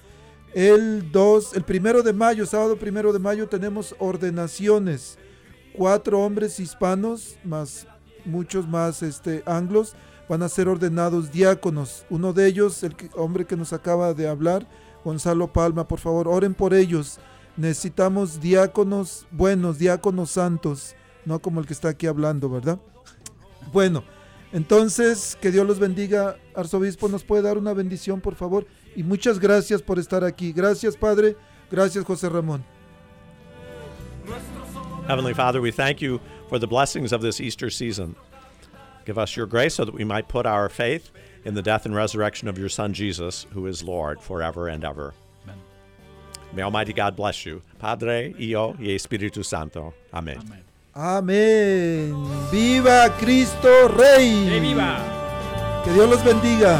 El 0.54 1.12
2, 1.12 1.56
el 1.56 1.64
primero 1.64 2.04
de 2.04 2.14
mayo, 2.14 2.46
sábado 2.46 2.78
primero 2.78 3.12
de 3.12 3.18
mayo, 3.18 3.50
tenemos 3.50 3.96
ordenaciones. 3.98 5.18
Cuatro 5.76 6.20
hombres 6.22 6.60
hispanos, 6.60 7.38
más 7.44 7.88
muchos 8.26 8.68
más 8.68 9.02
este, 9.02 9.42
anglos, 9.48 9.96
van 10.30 10.44
a 10.44 10.50
ser 10.50 10.68
ordenados 10.68 11.32
diáconos. 11.32 12.06
Uno 12.10 12.34
de 12.34 12.48
ellos, 12.48 12.84
el 12.84 12.96
hombre 13.16 13.46
que 13.46 13.58
nos 13.58 13.74
acaba 13.74 14.14
de 14.14 14.28
hablar, 14.28 14.68
Gonzalo 15.04 15.52
Palma, 15.52 15.88
por 15.88 16.00
favor, 16.00 16.28
oren 16.28 16.54
por 16.54 16.76
ellos. 16.76 17.20
Necesitamos 17.58 18.40
diáconos 18.40 19.26
buenos, 19.32 19.80
diáconos 19.80 20.32
santos, 20.32 20.96
no 21.26 21.40
como 21.40 21.60
el 21.60 21.66
que 21.66 21.74
está 21.74 21.90
aquí 21.90 22.08
hablando, 22.08 22.50
¿verdad? 22.50 22.80
Bueno, 23.72 24.04
entonces 24.54 25.38
que 25.42 25.52
Dios 25.52 25.68
los 25.68 25.80
bendiga. 25.80 26.38
Arzobispo, 26.56 27.10
¿nos 27.10 27.24
puede 27.24 27.42
dar 27.42 27.58
una 27.58 27.74
bendición, 27.74 28.22
por 28.22 28.36
favor? 28.36 28.66
Y 28.96 29.04
muchas 29.04 29.40
gracias 29.40 29.82
por 29.82 30.00
estar 30.00 30.24
aquí. 30.24 30.54
Gracias, 30.54 30.96
Padre. 30.96 31.36
Gracias, 31.70 32.06
José 32.06 32.30
Ramón. 32.30 32.64
Heavenly 35.08 35.34
Father, 35.34 35.60
we 35.60 35.72
thank 35.72 36.02
you 36.02 36.22
for 36.48 36.60
the 36.60 36.68
blessings 36.68 37.12
of 37.12 37.22
this 37.22 37.42
Easter 37.42 37.70
season. 37.70 38.16
Give 39.06 39.18
us 39.18 39.36
your 39.36 39.46
grace 39.46 39.76
so 39.76 39.84
that 39.84 39.94
we 39.94 40.06
might 40.06 40.30
put 40.30 40.46
our 40.46 40.70
faith 40.70 41.12
in 41.44 41.56
the 41.56 41.62
death 41.62 41.86
and 41.86 41.94
resurrection 41.94 42.48
of 42.48 42.58
your 42.58 42.70
Son 42.70 42.94
Jesus, 42.94 43.46
who 43.52 43.68
is 43.68 43.84
Lord 43.84 44.22
forever 44.22 44.70
and 44.70 44.86
ever. 44.86 45.14
Amen. 45.44 45.58
May 46.54 46.62
Almighty 46.62 46.94
God 46.94 47.16
bless 47.16 47.46
you. 47.46 47.62
Padre, 47.80 48.34
Hijo 48.38 48.78
y 48.80 48.96
Espíritu 48.96 49.44
Santo. 49.44 49.94
Amen. 50.14 50.38
Amén. 50.38 50.63
Amén. 50.96 52.14
Viva 52.52 53.10
Cristo 53.20 53.88
Rey. 53.98 54.46
¡Que 54.48 54.60
viva! 54.60 55.00
Que 55.84 55.92
Dios 55.92 56.08
los 56.08 56.24
bendiga. 56.24 56.80